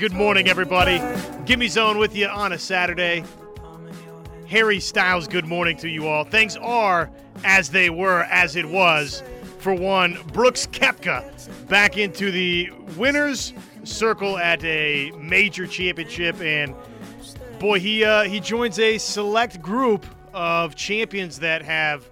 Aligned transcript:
Good 0.00 0.14
morning, 0.14 0.48
everybody. 0.48 0.98
Gimme 1.44 1.68
Zone 1.68 1.98
with 1.98 2.16
you 2.16 2.26
on 2.26 2.54
a 2.54 2.58
Saturday. 2.58 3.22
Harry 4.48 4.80
Styles, 4.80 5.28
good 5.28 5.44
morning 5.44 5.76
to 5.76 5.90
you 5.90 6.08
all. 6.08 6.24
Things 6.24 6.56
are 6.56 7.10
as 7.44 7.68
they 7.68 7.90
were, 7.90 8.22
as 8.30 8.56
it 8.56 8.64
was. 8.64 9.22
For 9.58 9.74
one, 9.74 10.16
Brooks 10.32 10.66
Koepka 10.66 11.68
back 11.68 11.98
into 11.98 12.30
the 12.30 12.70
winners' 12.96 13.52
circle 13.84 14.38
at 14.38 14.64
a 14.64 15.10
major 15.18 15.66
championship, 15.66 16.40
and 16.40 16.74
boy, 17.58 17.78
he 17.78 18.02
uh, 18.02 18.22
he 18.22 18.40
joins 18.40 18.78
a 18.78 18.96
select 18.96 19.60
group 19.60 20.06
of 20.32 20.76
champions 20.76 21.40
that 21.40 21.60
have 21.60 22.08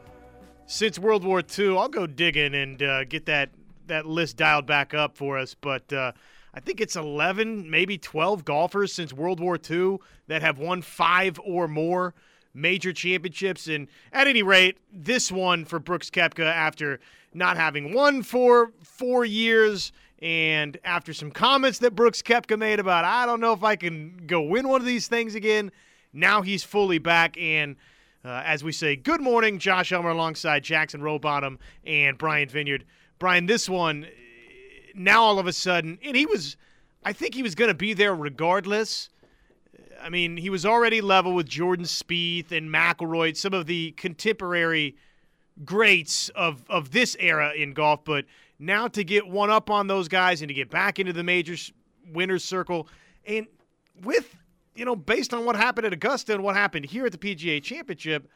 since 0.66 0.98
World 0.98 1.24
War 1.24 1.42
II. 1.58 1.78
I'll 1.78 1.88
go 1.88 2.06
digging 2.06 2.54
and 2.54 2.82
uh, 2.82 3.04
get 3.04 3.24
that 3.24 3.48
that 3.86 4.04
list 4.04 4.36
dialed 4.36 4.66
back 4.66 4.92
up 4.92 5.16
for 5.16 5.38
us, 5.38 5.54
but. 5.54 5.90
Uh, 5.90 6.12
I 6.58 6.60
think 6.60 6.80
it's 6.80 6.96
11, 6.96 7.70
maybe 7.70 7.96
12 7.98 8.44
golfers 8.44 8.92
since 8.92 9.12
World 9.12 9.38
War 9.38 9.60
II 9.70 9.98
that 10.26 10.42
have 10.42 10.58
won 10.58 10.82
five 10.82 11.38
or 11.44 11.68
more 11.68 12.14
major 12.52 12.92
championships. 12.92 13.68
And 13.68 13.86
at 14.12 14.26
any 14.26 14.42
rate, 14.42 14.76
this 14.92 15.30
one 15.30 15.64
for 15.64 15.78
Brooks 15.78 16.10
Koepka 16.10 16.52
after 16.52 16.98
not 17.32 17.56
having 17.56 17.94
won 17.94 18.24
for 18.24 18.72
four 18.82 19.24
years 19.24 19.92
and 20.20 20.76
after 20.82 21.12
some 21.12 21.30
comments 21.30 21.78
that 21.78 21.94
Brooks 21.94 22.22
Koepka 22.22 22.58
made 22.58 22.80
about, 22.80 23.04
I 23.04 23.24
don't 23.24 23.38
know 23.38 23.52
if 23.52 23.62
I 23.62 23.76
can 23.76 24.24
go 24.26 24.42
win 24.42 24.66
one 24.66 24.80
of 24.80 24.86
these 24.86 25.06
things 25.06 25.36
again. 25.36 25.70
Now 26.12 26.42
he's 26.42 26.64
fully 26.64 26.98
back. 26.98 27.38
And 27.38 27.76
uh, 28.24 28.42
as 28.44 28.64
we 28.64 28.72
say, 28.72 28.96
good 28.96 29.20
morning, 29.20 29.60
Josh 29.60 29.92
Elmer 29.92 30.10
alongside 30.10 30.64
Jackson 30.64 31.02
Rowbottom 31.02 31.58
and 31.84 32.18
Brian 32.18 32.48
Vineyard. 32.48 32.84
Brian, 33.20 33.46
this 33.46 33.68
one 33.68 34.08
now 34.94 35.22
all 35.22 35.38
of 35.38 35.46
a 35.46 35.52
sudden, 35.52 35.98
and 36.02 36.16
he 36.16 36.26
was, 36.26 36.56
I 37.04 37.12
think 37.12 37.34
he 37.34 37.42
was 37.42 37.54
going 37.54 37.68
to 37.68 37.74
be 37.74 37.94
there 37.94 38.14
regardless. 38.14 39.10
I 40.00 40.08
mean, 40.08 40.36
he 40.36 40.50
was 40.50 40.64
already 40.64 41.00
level 41.00 41.34
with 41.34 41.48
Jordan 41.48 41.84
Spieth 41.84 42.52
and 42.52 42.70
McIlroy, 42.70 43.36
some 43.36 43.54
of 43.54 43.66
the 43.66 43.92
contemporary 43.92 44.96
greats 45.64 46.28
of 46.30 46.64
of 46.70 46.92
this 46.92 47.16
era 47.18 47.52
in 47.52 47.72
golf. 47.72 48.04
But 48.04 48.26
now 48.58 48.88
to 48.88 49.02
get 49.02 49.26
one 49.26 49.50
up 49.50 49.70
on 49.70 49.86
those 49.86 50.08
guys 50.08 50.40
and 50.40 50.48
to 50.48 50.54
get 50.54 50.70
back 50.70 50.98
into 50.98 51.12
the 51.12 51.24
majors 51.24 51.72
winners 52.12 52.44
circle, 52.44 52.88
and 53.26 53.46
with 54.02 54.36
you 54.78 54.84
know, 54.84 54.94
based 54.94 55.34
on 55.34 55.44
what 55.44 55.56
happened 55.56 55.86
at 55.86 55.92
Augusta 55.92 56.32
and 56.32 56.44
what 56.44 56.54
happened 56.54 56.86
here 56.86 57.04
at 57.04 57.12
the 57.12 57.18
PGA 57.18 57.60
Championship, 57.60 58.28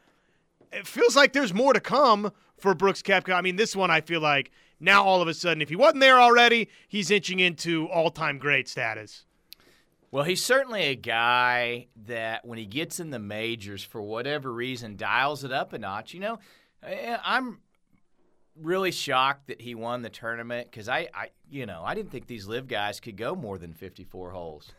it 0.73 0.87
feels 0.87 1.15
like 1.15 1.33
there's 1.33 1.55
more 1.55 1.73
to 1.73 1.81
come 1.81 2.33
for 2.63 2.75
Brooks 2.75 3.03
Koepka. 3.03 3.35
I 3.35 3.41
mean, 3.43 3.57
this 3.57 3.77
one 3.77 3.91
I 3.91 4.01
feel 4.01 4.21
like 4.21 4.51
now 4.81 5.05
all 5.05 5.21
of 5.21 5.29
a 5.29 5.35
sudden, 5.35 5.61
if 5.61 5.69
he 5.69 5.77
wasn't 5.77 6.01
there 6.01 6.21
already, 6.21 6.69
he's 6.89 7.11
inching 7.11 7.41
into 7.41 7.89
all-time 7.89 8.39
great 8.39 8.69
status. 8.69 9.25
Well, 10.11 10.25
he's 10.25 10.45
certainly 10.45 10.83
a 10.83 10.95
guy 10.95 11.89
that 12.07 12.45
when 12.45 12.59
he 12.59 12.67
gets 12.67 13.01
in 13.01 13.11
the 13.11 13.19
majors, 13.19 13.83
for 13.83 14.01
whatever 14.01 14.53
reason, 14.53 14.97
dials 14.97 15.43
it 15.43 15.53
up 15.53 15.73
a 15.73 15.79
notch. 15.79 16.15
You 16.15 16.21
know, 16.21 16.39
I'm 16.83 17.61
really 18.57 18.91
shocked 18.91 19.49
that 19.49 19.61
he 19.61 19.75
won 19.75 20.03
the 20.03 20.11
tournament 20.11 20.71
because 20.71 20.89
I, 20.89 21.09
I, 21.15 21.31
you 21.51 21.65
know, 21.65 21.83
I 21.85 21.95
didn't 21.95 22.11
think 22.11 22.27
these 22.27 22.47
LIV 22.47 22.69
guys 22.69 23.01
could 23.01 23.17
go 23.17 23.35
more 23.35 23.59
than 23.59 23.73
54 23.73 24.31
holes. 24.31 24.73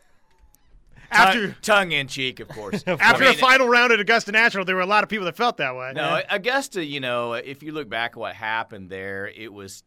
After 1.10 1.48
tongue, 1.48 1.56
tongue 1.62 1.92
in 1.92 2.08
cheek, 2.08 2.40
of 2.40 2.48
course. 2.48 2.82
After 2.86 3.24
I 3.24 3.28
mean, 3.28 3.36
a 3.36 3.40
final 3.40 3.68
round 3.68 3.92
at 3.92 4.00
Augusta 4.00 4.32
National, 4.32 4.64
there 4.64 4.76
were 4.76 4.82
a 4.82 4.86
lot 4.86 5.02
of 5.02 5.08
people 5.08 5.26
that 5.26 5.36
felt 5.36 5.58
that 5.58 5.76
way. 5.76 5.92
No, 5.94 6.20
Augusta, 6.30 6.84
you 6.84 7.00
know, 7.00 7.34
if 7.34 7.62
you 7.62 7.72
look 7.72 7.88
back 7.88 8.12
at 8.12 8.16
what 8.16 8.34
happened 8.34 8.90
there, 8.90 9.26
it 9.26 9.52
was 9.52 9.82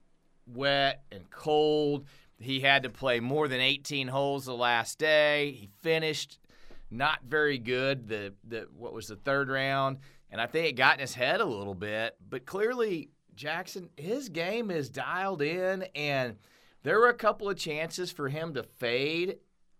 wet 0.45 1.03
and 1.11 1.29
cold. 1.29 2.05
He 2.39 2.59
had 2.59 2.83
to 2.83 2.89
play 2.89 3.19
more 3.19 3.47
than 3.47 3.59
18 3.59 4.08
holes 4.08 4.45
the 4.45 4.55
last 4.55 4.99
day. 4.99 5.52
He 5.52 5.69
finished 5.81 6.37
not 6.89 7.19
very 7.27 7.58
good. 7.58 8.08
The 8.08 8.33
the 8.47 8.67
what 8.75 8.93
was 8.93 9.08
the 9.08 9.15
third 9.15 9.49
round, 9.49 9.97
and 10.30 10.39
I 10.39 10.45
think 10.45 10.67
it 10.67 10.73
got 10.73 10.95
in 10.95 10.99
his 11.02 11.13
head 11.13 11.42
a 11.42 11.45
little 11.45 11.75
bit. 11.75 12.15
But 12.30 12.45
clearly, 12.45 13.09
Jackson, 13.36 13.89
his 13.97 14.30
game 14.30 14.71
is 14.71 14.89
dialed 14.89 15.42
in, 15.42 15.83
and 15.95 16.37
there 16.83 16.99
were 16.99 17.09
a 17.09 17.13
couple 17.13 17.49
of 17.49 17.58
chances 17.58 18.11
for 18.11 18.30
him 18.30 18.53
to 18.53 18.63
fade 18.63 19.37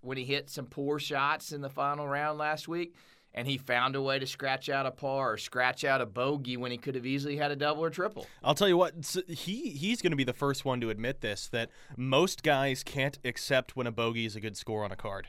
when 0.08 0.18
he 0.18 0.24
hit 0.24 0.50
some 0.50 0.66
poor 0.66 1.00
shots 1.00 1.52
in 1.52 1.60
the 1.60 1.70
final 1.70 2.08
round 2.08 2.40
last 2.40 2.68
week 2.68 2.96
and 3.34 3.46
he 3.46 3.58
found 3.58 3.94
a 3.96 4.02
way 4.02 4.18
to 4.18 4.26
scratch 4.26 4.70
out 4.70 4.86
a 4.86 4.92
par 4.92 5.34
or 5.34 5.38
scratch 5.38 5.84
out 5.84 6.00
a 6.00 6.06
bogey 6.06 6.56
when 6.56 6.72
he 6.72 6.78
could 6.78 6.96
have 6.96 7.06
easily 7.06 7.36
had 7.36 7.52
a 7.52 7.56
double 7.58 7.84
or 7.84 7.90
triple. 7.90 8.26
I'll 8.42 8.56
tell 8.56 8.70
you 8.70 8.78
what, 8.78 8.96
he 9.28 9.70
he's 9.72 10.02
going 10.02 10.12
to 10.12 10.18
be 10.18 10.24
the 10.24 10.34
first 10.34 10.64
one 10.64 10.80
to 10.80 10.90
admit 10.90 11.20
this 11.20 11.48
that 11.50 11.70
most 11.98 12.42
guys 12.42 12.84
can't 12.84 13.20
accept 13.26 13.76
when 13.76 13.86
a 13.86 13.92
bogey 13.92 14.26
is 14.26 14.36
a 14.38 14.40
good 14.40 14.56
score 14.56 14.86
on 14.86 14.92
a 14.92 14.96
card. 14.96 15.28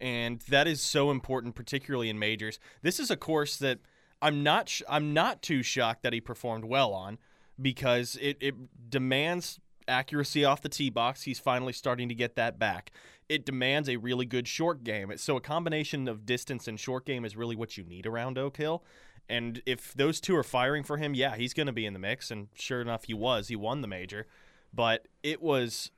And 0.00 0.40
that 0.48 0.66
is 0.66 0.82
so 0.82 1.10
important 1.12 1.54
particularly 1.54 2.10
in 2.10 2.18
majors. 2.18 2.58
This 2.82 2.98
is 2.98 3.10
a 3.12 3.16
course 3.16 3.56
that 3.58 3.78
I'm 4.20 4.42
not 4.42 4.68
sh- 4.68 4.82
I'm 4.88 5.14
not 5.14 5.40
too 5.40 5.62
shocked 5.62 6.02
that 6.02 6.12
he 6.12 6.20
performed 6.20 6.64
well 6.64 6.92
on 6.92 7.18
because 7.62 8.18
it, 8.20 8.36
it 8.40 8.54
demands 8.90 9.60
accuracy 9.88 10.44
off 10.44 10.62
the 10.62 10.68
tee 10.68 10.90
box. 10.90 11.22
He's 11.22 11.38
finally 11.38 11.72
starting 11.72 12.08
to 12.08 12.14
get 12.14 12.36
that 12.36 12.58
back 12.58 12.92
it 13.28 13.44
demands 13.44 13.88
a 13.88 13.96
really 13.96 14.24
good 14.24 14.46
short 14.46 14.84
game. 14.84 15.12
So 15.16 15.36
a 15.36 15.40
combination 15.40 16.08
of 16.08 16.26
distance 16.26 16.68
and 16.68 16.78
short 16.78 17.04
game 17.04 17.24
is 17.24 17.36
really 17.36 17.56
what 17.56 17.76
you 17.76 17.84
need 17.84 18.06
around 18.06 18.38
Oak 18.38 18.56
Hill. 18.56 18.84
And 19.28 19.60
if 19.66 19.92
those 19.94 20.20
two 20.20 20.36
are 20.36 20.44
firing 20.44 20.84
for 20.84 20.98
him, 20.98 21.14
yeah, 21.14 21.36
he's 21.36 21.52
going 21.52 21.66
to 21.66 21.72
be 21.72 21.86
in 21.86 21.92
the 21.92 21.98
mix. 21.98 22.30
And 22.30 22.48
sure 22.54 22.80
enough, 22.80 23.04
he 23.04 23.14
was. 23.14 23.48
He 23.48 23.56
won 23.56 23.80
the 23.80 23.88
major, 23.88 24.26
but 24.72 25.08
it 25.22 25.42
was 25.42 25.90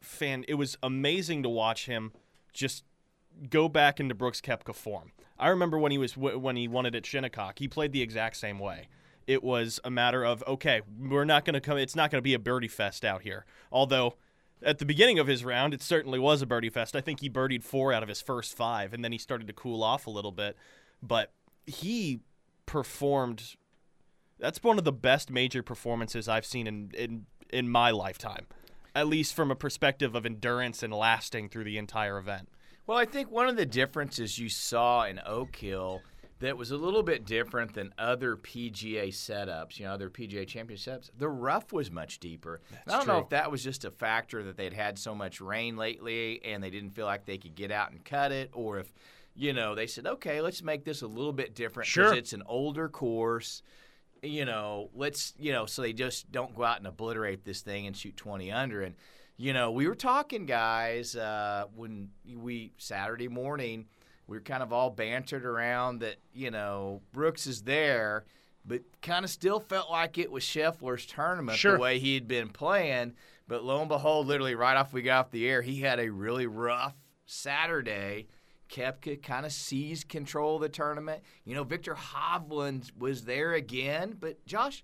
fan. 0.00 0.44
It 0.46 0.54
was 0.54 0.76
amazing 0.82 1.42
to 1.44 1.48
watch 1.48 1.86
him 1.86 2.12
just 2.52 2.84
go 3.48 3.68
back 3.68 3.98
into 3.98 4.14
Brooks 4.14 4.42
Koepka 4.42 4.74
form. 4.74 5.12
I 5.38 5.48
remember 5.48 5.78
when 5.78 5.92
he 5.92 5.98
was 5.98 6.16
when 6.16 6.56
he 6.56 6.68
won 6.68 6.84
it 6.84 6.94
at 6.94 7.06
Shinnecock, 7.06 7.58
he 7.58 7.68
played 7.68 7.92
the 7.92 8.02
exact 8.02 8.36
same 8.36 8.58
way. 8.58 8.88
It 9.26 9.42
was 9.42 9.80
a 9.84 9.90
matter 9.90 10.24
of 10.24 10.44
okay, 10.46 10.82
we're 10.98 11.24
not 11.24 11.44
going 11.44 11.54
to 11.54 11.60
come. 11.60 11.78
It's 11.78 11.96
not 11.96 12.10
going 12.10 12.18
to 12.18 12.22
be 12.22 12.34
a 12.34 12.38
birdie 12.38 12.68
fest 12.68 13.04
out 13.04 13.22
here. 13.22 13.44
Although 13.72 14.14
at 14.62 14.78
the 14.78 14.84
beginning 14.84 15.18
of 15.18 15.26
his 15.26 15.44
round, 15.44 15.74
it 15.74 15.82
certainly 15.82 16.18
was 16.18 16.42
a 16.42 16.46
birdie 16.46 16.70
fest. 16.70 16.94
I 16.94 17.00
think 17.00 17.20
he 17.20 17.28
birdied 17.28 17.64
four 17.64 17.92
out 17.92 18.02
of 18.02 18.08
his 18.08 18.20
first 18.20 18.56
five, 18.56 18.94
and 18.94 19.04
then 19.04 19.12
he 19.12 19.18
started 19.18 19.46
to 19.48 19.52
cool 19.52 19.82
off 19.82 20.06
a 20.06 20.10
little 20.10 20.32
bit. 20.32 20.56
But 21.02 21.32
he 21.66 22.20
performed. 22.66 23.56
That's 24.38 24.62
one 24.62 24.78
of 24.78 24.84
the 24.84 24.92
best 24.92 25.30
major 25.30 25.62
performances 25.62 26.28
I've 26.28 26.46
seen 26.46 26.66
in 26.66 26.90
in, 26.96 27.26
in 27.50 27.68
my 27.68 27.90
lifetime, 27.90 28.46
at 28.94 29.08
least 29.08 29.34
from 29.34 29.50
a 29.50 29.56
perspective 29.56 30.14
of 30.14 30.24
endurance 30.24 30.82
and 30.84 30.92
lasting 30.92 31.48
through 31.48 31.64
the 31.64 31.78
entire 31.78 32.18
event. 32.18 32.48
Well, 32.86 32.98
I 32.98 33.06
think 33.06 33.32
one 33.32 33.48
of 33.48 33.56
the 33.56 33.66
differences 33.66 34.38
you 34.38 34.48
saw 34.48 35.04
in 35.04 35.20
Oak 35.26 35.56
Hill– 35.56 36.02
that 36.38 36.56
was 36.56 36.70
a 36.70 36.76
little 36.76 37.02
bit 37.02 37.24
different 37.24 37.72
than 37.72 37.94
other 37.96 38.36
PGA 38.36 39.08
setups, 39.08 39.78
you 39.78 39.86
know, 39.86 39.92
other 39.92 40.10
PGA 40.10 40.46
championships. 40.46 41.10
The 41.16 41.28
rough 41.28 41.72
was 41.72 41.90
much 41.90 42.18
deeper. 42.18 42.60
I 42.86 42.92
don't 42.92 43.04
true. 43.04 43.14
know 43.14 43.20
if 43.20 43.30
that 43.30 43.50
was 43.50 43.64
just 43.64 43.84
a 43.86 43.90
factor 43.90 44.42
that 44.44 44.56
they'd 44.56 44.74
had 44.74 44.98
so 44.98 45.14
much 45.14 45.40
rain 45.40 45.76
lately 45.76 46.44
and 46.44 46.62
they 46.62 46.70
didn't 46.70 46.90
feel 46.90 47.06
like 47.06 47.24
they 47.24 47.38
could 47.38 47.54
get 47.54 47.70
out 47.70 47.90
and 47.90 48.04
cut 48.04 48.32
it, 48.32 48.50
or 48.52 48.78
if, 48.78 48.92
you 49.34 49.54
know, 49.54 49.74
they 49.74 49.86
said, 49.86 50.06
okay, 50.06 50.42
let's 50.42 50.62
make 50.62 50.84
this 50.84 51.00
a 51.02 51.06
little 51.06 51.32
bit 51.32 51.54
different 51.54 51.88
because 51.88 52.10
sure. 52.10 52.14
it's 52.14 52.34
an 52.34 52.42
older 52.46 52.88
course. 52.88 53.62
You 54.22 54.44
know, 54.44 54.90
let's, 54.94 55.32
you 55.38 55.52
know, 55.52 55.64
so 55.64 55.82
they 55.82 55.92
just 55.92 56.30
don't 56.32 56.54
go 56.54 56.64
out 56.64 56.78
and 56.78 56.86
obliterate 56.86 57.44
this 57.44 57.62
thing 57.62 57.86
and 57.86 57.96
shoot 57.96 58.16
20 58.16 58.52
under. 58.52 58.82
And, 58.82 58.94
you 59.38 59.54
know, 59.54 59.70
we 59.70 59.88
were 59.88 59.94
talking, 59.94 60.44
guys, 60.44 61.16
uh, 61.16 61.64
when 61.74 62.10
we, 62.26 62.72
Saturday 62.76 63.28
morning, 63.28 63.86
we 64.26 64.36
were 64.36 64.42
kind 64.42 64.62
of 64.62 64.72
all 64.72 64.90
bantered 64.90 65.44
around 65.44 66.00
that, 66.00 66.16
you 66.32 66.50
know, 66.50 67.02
Brooks 67.12 67.46
is 67.46 67.62
there, 67.62 68.24
but 68.64 68.82
kind 69.02 69.24
of 69.24 69.30
still 69.30 69.60
felt 69.60 69.90
like 69.90 70.18
it 70.18 70.30
was 70.30 70.42
Scheffler's 70.42 71.06
tournament 71.06 71.58
sure. 71.58 71.74
the 71.74 71.78
way 71.78 71.98
he 71.98 72.14
had 72.14 72.26
been 72.26 72.48
playing. 72.48 73.14
But 73.46 73.62
lo 73.62 73.80
and 73.80 73.88
behold, 73.88 74.26
literally 74.26 74.56
right 74.56 74.76
off 74.76 74.92
we 74.92 75.02
got 75.02 75.26
off 75.26 75.30
the 75.30 75.48
air, 75.48 75.62
he 75.62 75.80
had 75.80 76.00
a 76.00 76.10
really 76.10 76.46
rough 76.46 76.96
Saturday. 77.26 78.26
Koepka 78.68 79.22
kind 79.22 79.46
of 79.46 79.52
seized 79.52 80.08
control 80.08 80.56
of 80.56 80.62
the 80.62 80.68
tournament. 80.68 81.22
You 81.44 81.54
know, 81.54 81.62
Viktor 81.62 81.94
Hovland 81.94 82.90
was 82.98 83.24
there 83.24 83.52
again, 83.54 84.16
but 84.18 84.44
Josh, 84.44 84.82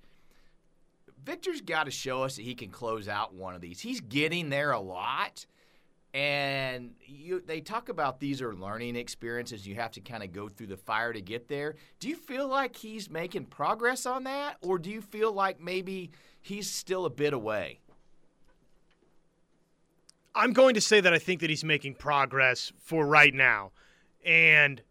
Viktor's 1.25 1.61
got 1.61 1.85
to 1.85 1.91
show 1.91 2.23
us 2.23 2.37
that 2.37 2.43
he 2.43 2.55
can 2.55 2.71
close 2.71 3.09
out 3.09 3.35
one 3.35 3.56
of 3.56 3.61
these. 3.61 3.81
He's 3.81 4.00
getting 4.00 4.50
there 4.50 4.71
a 4.71 4.81
lot. 4.81 5.47
And 6.14 6.93
you, 7.06 7.43
they 7.44 7.61
talk 7.61 7.88
about 7.88 8.20
these 8.20 8.43
are 8.43 8.55
learning 8.55 8.97
experiences. 8.97 9.67
You 9.67 9.76
have 9.76 9.93
to 9.93 10.00
kind 10.00 10.23
of 10.23 10.32
go 10.32 10.49
through 10.49 10.67
the 10.67 10.76
fire 10.76 11.12
to 11.12 11.23
get 11.23 11.49
there. 11.49 11.76
Do 12.00 12.09
you 12.09 12.17
feel 12.17 12.47
like 12.49 12.76
he's 12.76 13.09
making 13.09 13.47
progress 13.47 14.05
on 14.05 14.25
that, 14.25 14.59
or 14.61 14.79
do 14.79 14.91
you 14.91 15.00
feel 15.00 15.32
like 15.32 15.59
maybe 15.59 16.11
he's 16.43 16.70
still 16.70 17.06
a 17.06 17.11
bit 17.11 17.32
away? 17.32 17.79
I'm 20.35 20.53
going 20.53 20.75
to 20.75 20.81
say 20.81 21.00
that 21.00 21.12
I 21.12 21.19
think 21.19 21.41
that 21.41 21.50
he's 21.50 21.64
making 21.64 21.94
progress 21.94 22.73
for 22.79 23.06
right 23.06 23.32
now. 23.32 23.73
And, 24.25 24.82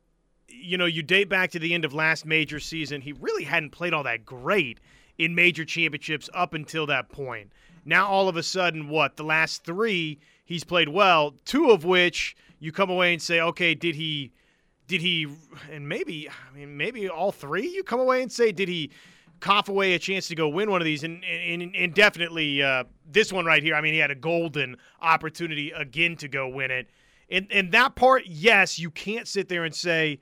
you 0.48 0.78
know, 0.78 0.86
you 0.86 1.04
date 1.04 1.30
back 1.30 1.52
to 1.52 1.60
the 1.60 1.74
end 1.74 1.86
of 1.86 1.94
last 1.94 2.26
major 2.26 2.60
season, 2.60 3.02
he 3.02 3.14
really 3.14 3.44
hadn't 3.44 3.72
played 3.72 3.94
all 3.94 4.04
that 4.04 4.26
great 4.26 4.80
in 5.18 5.36
major 5.36 5.66
championships 5.66 6.30
up 6.34 6.54
until 6.54 6.88
that 6.88 7.10
point. 7.10 7.52
Now, 7.86 8.08
all 8.08 8.28
of 8.28 8.38
a 8.38 8.44
sudden, 8.44 8.88
what? 8.88 9.18
The 9.18 9.24
last 9.24 9.64
three 9.64 10.20
he's 10.52 10.64
played 10.66 10.90
well. 10.90 11.34
Two 11.46 11.72
of 11.72 11.86
which 11.86 12.36
you 12.60 12.72
come 12.72 12.90
away 12.90 13.14
and 13.14 13.22
say, 13.22 13.40
okay, 13.40 13.74
did 13.74 13.96
he, 13.96 14.34
did 14.88 15.02
he, 15.02 15.28
and 15.72 15.88
maybe, 15.88 16.30
I 16.30 16.58
mean, 16.58 16.76
maybe 16.76 17.08
all 17.08 17.32
three. 17.32 17.70
You 17.70 17.84
come 17.84 18.02
away 18.02 18.22
and 18.22 18.32
say, 18.32 18.52
did 18.52 18.68
he 18.68 18.92
cough 19.40 19.70
away 19.70 19.94
a 19.94 20.00
chance 20.00 20.28
to 20.28 20.36
go 20.36 20.50
win 20.50 20.70
one 20.70 20.82
of 20.82 20.86
these? 20.86 21.04
And, 21.04 21.24
and, 21.24 21.74
and 21.74 21.94
definitely 21.94 22.62
uh, 22.62 22.84
this 23.10 23.32
one 23.32 23.46
right 23.46 23.64
here. 23.64 23.76
I 23.76 23.82
mean, 23.82 23.94
he 23.94 24.00
had 24.00 24.12
a 24.12 24.16
golden 24.16 24.76
opportunity 25.02 25.72
again 25.72 26.18
to 26.18 26.28
go 26.28 26.50
win 26.50 26.70
it. 26.70 26.90
And, 27.30 27.48
and 27.50 27.72
that 27.72 27.96
part, 27.96 28.24
yes, 28.26 28.78
you 28.78 28.92
can't 28.92 29.28
sit 29.28 29.48
there 29.48 29.64
and 29.64 29.74
say 29.74 30.20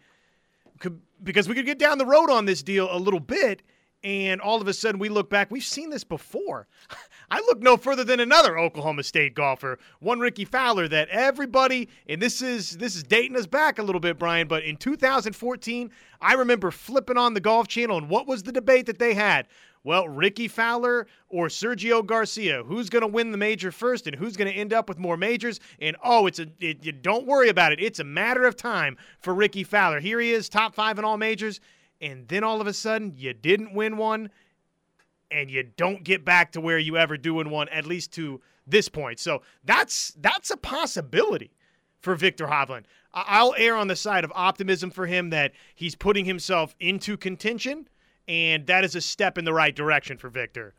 because 1.22 1.50
we 1.50 1.56
could 1.56 1.66
get 1.66 1.80
down 1.80 1.98
the 1.98 2.06
road 2.06 2.30
on 2.30 2.46
this 2.46 2.64
deal 2.64 2.88
a 2.90 2.98
little 2.98 3.20
bit 3.20 3.64
and 4.04 4.40
all 4.40 4.62
of 4.62 4.68
a 4.68 4.74
sudden 4.74 5.00
we 5.00 5.10
look 5.10 5.30
back 5.30 5.52
we've 5.52 5.64
seen 5.64 5.90
this 5.90 6.04
before 6.04 6.68
i 7.32 7.40
look 7.42 7.62
no 7.62 7.76
further 7.76 8.04
than 8.04 8.20
another 8.20 8.58
oklahoma 8.58 9.04
state 9.04 9.34
golfer 9.34 9.78
one 10.00 10.20
Rickie 10.20 10.46
fowler 10.46 10.88
that 10.88 11.10
everybody 11.10 11.90
and 12.08 12.22
this 12.22 12.42
is 12.42 12.78
this 12.78 12.96
is 12.96 13.04
dating 13.04 13.36
us 13.36 13.48
back 13.48 13.80
a 13.80 13.84
little 13.84 14.00
bit 14.00 14.18
brian 14.18 14.48
but 14.48 14.64
in 14.64 14.78
2014 14.78 15.92
i 16.22 16.34
remember 16.34 16.72
flipping 16.72 17.18
on 17.18 17.34
the 17.34 17.42
golf 17.42 17.68
channel 17.68 17.98
and 17.98 18.10
what 18.10 18.28
was 18.28 18.44
the 18.44 18.52
debate 18.52 18.86
that 18.86 19.00
they 19.00 19.14
had 19.14 19.48
well, 19.84 20.10
Rickie 20.10 20.50
Fowler 20.50 21.08
or 21.30 21.48
Sergio 21.48 22.06
Garcia, 22.06 22.64
who's 22.64 22.90
going 22.90 23.02
to 23.02 23.08
win 23.08 23.32
the 23.32 23.38
major 23.38 23.72
first 23.72 24.08
and 24.08 24.16
who's 24.16 24.36
going 24.36 24.52
to 24.52 24.58
end 24.58 24.74
up 24.74 24.90
with 24.90 25.00
more 25.00 25.16
majors? 25.16 25.60
And 25.80 25.96
oh, 26.04 26.28
it's 26.28 26.40
a 26.40 26.48
it, 26.60 27.02
don't 27.02 27.26
worry 27.26 27.48
about 27.48 27.72
it. 27.72 27.80
It's 27.80 28.00
a 28.00 28.04
matter 28.04 28.46
of 28.46 28.58
time 28.58 28.98
for 29.20 29.34
Rickie 29.34 29.64
Fowler. 29.64 30.02
Here 30.02 30.20
he 30.20 30.32
is, 30.32 30.50
top 30.50 30.76
5 30.76 31.00
in 31.00 31.06
all 31.06 31.18
majors, 31.18 31.62
and 32.02 32.28
then 32.28 32.44
all 32.44 32.62
of 32.62 32.68
a 32.68 32.74
sudden 32.74 33.14
you 33.16 33.34
didn't 33.34 33.74
win 33.74 33.98
one 33.98 34.30
and 35.32 35.52
you 35.52 35.64
don't 35.64 36.04
get 36.04 36.26
back 36.26 36.52
to 36.54 36.62
where 36.62 36.80
you 36.80 36.98
ever 36.98 37.18
do 37.18 37.36
win 37.36 37.50
one 37.50 37.70
at 37.70 37.86
least 37.86 38.12
to 38.14 38.42
this 38.66 38.90
point. 38.90 39.20
So, 39.20 39.42
that's 39.64 40.14
that's 40.20 40.52
a 40.52 40.58
possibility 40.58 41.52
for 42.02 42.16
Viktor 42.16 42.48
Hovland. 42.48 42.84
I'll 43.14 43.56
err 43.58 43.76
on 43.76 43.88
the 43.88 43.96
side 43.96 44.24
of 44.24 44.32
optimism 44.36 44.92
for 44.92 45.08
him 45.08 45.32
that 45.32 45.52
he's 45.76 45.96
putting 45.96 46.26
himself 46.26 46.76
into 46.80 47.18
contention 47.18 47.88
and 48.28 48.68
that 48.68 48.84
is 48.84 48.96
a 48.96 49.02
step 49.02 49.38
in 49.40 49.46
the 49.46 49.54
right 49.54 49.76
direction 49.76 50.18
for 50.18 50.30
Viktor. 50.30 50.76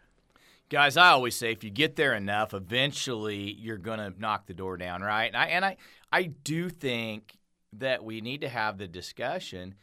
Guys, 0.68 0.96
I 0.96 1.08
always 1.08 1.34
say 1.34 1.50
if 1.50 1.64
you 1.64 1.70
get 1.70 1.96
there 1.96 2.14
enough, 2.14 2.54
eventually 2.54 3.56
you're 3.58 3.76
going 3.76 3.98
to 3.98 4.14
knock 4.20 4.46
the 4.46 4.54
door 4.54 4.76
down, 4.76 5.02
right? 5.02 5.26
And 5.26 5.36
I, 5.36 5.46
and 5.46 5.64
I 5.64 5.76
I 6.12 6.22
do 6.24 6.70
think 6.70 7.36
that 7.72 8.04
we 8.04 8.20
need 8.20 8.40
to 8.42 8.48
have 8.48 8.78
the 8.78 8.86
discussion. 8.86 9.74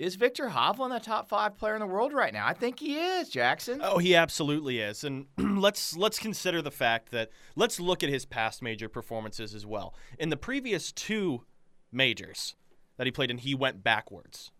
Is 0.00 0.14
Viktor 0.14 0.48
Hovland 0.48 0.96
a 0.96 0.98
top 0.98 1.28
five 1.28 1.58
player 1.58 1.74
in 1.74 1.80
the 1.80 1.86
world 1.86 2.14
right 2.14 2.32
now? 2.32 2.46
I 2.46 2.54
think 2.54 2.80
he 2.80 2.96
is, 2.96 3.28
Jackson. 3.28 3.80
Oh, 3.84 3.98
he 3.98 4.16
absolutely 4.16 4.78
is. 4.78 5.04
And 5.04 5.26
let's 5.38 5.94
let's 5.94 6.18
consider 6.18 6.62
the 6.62 6.70
fact 6.70 7.10
that 7.10 7.30
let's 7.54 7.78
look 7.78 8.02
at 8.02 8.08
his 8.08 8.24
past 8.24 8.62
major 8.62 8.88
performances 8.88 9.54
as 9.54 9.66
well. 9.66 9.94
In 10.18 10.30
the 10.30 10.38
previous 10.38 10.90
two 10.90 11.44
majors 11.92 12.54
that 12.96 13.06
he 13.06 13.10
played 13.10 13.30
in, 13.30 13.36
he 13.36 13.54
went 13.54 13.84
backwards 13.84 14.50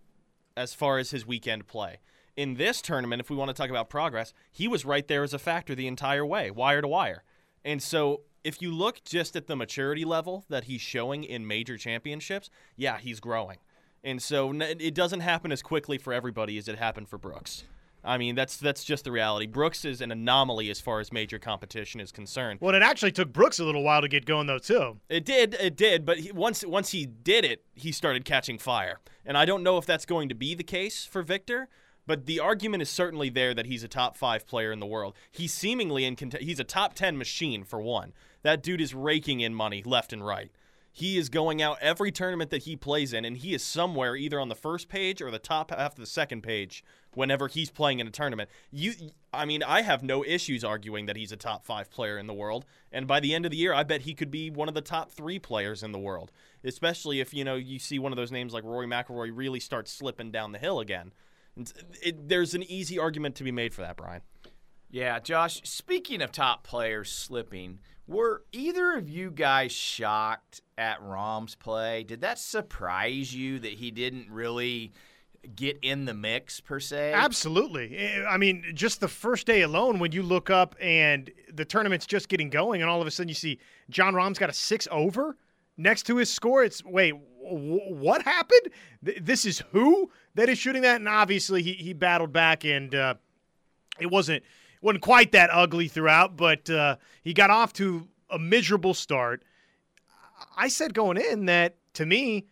as 0.58 0.74
far 0.74 0.98
as 0.98 1.10
his 1.10 1.26
weekend 1.26 1.66
play 1.66 2.00
in 2.36 2.54
this 2.54 2.80
tournament, 2.80 3.20
if 3.20 3.30
we 3.30 3.36
want 3.36 3.48
to 3.48 3.54
talk 3.54 3.70
about 3.70 3.90
progress, 3.90 4.32
he 4.50 4.68
was 4.68 4.84
right 4.84 5.06
there 5.08 5.22
as 5.22 5.34
a 5.34 5.38
factor 5.38 5.74
the 5.74 5.86
entire 5.86 6.24
way, 6.24 6.50
wire 6.50 6.80
to 6.80 6.88
wire. 6.88 7.22
And 7.64 7.82
so 7.82 8.22
if 8.44 8.62
you 8.62 8.72
look 8.72 9.04
just 9.04 9.36
at 9.36 9.46
the 9.46 9.56
maturity 9.56 10.04
level 10.04 10.44
that 10.48 10.64
he's 10.64 10.80
showing 10.80 11.24
in 11.24 11.46
major 11.46 11.76
championships, 11.76 12.48
yeah, 12.76 12.98
he's 12.98 13.20
growing. 13.20 13.58
And 14.02 14.22
so 14.22 14.52
it 14.52 14.94
doesn't 14.94 15.20
happen 15.20 15.52
as 15.52 15.62
quickly 15.62 15.98
for 15.98 16.12
everybody 16.12 16.56
as 16.56 16.68
it 16.68 16.78
happened 16.78 17.08
for 17.08 17.18
Brooks. 17.18 17.64
I 18.02 18.16
mean, 18.16 18.34
that's 18.34 18.56
that's 18.56 18.82
just 18.82 19.04
the 19.04 19.12
reality. 19.12 19.46
Brooks 19.46 19.84
is 19.84 20.00
an 20.00 20.10
anomaly 20.10 20.70
as 20.70 20.80
far 20.80 21.00
as 21.00 21.12
major 21.12 21.38
competition 21.38 22.00
is 22.00 22.10
concerned. 22.10 22.58
Well, 22.62 22.74
it 22.74 22.82
actually 22.82 23.12
took 23.12 23.30
Brooks 23.30 23.58
a 23.58 23.64
little 23.64 23.82
while 23.82 24.00
to 24.00 24.08
get 24.08 24.24
going, 24.24 24.46
though, 24.46 24.58
too. 24.58 25.00
It 25.10 25.26
did, 25.26 25.54
it 25.60 25.76
did. 25.76 26.06
But 26.06 26.20
he, 26.20 26.32
once 26.32 26.64
once 26.64 26.92
he 26.92 27.04
did 27.04 27.44
it, 27.44 27.62
he 27.74 27.92
started 27.92 28.24
catching 28.24 28.58
fire. 28.58 29.00
And 29.26 29.36
I 29.36 29.44
don't 29.44 29.62
know 29.62 29.76
if 29.76 29.84
that's 29.84 30.06
going 30.06 30.30
to 30.30 30.34
be 30.34 30.54
the 30.54 30.64
case 30.64 31.04
for 31.04 31.22
Viktor. 31.22 31.68
But 32.06 32.24
the 32.24 32.40
argument 32.40 32.82
is 32.82 32.88
certainly 32.88 33.28
there 33.28 33.52
that 33.52 33.66
he's 33.66 33.84
a 33.84 33.88
top 33.88 34.16
five 34.16 34.46
player 34.46 34.72
in 34.72 34.80
the 34.80 34.86
world. 34.86 35.14
He's 35.30 35.52
seemingly 35.52 36.06
in 36.06 36.16
cont- 36.16 36.40
he's 36.40 36.58
a 36.58 36.64
top 36.64 36.94
ten 36.94 37.18
machine 37.18 37.64
for 37.64 37.82
one. 37.82 38.14
That 38.42 38.62
dude 38.62 38.80
is 38.80 38.94
raking 38.94 39.40
in 39.40 39.54
money 39.54 39.82
left 39.84 40.12
and 40.12 40.24
right. 40.24 40.50
He 40.92 41.18
is 41.18 41.28
going 41.28 41.62
out 41.62 41.78
every 41.80 42.10
tournament 42.10 42.50
that 42.50 42.64
he 42.64 42.74
plays 42.74 43.12
in, 43.12 43.24
and 43.24 43.36
he 43.36 43.54
is 43.54 43.62
somewhere 43.62 44.16
either 44.16 44.40
on 44.40 44.48
the 44.48 44.54
first 44.54 44.88
page 44.88 45.22
or 45.22 45.30
the 45.30 45.38
top 45.38 45.70
half 45.70 45.92
of 45.92 45.98
the 45.98 46.06
second 46.06 46.42
page 46.42 46.82
whenever 47.14 47.48
he's 47.48 47.70
playing 47.70 48.00
in 48.00 48.06
a 48.06 48.10
tournament. 48.10 48.50
You, 48.70 48.94
I 49.32 49.44
mean, 49.44 49.62
I 49.62 49.82
have 49.82 50.02
no 50.02 50.24
issues 50.24 50.64
arguing 50.64 51.06
that 51.06 51.16
he's 51.16 51.32
a 51.32 51.36
top 51.36 51.64
five 51.64 51.90
player 51.90 52.18
in 52.18 52.26
the 52.26 52.34
world, 52.34 52.64
and 52.90 53.06
by 53.06 53.20
the 53.20 53.34
end 53.34 53.44
of 53.44 53.52
the 53.52 53.56
year, 53.56 53.72
I 53.72 53.84
bet 53.84 54.02
he 54.02 54.14
could 54.14 54.30
be 54.30 54.50
one 54.50 54.68
of 54.68 54.74
the 54.74 54.80
top 54.80 55.10
three 55.10 55.38
players 55.38 55.82
in 55.82 55.92
the 55.92 55.98
world. 55.98 56.32
Especially 56.64 57.20
if 57.20 57.32
you 57.32 57.44
know 57.44 57.54
you 57.54 57.78
see 57.78 57.98
one 57.98 58.12
of 58.12 58.16
those 58.16 58.32
names 58.32 58.52
like 58.52 58.64
Rory 58.64 58.86
McIlroy 58.86 59.30
really 59.32 59.60
start 59.60 59.88
slipping 59.88 60.30
down 60.30 60.52
the 60.52 60.58
hill 60.58 60.80
again. 60.80 61.12
It, 62.02 62.28
there's 62.28 62.54
an 62.54 62.62
easy 62.64 62.98
argument 62.98 63.34
to 63.36 63.44
be 63.44 63.52
made 63.52 63.74
for 63.74 63.82
that, 63.82 63.96
Brian. 63.96 64.22
Yeah, 64.90 65.20
Josh, 65.20 65.60
speaking 65.64 66.20
of 66.20 66.32
top 66.32 66.64
players 66.64 67.10
slipping, 67.12 67.78
were 68.08 68.42
either 68.50 68.94
of 68.94 69.08
you 69.08 69.30
guys 69.30 69.70
shocked 69.70 70.62
at 70.76 71.00
Rahm's 71.00 71.54
play? 71.54 72.02
Did 72.02 72.22
that 72.22 72.38
surprise 72.40 73.32
you 73.32 73.60
that 73.60 73.72
he 73.72 73.92
didn't 73.92 74.28
really 74.30 74.92
get 75.54 75.78
in 75.82 76.06
the 76.06 76.14
mix 76.14 76.60
per 76.60 76.80
se? 76.80 77.12
Absolutely. 77.14 78.24
I 78.28 78.36
mean, 78.36 78.64
just 78.74 79.00
the 79.00 79.06
first 79.08 79.46
day 79.46 79.62
alone, 79.62 80.00
when 80.00 80.10
you 80.10 80.24
look 80.24 80.50
up 80.50 80.74
and 80.80 81.30
the 81.52 81.64
tournament's 81.64 82.06
just 82.06 82.28
getting 82.28 82.50
going, 82.50 82.82
and 82.82 82.90
all 82.90 83.00
of 83.00 83.06
a 83.06 83.12
sudden 83.12 83.28
you 83.28 83.34
see 83.34 83.60
Jon 83.90 84.14
Rahm's 84.14 84.38
got 84.38 84.50
a 84.50 84.54
six 84.54 84.88
over 84.90 85.36
next 85.76 86.02
to 86.06 86.16
his 86.16 86.32
score. 86.32 86.64
It's 86.64 86.84
wait, 86.84 87.14
w- 87.44 87.94
what 87.94 88.22
happened? 88.22 88.72
Th- 89.04 89.18
this 89.22 89.44
is 89.44 89.62
who 89.70 90.10
that 90.34 90.48
is 90.48 90.58
shooting 90.58 90.82
that, 90.82 90.96
and 90.96 91.08
obviously 91.08 91.62
he 91.62 91.74
he 91.74 91.92
battled 91.92 92.32
back, 92.32 92.64
and 92.64 92.92
uh, 92.92 93.14
it 94.00 94.10
wasn't 94.10 94.42
wasn't 94.80 95.02
quite 95.02 95.32
that 95.32 95.50
ugly 95.52 95.88
throughout, 95.88 96.36
but 96.36 96.68
uh, 96.70 96.96
he 97.22 97.32
got 97.32 97.50
off 97.50 97.72
to 97.74 98.08
a 98.30 98.38
miserable 98.38 98.94
start. 98.94 99.44
I 100.56 100.68
said 100.68 100.94
going 100.94 101.18
in 101.18 101.46
that 101.46 101.76
to 101.94 102.06
me, 102.06 102.46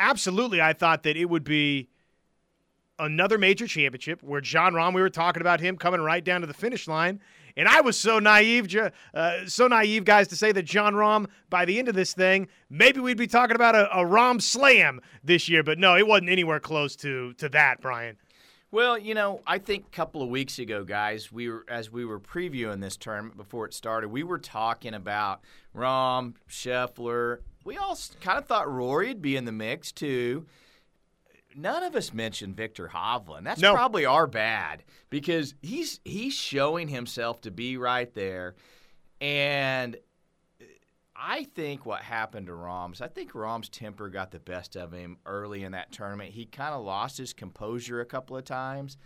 absolutely, 0.00 0.60
I 0.60 0.72
thought 0.72 1.02
that 1.04 1.16
it 1.16 1.26
would 1.26 1.44
be 1.44 1.88
another 2.98 3.38
major 3.38 3.66
championship 3.66 4.22
where 4.22 4.40
Jon 4.40 4.72
Rahm, 4.72 4.94
we 4.94 5.00
were 5.00 5.10
talking 5.10 5.40
about 5.40 5.60
him 5.60 5.76
coming 5.76 6.00
right 6.00 6.24
down 6.24 6.40
to 6.40 6.46
the 6.46 6.54
finish 6.54 6.86
line, 6.86 7.20
and 7.56 7.68
I 7.68 7.80
was 7.80 7.96
so 7.96 8.18
naive, 8.18 8.74
uh, 9.14 9.46
so 9.46 9.68
naive, 9.68 10.04
guys, 10.04 10.26
to 10.28 10.36
say 10.36 10.50
that 10.52 10.64
Jon 10.64 10.94
Rahm, 10.94 11.26
by 11.50 11.64
the 11.64 11.78
end 11.78 11.88
of 11.88 11.94
this 11.94 12.12
thing, 12.12 12.48
maybe 12.68 12.98
we'd 12.98 13.16
be 13.16 13.28
talking 13.28 13.54
about 13.54 13.76
a, 13.76 13.96
a 13.96 14.40
slam 14.40 15.00
this 15.22 15.48
year. 15.48 15.62
But 15.62 15.78
no, 15.78 15.96
it 15.96 16.06
wasn't 16.06 16.30
anywhere 16.30 16.58
close 16.58 16.96
to 16.96 17.32
to 17.34 17.48
that, 17.50 17.80
Brian. 17.80 18.16
Well, 18.74 18.98
you 18.98 19.14
know, 19.14 19.40
I 19.46 19.58
think 19.58 19.86
a 19.86 19.90
couple 19.94 20.20
of 20.20 20.28
weeks 20.28 20.58
ago, 20.58 20.82
guys, 20.82 21.30
we 21.30 21.48
were 21.48 21.64
as 21.68 21.92
we 21.92 22.04
were 22.04 22.18
previewing 22.18 22.80
this 22.80 22.96
tournament 22.96 23.36
before 23.36 23.66
it 23.66 23.72
started, 23.72 24.08
we 24.08 24.24
were 24.24 24.40
talking 24.40 24.94
about 24.94 25.42
Rahm, 25.76 26.34
Scheffler. 26.50 27.38
We 27.64 27.76
all 27.76 27.96
kind 28.20 28.36
of 28.36 28.46
thought 28.46 28.68
Rory'd 28.68 29.22
be 29.22 29.36
in 29.36 29.44
the 29.44 29.52
mix 29.52 29.92
too 29.92 30.46
none 31.54 31.84
of 31.84 31.94
us 31.94 32.12
mentioned 32.12 32.56
Viktor 32.56 32.90
Hovland. 32.92 33.44
That's 33.44 33.60
no. 33.60 33.74
probably 33.74 34.06
our 34.06 34.26
bad 34.26 34.82
because 35.08 35.54
he's 35.62 36.00
he's 36.04 36.34
showing 36.34 36.88
himself 36.88 37.42
to 37.42 37.52
be 37.52 37.76
right 37.76 38.12
there, 38.12 38.56
and 39.20 39.96
I 41.16 41.44
think 41.54 41.86
what 41.86 42.00
happened 42.02 42.48
to 42.48 42.54
Rahm's, 42.54 43.00
I 43.00 43.08
think 43.08 43.34
Rahm's 43.34 43.68
temper 43.68 44.08
got 44.08 44.30
the 44.30 44.40
best 44.40 44.76
of 44.76 44.92
him 44.92 45.18
early 45.24 45.62
in 45.62 45.72
that 45.72 45.92
tournament. 45.92 46.32
He 46.32 46.44
kind 46.44 46.74
of 46.74 46.84
lost 46.84 47.18
his 47.18 47.32
composure 47.32 48.00
a 48.00 48.06
couple 48.06 48.36
of 48.36 48.44
times. 48.44 48.96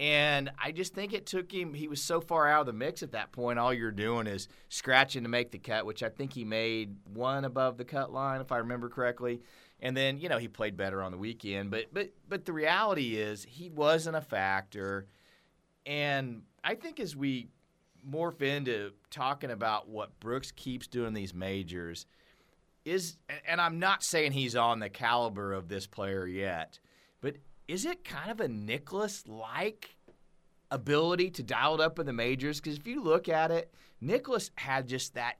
And 0.00 0.50
I 0.60 0.72
just 0.72 0.92
think 0.92 1.12
it 1.12 1.26
took 1.26 1.52
him, 1.52 1.72
he 1.72 1.86
was 1.86 2.02
so 2.02 2.20
far 2.20 2.48
out 2.48 2.62
of 2.62 2.66
the 2.66 2.72
mix 2.72 3.04
at 3.04 3.12
that 3.12 3.30
point. 3.30 3.60
All 3.60 3.72
you're 3.72 3.92
doing 3.92 4.26
is 4.26 4.48
scratching 4.68 5.22
to 5.22 5.28
make 5.28 5.52
the 5.52 5.58
cut, 5.58 5.86
which 5.86 6.02
I 6.02 6.08
think 6.08 6.32
he 6.32 6.44
made 6.44 6.96
one 7.12 7.44
above 7.44 7.76
the 7.78 7.84
cut 7.84 8.12
line, 8.12 8.40
if 8.40 8.50
I 8.50 8.58
remember 8.58 8.88
correctly. 8.88 9.40
And 9.78 9.96
then, 9.96 10.18
you 10.18 10.28
know, 10.28 10.38
he 10.38 10.48
played 10.48 10.76
better 10.76 11.00
on 11.00 11.12
the 11.12 11.18
weekend. 11.18 11.70
But 11.70 11.86
but 11.92 12.10
but 12.28 12.44
the 12.44 12.52
reality 12.52 13.16
is 13.16 13.44
he 13.44 13.70
wasn't 13.70 14.16
a 14.16 14.20
factor. 14.20 15.06
And 15.86 16.42
I 16.64 16.74
think 16.74 16.98
as 16.98 17.14
we 17.14 17.48
morph 18.08 18.42
into 18.42 18.92
talking 19.10 19.50
about 19.50 19.88
what 19.88 20.18
Brooks 20.20 20.50
keeps 20.50 20.86
doing 20.86 21.14
these 21.14 21.34
majors 21.34 22.06
is 22.84 23.16
and 23.46 23.60
I'm 23.60 23.78
not 23.78 24.02
saying 24.02 24.32
he's 24.32 24.56
on 24.56 24.78
the 24.78 24.90
caliber 24.90 25.52
of 25.52 25.68
this 25.68 25.86
player 25.86 26.26
yet, 26.26 26.78
but 27.20 27.36
is 27.66 27.84
it 27.84 28.04
kind 28.04 28.30
of 28.30 28.40
a 28.40 28.48
Nicklaus 28.48 29.24
like 29.26 29.96
ability 30.70 31.30
to 31.30 31.42
dial 31.42 31.74
it 31.74 31.80
up 31.80 31.98
in 31.98 32.06
the 32.06 32.12
majors? 32.12 32.60
Because 32.60 32.78
if 32.78 32.86
you 32.86 33.02
look 33.02 33.28
at 33.28 33.50
it, 33.50 33.72
Nicklaus 34.00 34.50
had 34.56 34.86
just 34.86 35.14
that 35.14 35.36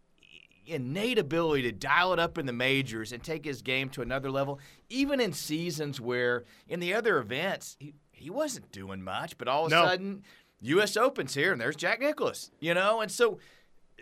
innate 0.66 1.18
ability 1.18 1.62
to 1.62 1.72
dial 1.72 2.14
it 2.14 2.18
up 2.18 2.38
in 2.38 2.46
the 2.46 2.52
majors 2.52 3.12
and 3.12 3.22
take 3.22 3.44
his 3.44 3.60
game 3.60 3.90
to 3.90 4.00
another 4.00 4.30
level, 4.30 4.58
even 4.88 5.20
in 5.20 5.32
seasons 5.32 6.00
where 6.00 6.44
in 6.68 6.80
the 6.80 6.94
other 6.94 7.18
events 7.18 7.76
he, 7.78 7.94
he 8.12 8.30
wasn't 8.30 8.72
doing 8.72 9.02
much, 9.02 9.36
but 9.36 9.48
all 9.48 9.66
of 9.66 9.72
a 9.72 9.74
no. 9.74 9.84
sudden 9.84 10.22
U.S. 10.64 10.96
Open's 10.96 11.34
here 11.34 11.52
and 11.52 11.60
there's 11.60 11.76
Jack 11.76 12.00
Nicklaus, 12.00 12.50
you 12.60 12.74
know, 12.74 13.00
and 13.00 13.10
so 13.10 13.38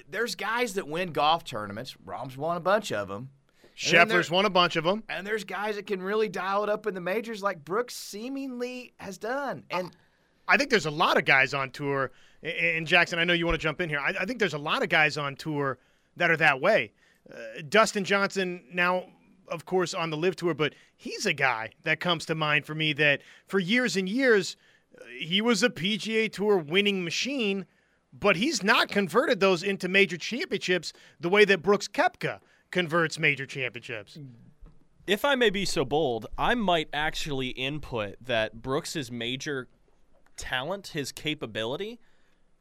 there's 0.09 0.35
guys 0.35 0.75
that 0.75 0.89
win 0.89 1.13
golf 1.13 1.45
tournaments. 1.45 1.97
Rahm's 2.05 2.37
won 2.37 2.57
a 2.57 2.61
bunch 2.61 2.93
of 2.93 3.09
them. 3.09 3.31
Scheffler's 3.77 4.31
won 4.31 4.45
a 4.45 4.51
bunch 4.51 4.77
of 4.77 4.85
them. 4.85 5.03
And 5.09 5.27
there's 5.27 5.45
guys 5.45 5.77
that 5.77 5.87
can 5.87 6.03
really 6.03 6.29
dial 6.29 6.63
it 6.63 6.69
up 6.69 6.87
in 6.87 6.95
the 6.95 7.01
majors 7.01 7.43
like 7.43 7.65
Brooks 7.65 7.97
seemingly 7.97 8.93
has 8.99 9.19
done. 9.19 9.65
And 9.71 9.91
I 10.47 10.57
think 10.57 10.71
there's 10.71 10.87
a 10.87 10.91
lot 10.91 11.17
of 11.17 11.25
guys 11.25 11.55
on 11.55 11.71
tour. 11.71 12.13
And 12.43 12.87
Jackson, 12.87 13.19
I 13.19 13.25
know 13.25 13.33
you 13.33 13.47
want 13.47 13.59
to 13.59 13.63
jump 13.63 13.81
in 13.81 13.89
here. 13.89 13.99
I, 13.99 14.15
I 14.21 14.25
think 14.25 14.39
there's 14.39 14.55
a 14.55 14.59
lot 14.59 14.83
of 14.83 14.89
guys 14.89 15.17
on 15.17 15.37
tour 15.37 15.79
that 16.17 16.31
are 16.31 16.37
that 16.37 16.61
way. 16.61 16.93
Uh, 17.33 17.63
Dustin 17.69 18.05
Johnson 18.05 18.63
now, 18.73 19.07
of 19.49 19.65
course, 19.65 19.95
on 19.95 20.11
the 20.11 20.17
LIV 20.17 20.37
tour, 20.37 20.55
but 20.55 20.75
he's 20.97 21.25
a 21.25 21.33
guy 21.33 21.71
that 21.85 22.01
comes 22.01 22.27
to 22.27 22.35
mind 22.35 22.67
for 22.67 22.75
me 22.75 22.93
that 22.95 23.23
for 23.47 23.59
years 23.59 23.97
and 23.97 24.09
years 24.09 24.57
he 25.19 25.41
was 25.41 25.63
a 25.63 25.71
PGA 25.71 26.31
Tour 26.31 26.59
winning 26.59 27.05
machine, 27.05 27.67
but 28.13 28.37
he's 28.37 28.63
not 28.63 28.89
converted 28.89 29.41
those 29.41 29.63
into 29.63 29.89
major 29.89 30.17
championships 30.17 30.93
the 31.21 31.29
way 31.29 31.45
that 31.45 31.63
Brooks 31.63 31.89
Koepka 31.89 32.41
converts 32.71 33.19
major 33.19 33.47
championships. 33.47 34.19
If 35.07 35.25
I 35.25 35.35
may 35.35 35.51
be 35.51 35.65
so 35.65 35.85
bold, 35.85 36.27
I 36.39 36.55
might 36.55 36.89
actually 36.93 37.49
input 37.49 38.17
that 38.21 38.63
Brooks's 38.63 39.11
major 39.11 39.69
talent, 40.37 40.89
his 40.89 41.13
capability, 41.13 42.01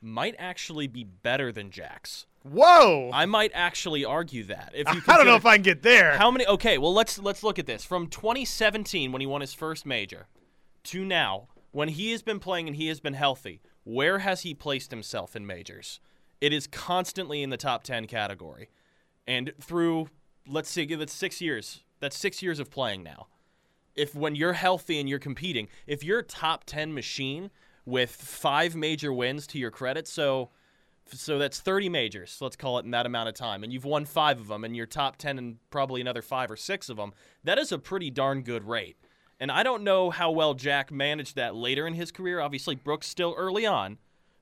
might 0.02 0.36
actually 0.40 0.88
be 0.88 1.04
better 1.04 1.52
than 1.52 1.70
Jack's. 1.70 2.26
Whoa! 2.44 3.12
I 3.14 3.28
might 3.28 3.52
actually 3.54 4.04
argue 4.04 4.44
that. 4.46 4.72
If 4.74 4.92
you 4.92 5.02
I 5.08 5.18
don't 5.18 5.28
know 5.28 5.36
if 5.36 5.46
I 5.46 5.58
can 5.58 5.64
get 5.64 5.84
there. 5.84 6.18
How 6.18 6.32
many? 6.32 6.48
Okay, 6.48 6.80
well 6.80 6.94
let's 6.94 7.20
let's 7.20 7.44
look 7.44 7.60
at 7.60 7.68
this 7.68 7.86
from 7.86 8.08
2017 8.08 9.12
when 9.12 9.22
he 9.22 9.28
won 9.28 9.42
his 9.42 9.54
first 9.54 9.86
major 9.86 10.26
to 10.86 11.06
now 11.06 11.48
when 11.72 11.90
he 11.90 12.12
has 12.12 12.22
been 12.22 12.40
playing 12.40 12.68
and 12.68 12.76
he 12.76 12.88
has 12.88 13.00
been 13.00 13.14
healthy. 13.14 13.62
Where 13.84 14.20
has 14.20 14.42
he 14.42 14.54
placed 14.54 14.92
himself 14.92 15.36
in 15.36 15.46
majors? 15.46 16.00
It 16.40 16.54
is 16.54 16.68
constantly 16.68 17.44
in 17.44 17.50
the 17.50 17.58
top 17.58 17.84
10 17.84 18.08
category, 18.08 18.70
and 19.28 19.54
through 19.60 20.10
let's 20.48 20.70
see, 20.70 20.84
it 20.84 21.10
six 21.10 21.42
years. 21.42 21.82
That's 22.00 22.18
six 22.18 22.42
years 22.42 22.60
of 22.60 22.72
playing 22.72 23.04
now. 23.04 23.28
If 23.96 24.16
when 24.16 24.36
you're 24.36 24.54
healthy 24.54 25.00
and 25.00 25.08
you're 25.08 25.20
competing, 25.20 25.68
if 25.86 26.04
you're 26.04 26.20
a 26.20 26.24
top 26.24 26.64
10 26.66 26.94
machine 26.94 27.52
with 27.86 28.10
five 28.12 28.76
major 28.76 29.12
wins 29.12 29.46
to 29.48 29.60
your 29.60 29.72
credit, 29.72 30.08
so 30.08 30.50
so 31.14 31.38
that's 31.38 31.60
30 31.60 31.90
majors, 31.90 32.38
let's 32.40 32.56
call 32.56 32.80
it 32.80 32.86
in 32.86 32.92
that 32.92 33.06
amount 33.06 33.28
of 33.28 33.36
time, 33.36 33.64
and 33.64 33.74
you've 33.74 33.86
won 33.86 34.06
five 34.06 34.40
of 34.40 34.48
them, 34.48 34.64
and 34.64 34.76
you're 34.76 34.86
top 34.86 35.18
10 35.18 35.38
and 35.38 35.58
probably 35.70 36.00
another 36.00 36.22
five 36.22 36.50
or 36.50 36.56
six 36.56 36.90
of 36.90 36.98
them. 36.98 37.12
That 37.44 37.60
is 37.60 37.72
a 37.72 37.80
pretty 37.80 38.10
darn 38.10 38.44
good 38.44 38.64
rate. 38.64 38.98
And 39.42 39.52
I 39.52 39.64
don't 39.64 39.84
know 39.84 40.12
how 40.12 40.30
well 40.30 40.54
Jack 40.54 40.92
managed 40.92 41.36
that 41.36 41.56
later 41.56 41.88
in 41.88 41.96
his 41.96 42.12
career. 42.12 42.40
Obviously, 42.40 42.76
Brooks 42.76 43.08
still 43.08 43.34
early 43.36 43.66
on, 43.66 43.98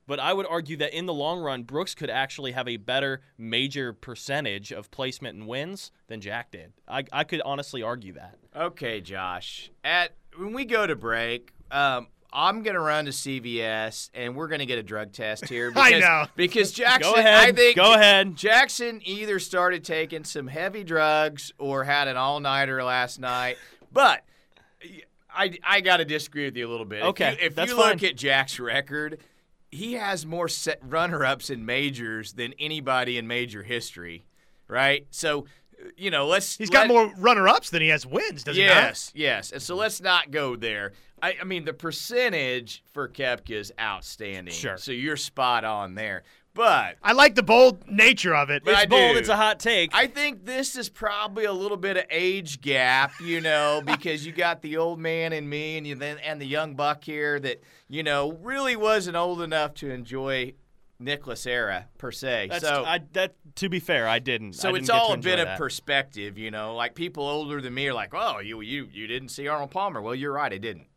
but 0.06 0.20
I 0.20 0.34
would 0.34 0.46
argue 0.46 0.76
that 0.76 0.94
in 0.94 1.06
the 1.06 1.14
long 1.14 1.40
run, 1.40 1.64
Brooks 1.64 1.96
could 1.96 2.10
actually 2.10 2.52
have 2.52 2.68
a 2.68 2.76
better 2.76 3.22
major 3.38 3.94
percentage 3.94 4.74
of 4.74 4.92
placement 4.92 5.38
and 5.38 5.48
wins 5.48 5.92
than 6.08 6.20
Jack 6.20 6.52
did. 6.52 6.74
I, 6.86 7.06
I 7.14 7.24
could 7.24 7.42
honestly 7.46 7.82
argue 7.82 8.12
that. 8.16 8.40
Okay, 8.54 9.00
Josh. 9.00 9.72
At 9.86 10.12
when 10.38 10.52
we 10.52 10.66
go 10.66 10.86
to 10.86 10.98
break, 10.98 11.54
um, 11.72 12.08
I'm 12.34 12.62
gonna 12.62 12.82
run 12.82 13.06
to 13.06 13.12
CVS 13.12 14.10
and 14.14 14.36
we're 14.36 14.50
gonna 14.50 14.66
get 14.66 14.80
a 14.80 14.84
drug 14.84 15.14
test 15.14 15.48
here. 15.48 15.72
Because, 15.74 15.94
I 15.94 16.00
know. 16.00 16.26
because 16.36 16.72
Jackson. 16.74 17.14
Go 17.14 17.18
ahead. 17.18 17.50
I 17.50 17.52
think 17.54 17.78
Go 17.78 17.94
ahead. 17.94 18.36
Jackson 18.36 19.00
either 19.06 19.40
started 19.40 19.86
taking 19.86 20.26
some 20.26 20.48
heavy 20.48 20.84
drugs 20.84 21.54
or 21.58 21.86
had 21.86 22.10
an 22.10 22.18
all 22.18 22.42
nighter 22.42 22.84
last 22.84 23.18
night. 23.18 23.58
But 23.94 24.24
I 25.34 25.58
I 25.64 25.82
got 25.82 25.98
to 25.98 26.06
disagree 26.06 26.46
with 26.46 26.58
you 26.58 26.68
a 26.68 26.72
little 26.72 26.86
bit. 26.86 27.04
Okay, 27.04 27.34
if 27.34 27.40
you, 27.40 27.48
if 27.48 27.56
that's 27.56 27.72
you 27.72 27.78
look 27.78 28.00
fine. 28.00 28.10
at 28.10 28.16
Jack's 28.16 28.60
record, 28.60 29.20
he 29.72 29.94
has 29.94 30.26
more 30.26 30.48
set 30.48 30.80
runner 30.84 31.26
ups 31.26 31.50
in 31.50 31.66
majors 31.66 32.34
than 32.34 32.54
anybody 32.60 33.18
in 33.18 33.28
major 33.28 33.64
history. 33.64 34.26
Right. 34.68 35.08
So. 35.12 35.46
You 35.96 36.12
know, 36.12 36.28
let's. 36.28 36.58
He's 36.58 36.70
got 36.70 36.90
more 36.90 37.10
runner-ups 37.20 37.70
than 37.70 37.82
he 37.82 37.88
has 37.88 38.06
wins, 38.06 38.44
does 38.44 38.58
he 38.58 38.66
not? 38.66 38.70
Yes, 38.70 39.14
yes. 39.16 39.54
And 39.54 39.62
so 39.62 39.78
let's 39.78 40.02
not 40.02 40.30
go 40.30 40.58
there. 40.58 40.92
I, 41.22 41.38
I 41.40 41.46
mean, 41.46 41.64
the 41.64 41.72
percentage 41.72 42.84
for 42.92 43.08
Koepka 43.08 43.52
is 43.52 43.72
outstanding. 43.80 44.54
Sure. 44.54 44.76
So 44.76 44.92
you're 44.92 45.16
spot 45.16 45.64
on 45.64 45.96
there. 45.96 46.24
But 46.54 46.98
I 47.02 47.14
like 47.14 47.36
the 47.36 47.44
bold 47.44 47.90
nature 47.90 48.36
of 48.36 48.50
it. 48.50 48.64
But 48.66 48.72
It's 48.72 48.82
I 48.82 48.86
bold. 48.86 49.14
do. 49.14 49.20
It's 49.20 49.30
a 49.30 49.36
hot 49.36 49.60
take. 49.60 49.92
I 49.94 50.08
think 50.08 50.46
this 50.46 50.76
is 50.76 50.90
probably 50.90 51.46
a 51.46 51.54
little 51.54 51.78
bit 51.78 51.96
of 51.96 52.04
age 52.10 52.60
gap, 52.62 53.14
you 53.22 53.40
know, 53.40 53.82
because 53.86 54.26
you 54.26 54.32
got 54.34 54.62
the 54.62 54.78
old 54.78 55.00
man 55.00 55.32
and 55.34 55.50
me, 55.50 55.78
and 55.78 55.88
you 55.88 55.96
then 55.96 56.18
and 56.20 56.42
the 56.42 56.48
young 56.48 56.76
buck 56.76 57.04
here 57.04 57.40
that 57.40 57.64
you 57.88 58.04
know 58.04 58.34
really 58.42 58.76
wasn't 58.76 59.16
old 59.16 59.42
enough 59.42 59.74
to 59.76 59.90
enjoy 59.90 60.54
Nicklaus 61.00 61.46
era 61.46 61.88
per 61.98 62.12
se. 62.12 62.48
That's, 62.50 62.64
so 62.68 62.84
I, 62.86 63.00
that 63.14 63.36
to 63.56 63.70
be 63.70 63.80
fair, 63.80 64.08
I 64.08 64.20
didn't. 64.20 64.54
so 64.54 64.70
I 64.70 64.72
didn't 64.74 64.84
it's 64.84 64.90
all 64.90 65.12
a 65.12 65.14
enjoy 65.14 65.30
bit 65.30 65.40
of 65.48 65.58
perspective, 65.58 66.38
you 66.38 66.52
know. 66.52 66.76
Like 66.76 66.94
people 66.96 67.26
older 67.26 67.62
than 67.62 67.74
me 67.74 67.88
are 67.88 67.94
like, 67.94 68.14
"Oh, 68.14 68.40
you 68.40 68.60
you 68.62 68.90
you 68.92 69.08
didn't 69.08 69.30
see 69.30 69.48
Arnold 69.48 69.72
Palmer." 69.72 70.02
Well, 70.02 70.16
you're 70.16 70.34
right, 70.34 70.52
I 70.52 70.58
didn't. 70.58 70.88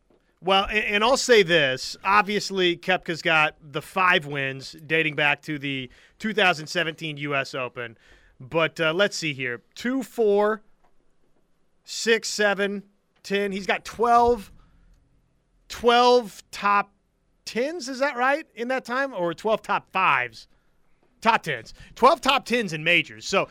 Well, 0.43 0.67
and, 0.69 1.05
I'll 1.05 1.15
say 1.15 1.41
this. 1.41 1.95
Obviously, 2.03 2.75
Koepka's 2.75 3.21
got 3.21 3.55
the 3.61 3.81
five 3.81 4.25
wins 4.25 4.75
dating 4.85 5.15
back 5.15 5.41
to 5.43 5.57
the 5.57 5.89
2017 6.19 7.15
U.S. 7.17 7.55
Open. 7.55 7.97
But 8.41 8.79
uh, 8.79 8.93
let's 8.93 9.15
see 9.15 9.33
here. 9.33 9.61
Two, 9.73 10.03
four, 10.03 10.61
six, 11.85 12.29
seven, 12.29 12.83
ten. 13.23 13.53
He's 13.53 13.65
got 13.65 13.85
12, 13.85 14.51
12 15.69 16.43
top 16.51 16.91
tens, 17.45 17.87
is 17.87 17.99
that 17.99 18.17
right, 18.17 18.45
in 18.53 18.67
that 18.67 18.83
time? 18.83 19.13
Or 19.13 19.33
12 19.33 19.61
top 19.61 19.89
fives? 19.91 20.47
Top 21.21 21.43
tens. 21.43 21.73
12 21.95 22.19
top 22.19 22.45
tens 22.45 22.73
in 22.73 22.83
majors. 22.83 23.25
So, 23.25 23.47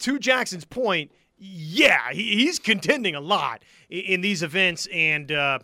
to 0.00 0.18
Jackson's 0.18 0.66
point, 0.66 1.10
yeah, 1.38 2.12
he, 2.12 2.34
he's 2.34 2.58
contending 2.58 3.14
a 3.14 3.20
lot 3.20 3.62
in 3.88 4.20
these 4.20 4.42
events 4.42 4.86
and 4.92 5.32
uh, 5.32 5.60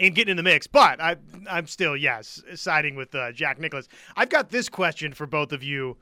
and 0.00 0.14
getting 0.14 0.32
in 0.32 0.36
the 0.36 0.42
mix. 0.42 0.66
But 0.66 1.00
I, 1.00 1.16
I'm 1.48 1.66
still, 1.66 1.96
yes, 1.96 2.42
siding 2.54 2.96
with 2.96 3.14
uh, 3.14 3.32
Jack 3.32 3.58
Nicklaus. 3.58 3.88
I've 4.16 4.28
got 4.28 4.50
this 4.50 4.68
question 4.68 5.12
for 5.12 5.26
both 5.26 5.52
of 5.52 5.62
you 5.62 5.96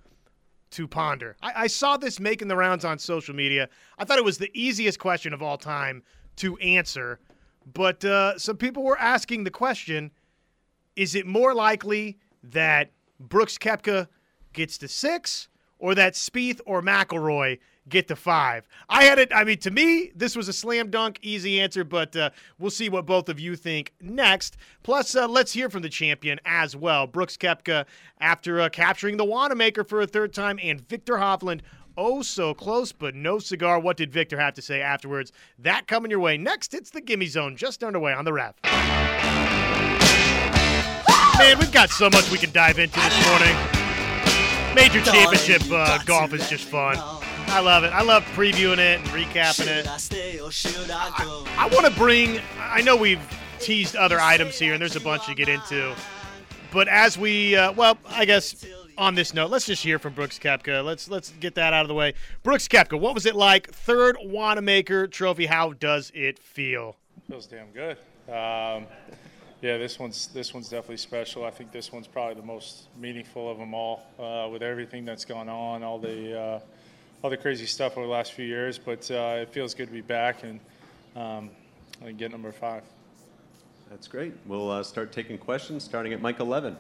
to 0.70 0.88
ponder. 0.88 1.36
I, 1.42 1.52
I 1.56 1.66
saw 1.66 1.96
this 1.96 2.18
making 2.18 2.48
the 2.48 2.56
rounds 2.56 2.84
on 2.84 2.98
social 2.98 3.34
media. 3.34 3.68
I 3.98 4.04
thought 4.04 4.18
it 4.18 4.24
was 4.24 4.38
the 4.38 4.50
easiest 4.54 4.98
question 4.98 5.32
of 5.32 5.42
all 5.42 5.58
time 5.58 6.02
to 6.36 6.56
answer. 6.58 7.20
But 7.72 8.04
uh, 8.04 8.38
some 8.38 8.56
people 8.56 8.82
were 8.82 8.98
asking 8.98 9.44
the 9.44 9.50
question 9.50 10.10
is 10.94 11.14
it 11.14 11.26
more 11.26 11.54
likely 11.54 12.18
that 12.42 12.90
Brooks 13.18 13.56
Koepka 13.56 14.08
gets 14.52 14.76
to 14.78 14.88
six 14.88 15.48
or 15.78 15.94
that 15.94 16.14
Spieth 16.14 16.60
or 16.66 16.82
McIlroy 16.82 17.58
get 17.88 18.08
to 18.08 18.16
five? 18.16 18.66
I 18.88 19.04
had 19.04 19.18
it. 19.18 19.30
I 19.34 19.44
mean, 19.44 19.58
to 19.58 19.70
me, 19.70 20.12
this 20.14 20.36
was 20.36 20.48
a 20.48 20.52
slam 20.52 20.90
dunk, 20.90 21.18
easy 21.22 21.60
answer, 21.60 21.84
but 21.84 22.14
uh, 22.16 22.30
we'll 22.58 22.70
see 22.70 22.88
what 22.88 23.06
both 23.06 23.28
of 23.28 23.40
you 23.40 23.56
think 23.56 23.92
next. 24.00 24.56
Plus, 24.82 25.14
uh, 25.14 25.28
let's 25.28 25.52
hear 25.52 25.68
from 25.70 25.82
the 25.82 25.88
champion 25.88 26.40
as 26.44 26.74
well. 26.76 27.06
Brooks 27.06 27.36
Koepka, 27.36 27.86
after 28.20 28.60
uh, 28.60 28.68
capturing 28.68 29.16
the 29.16 29.24
Wanamaker 29.24 29.84
for 29.84 30.00
a 30.00 30.06
third 30.06 30.32
time, 30.32 30.58
and 30.62 30.80
Viktor 30.88 31.14
Hovland. 31.14 31.60
Oh, 31.94 32.22
so 32.22 32.54
close, 32.54 32.90
but 32.90 33.14
no 33.14 33.38
cigar. 33.38 33.78
What 33.78 33.98
did 33.98 34.10
Viktor 34.10 34.40
have 34.40 34.54
to 34.54 34.62
say 34.62 34.80
afterwards? 34.80 35.30
That 35.58 35.86
coming 35.86 36.10
your 36.10 36.20
way. 36.20 36.38
Next, 36.38 36.72
it's 36.72 36.88
the 36.90 37.02
Gimme 37.02 37.26
Zone, 37.26 37.54
just 37.54 37.84
underway 37.84 38.14
on 38.14 38.24
the 38.24 38.32
ref. 38.32 38.54
Man, 41.38 41.58
we've 41.58 41.72
got 41.72 41.90
so 41.90 42.08
much 42.08 42.30
we 42.30 42.38
can 42.38 42.50
dive 42.52 42.78
into 42.78 42.98
this 42.98 43.28
morning. 43.28 43.54
Major 44.74 45.02
championship 45.02 45.62
uh, 45.70 45.98
golf 46.04 46.32
is 46.32 46.48
just 46.48 46.64
fun. 46.64 46.96
I 47.52 47.60
love 47.60 47.84
it. 47.84 47.92
I 47.92 48.00
love 48.00 48.24
previewing 48.34 48.78
it 48.78 49.00
and 49.00 49.06
recapping 49.08 49.66
it. 49.66 49.86
I 51.58 51.68
want 51.70 51.84
to 51.84 51.92
bring, 51.92 52.40
I 52.58 52.80
know 52.80 52.96
we've 52.96 53.20
teased 53.58 53.94
other 53.94 54.18
items 54.18 54.58
here, 54.58 54.72
and 54.72 54.80
there's 54.80 54.96
a 54.96 55.00
bunch 55.00 55.26
to 55.26 55.34
get 55.34 55.50
into. 55.50 55.94
But 56.72 56.88
as 56.88 57.18
we, 57.18 57.54
uh, 57.54 57.72
well, 57.72 57.98
I 58.08 58.24
guess 58.24 58.64
on 58.96 59.14
this 59.14 59.34
note, 59.34 59.50
let's 59.50 59.66
just 59.66 59.82
hear 59.82 59.98
from 59.98 60.14
Brooks 60.14 60.38
Koepka. 60.38 60.82
Let's 60.82 61.10
let's 61.10 61.28
get 61.40 61.54
that 61.56 61.74
out 61.74 61.82
of 61.82 61.88
the 61.88 61.94
way. 61.94 62.14
Brooks 62.42 62.68
Koepka, 62.68 62.98
what 62.98 63.12
was 63.12 63.26
it 63.26 63.36
like? 63.36 63.70
Third 63.70 64.16
Wanamaker 64.22 65.06
Trophy. 65.06 65.44
How 65.44 65.74
does 65.74 66.10
it 66.14 66.38
feel? 66.38 66.96
Feels 67.28 67.46
damn 67.46 67.70
good. 67.72 67.98
Um, 68.28 68.86
yeah, 69.60 69.76
this 69.76 69.98
one's 69.98 70.28
this 70.28 70.54
one's 70.54 70.70
definitely 70.70 70.96
special. 70.96 71.44
I 71.44 71.50
think 71.50 71.70
this 71.70 71.92
one's 71.92 72.06
probably 72.06 72.34
the 72.34 72.46
most 72.46 72.88
meaningful 72.98 73.50
of 73.50 73.58
them 73.58 73.74
all, 73.74 74.06
uh, 74.18 74.48
with 74.50 74.62
everything 74.62 75.04
that's 75.04 75.26
gone 75.26 75.50
on, 75.50 75.82
all 75.82 75.98
the 75.98 76.40
uh, 76.40 76.60
all 77.22 77.30
the 77.30 77.36
crazy 77.36 77.66
stuff 77.66 77.96
over 77.96 78.06
the 78.06 78.12
last 78.12 78.32
few 78.32 78.44
years. 78.44 78.78
But 78.78 79.08
uh, 79.10 79.38
it 79.40 79.50
feels 79.50 79.74
good 79.74 79.86
to 79.86 79.92
be 79.92 80.00
back 80.00 80.42
and, 80.42 80.60
um, 81.16 81.50
and 82.04 82.18
get 82.18 82.30
number 82.30 82.52
five. 82.52 82.82
That's 83.90 84.08
great. 84.08 84.32
We'll 84.46 84.70
uh, 84.70 84.82
start 84.82 85.12
taking 85.12 85.38
questions 85.38 85.84
starting 85.84 86.12
at 86.12 86.20
Mike 86.20 86.40
11. 86.40 86.76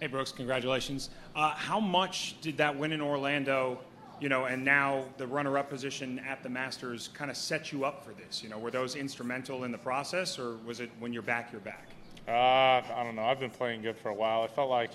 Hey 0.00 0.08
Brooks, 0.08 0.32
congratulations. 0.32 1.10
Uh, 1.34 1.50
how 1.50 1.80
much 1.80 2.40
did 2.40 2.56
that 2.58 2.76
win 2.76 2.92
in 2.92 3.00
Orlando, 3.00 3.78
you 4.20 4.28
know, 4.28 4.44
and 4.44 4.64
now 4.64 5.04
the 5.16 5.26
runner-up 5.26 5.70
position 5.70 6.18
at 6.18 6.42
the 6.42 6.48
Masters 6.48 7.08
kind 7.14 7.30
of 7.30 7.36
set 7.36 7.72
you 7.72 7.84
up 7.84 8.04
for 8.04 8.12
this? 8.12 8.42
You 8.42 8.50
know, 8.50 8.58
were 8.58 8.70
those 8.70 8.96
instrumental 8.96 9.64
in 9.64 9.72
the 9.72 9.78
process, 9.78 10.38
or 10.38 10.56
was 10.66 10.80
it 10.80 10.90
when 10.98 11.12
you're 11.12 11.22
back, 11.22 11.50
you're 11.52 11.60
back? 11.60 11.88
Uh, 12.28 12.32
I 12.32 13.02
don't 13.04 13.14
know. 13.14 13.24
I've 13.24 13.40
been 13.40 13.50
playing 13.50 13.82
good 13.82 13.96
for 13.96 14.08
a 14.08 14.14
while. 14.14 14.42
I 14.42 14.48
felt 14.48 14.68
like 14.68 14.90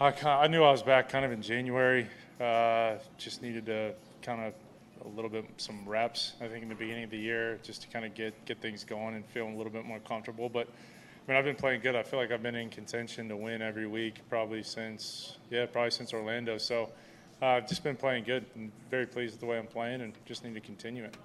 I, 0.00 0.12
I 0.24 0.46
knew 0.46 0.62
I 0.62 0.70
was 0.70 0.82
back 0.82 1.08
kind 1.08 1.24
of 1.24 1.32
in 1.32 1.42
January. 1.42 2.08
Uh, 2.40 2.98
just 3.16 3.42
needed 3.42 3.66
to 3.66 3.92
kind 4.22 4.40
of 4.40 4.54
a 5.04 5.08
little 5.08 5.30
bit 5.30 5.44
some 5.56 5.88
reps. 5.88 6.34
I 6.40 6.48
think 6.48 6.62
in 6.62 6.68
the 6.68 6.74
beginning 6.74 7.04
of 7.04 7.10
the 7.10 7.18
year, 7.18 7.58
just 7.62 7.82
to 7.82 7.88
kind 7.88 8.04
of 8.04 8.14
get 8.14 8.44
get 8.44 8.60
things 8.60 8.84
going 8.84 9.14
and 9.14 9.26
feeling 9.26 9.54
a 9.54 9.56
little 9.56 9.72
bit 9.72 9.84
more 9.84 9.98
comfortable. 10.00 10.48
But 10.48 10.68
I 10.68 11.30
mean, 11.30 11.38
I've 11.38 11.44
been 11.44 11.56
playing 11.56 11.80
good. 11.80 11.96
I 11.96 12.02
feel 12.02 12.18
like 12.18 12.30
I've 12.30 12.42
been 12.42 12.54
in 12.54 12.70
contention 12.70 13.28
to 13.28 13.36
win 13.36 13.60
every 13.60 13.86
week, 13.86 14.20
probably 14.28 14.62
since 14.62 15.36
yeah, 15.50 15.66
probably 15.66 15.90
since 15.90 16.12
Orlando. 16.12 16.58
So 16.58 16.90
uh, 17.42 17.46
I've 17.46 17.68
just 17.68 17.82
been 17.82 17.96
playing 17.96 18.24
good 18.24 18.44
and 18.54 18.70
very 18.90 19.06
pleased 19.06 19.34
with 19.34 19.40
the 19.40 19.46
way 19.46 19.58
I'm 19.58 19.66
playing, 19.66 20.00
and 20.00 20.12
just 20.24 20.44
need 20.44 20.54
to 20.54 20.60
continue 20.60 21.04
it. 21.04 21.16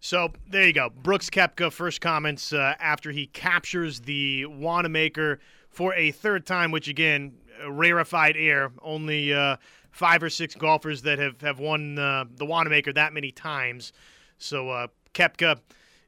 So 0.00 0.32
there 0.48 0.64
you 0.64 0.72
go. 0.72 0.90
Brooks 0.90 1.28
Koepka, 1.28 1.72
first 1.72 2.00
comments 2.00 2.52
uh, 2.52 2.74
after 2.78 3.10
he 3.10 3.26
captures 3.26 4.00
the 4.00 4.46
Wanamaker 4.46 5.40
for 5.70 5.92
a 5.94 6.12
third 6.12 6.46
time, 6.46 6.70
which 6.70 6.86
again, 6.86 7.34
rarefied 7.68 8.36
air. 8.36 8.70
Only 8.80 9.34
uh, 9.34 9.56
five 9.90 10.22
or 10.22 10.30
six 10.30 10.54
golfers 10.54 11.02
that 11.02 11.18
have, 11.18 11.40
have 11.40 11.58
won 11.58 11.98
uh, 11.98 12.24
the 12.36 12.44
Wanamaker 12.44 12.92
that 12.92 13.12
many 13.12 13.32
times. 13.32 13.92
So 14.38 14.70
uh, 14.70 14.86
Koepka, 15.14 15.60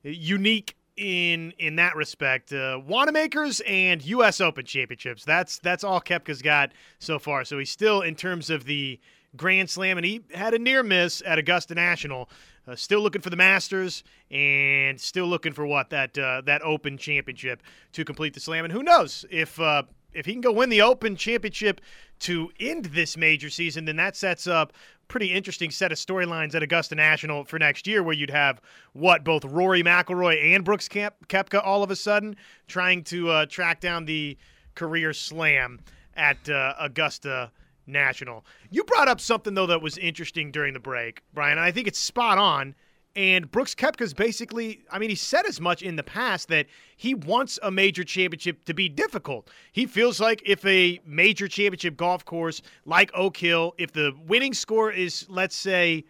unique 0.03 0.77
in 0.97 1.53
in 1.59 1.77
that 1.77 1.97
respect. 1.97 2.53
Uh, 2.53 2.81
Wanamakers 2.87 3.61
and 3.67 4.05
U.S. 4.05 4.41
Open 4.41 4.65
championships. 4.65 5.25
That's 5.25 5.59
that's 5.59 5.83
all 5.83 6.01
Koepka's 6.01 6.43
got 6.43 6.73
so 6.99 7.19
far. 7.19 7.45
So 7.45 7.59
he's 7.59 7.71
still 7.71 8.03
in 8.03 8.15
terms 8.15 8.51
of 8.51 8.65
the 8.65 9.01
Grand 9.37 9.71
Slam, 9.71 9.97
and 9.97 10.05
he 10.05 10.23
had 10.35 10.55
a 10.55 10.59
near 10.59 10.83
miss 10.83 11.23
at 11.25 11.39
Augusta 11.39 11.75
National. 11.75 12.29
Uh, 12.69 12.77
still 12.77 13.01
looking 13.01 13.23
for 13.23 13.31
the 13.31 13.37
Masters, 13.37 14.05
and 14.31 15.01
still 15.01 15.27
looking 15.27 15.53
for 15.53 15.67
what 15.67 15.91
that 15.91 16.17
uh, 16.19 16.43
that 16.43 16.63
Open 16.63 16.99
Championship 16.99 17.63
to 17.93 18.05
complete 18.05 18.35
the 18.35 18.41
Slam. 18.41 18.65
And 18.65 18.73
who 18.73 18.83
knows 18.83 19.25
if 19.31 19.59
uh, 19.59 19.85
if 20.13 20.27
he 20.27 20.33
can 20.33 20.41
go 20.41 20.53
win 20.53 20.69
the 20.69 20.83
Open 20.83 21.17
Championship 21.17 21.81
to 22.21 22.51
end 22.61 22.87
this 22.87 23.17
major 23.17 23.51
season, 23.51 23.85
then 23.85 23.97
that 23.97 24.17
sets 24.17 24.47
up 24.47 24.73
pretty 25.09 25.33
interesting 25.33 25.71
set 25.71 25.91
of 25.91 25.99
storylines 25.99 26.55
at 26.55 26.63
Augusta 26.63 26.95
National 26.95 27.45
for 27.45 27.59
next 27.59 27.87
year, 27.87 28.03
where 28.03 28.15
you'd 28.15 28.31
have 28.31 28.61
what 28.93 29.25
both 29.25 29.45
Rory 29.45 29.83
McIlroy 29.83 30.55
and 30.55 30.65
Brooks 30.65 30.89
Kep- 30.89 31.27
Koepka 31.29 31.61
all 31.65 31.83
of 31.83 31.91
a 31.91 31.97
sudden 31.97 32.37
trying 32.69 33.03
to 33.05 33.29
uh, 33.29 33.47
track 33.47 33.81
down 33.81 34.05
the 34.05 34.39
career 34.77 35.13
Slam 35.13 35.81
at 36.15 36.49
uh, 36.49 36.75
Augusta 36.79 37.51
National. 37.87 38.45
You 38.71 38.85
brought 38.85 39.09
up 39.09 39.21
something 39.21 39.55
though 39.55 39.67
that 39.67 39.83
was 39.83 39.99
interesting 39.99 40.53
during 40.53 40.75
the 40.75 40.81
break, 40.81 41.23
Brian, 41.35 41.59
and 41.59 41.67
I 41.67 41.73
think 41.73 41.89
it's 41.89 41.99
spot 41.99 42.39
on. 42.39 42.75
And 43.17 43.51
Brooks 43.51 43.75
Koepka's 43.75 44.15
basically, 44.15 44.83
I 44.91 45.01
mean, 45.01 45.11
he 45.11 45.17
said 45.17 45.45
as 45.45 45.61
much 45.61 45.83
in 45.83 45.97
the 45.97 46.03
past 46.03 46.49
that 46.49 46.67
he 46.97 47.15
wants 47.15 47.59
a 47.63 47.71
major 47.71 48.05
championship 48.05 48.65
to 48.67 48.75
be 48.75 48.89
difficult. 48.89 49.51
He 49.73 49.87
feels 49.87 50.21
like 50.21 50.43
if 50.47 50.65
a 50.65 51.01
major 51.05 51.49
championship 51.49 51.97
golf 51.97 52.25
course 52.25 52.63
like 52.85 53.11
Oak 53.13 53.37
Hill, 53.37 53.75
if 53.79 53.93
the 53.93 54.15
winning 54.27 54.55
score 54.55 54.93
is, 54.93 55.27
let's 55.29 55.57
say, 55.57 56.05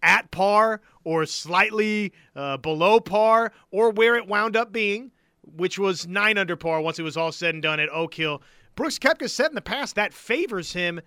at 0.00 0.30
par 0.30 0.80
or 1.02 1.26
slightly 1.26 2.12
uh, 2.36 2.58
below 2.58 3.00
par 3.00 3.52
or 3.72 3.90
where 3.90 4.14
it 4.14 4.28
wound 4.28 4.56
up 4.56 4.72
being, 4.72 5.10
which 5.56 5.80
was 5.80 6.06
nine 6.06 6.38
under 6.38 6.54
par 6.54 6.80
once 6.80 7.00
it 7.00 7.02
was 7.02 7.16
all 7.16 7.32
said 7.32 7.54
and 7.54 7.62
done 7.62 7.80
at 7.80 7.88
Oak 7.90 8.14
Hill, 8.14 8.40
Brooks 8.76 9.00
Koepka 9.00 9.28
said 9.28 9.48
in 9.48 9.56
the 9.56 9.60
past 9.60 9.96
that 9.96 10.12
favors 10.12 10.72
him. 10.72 11.00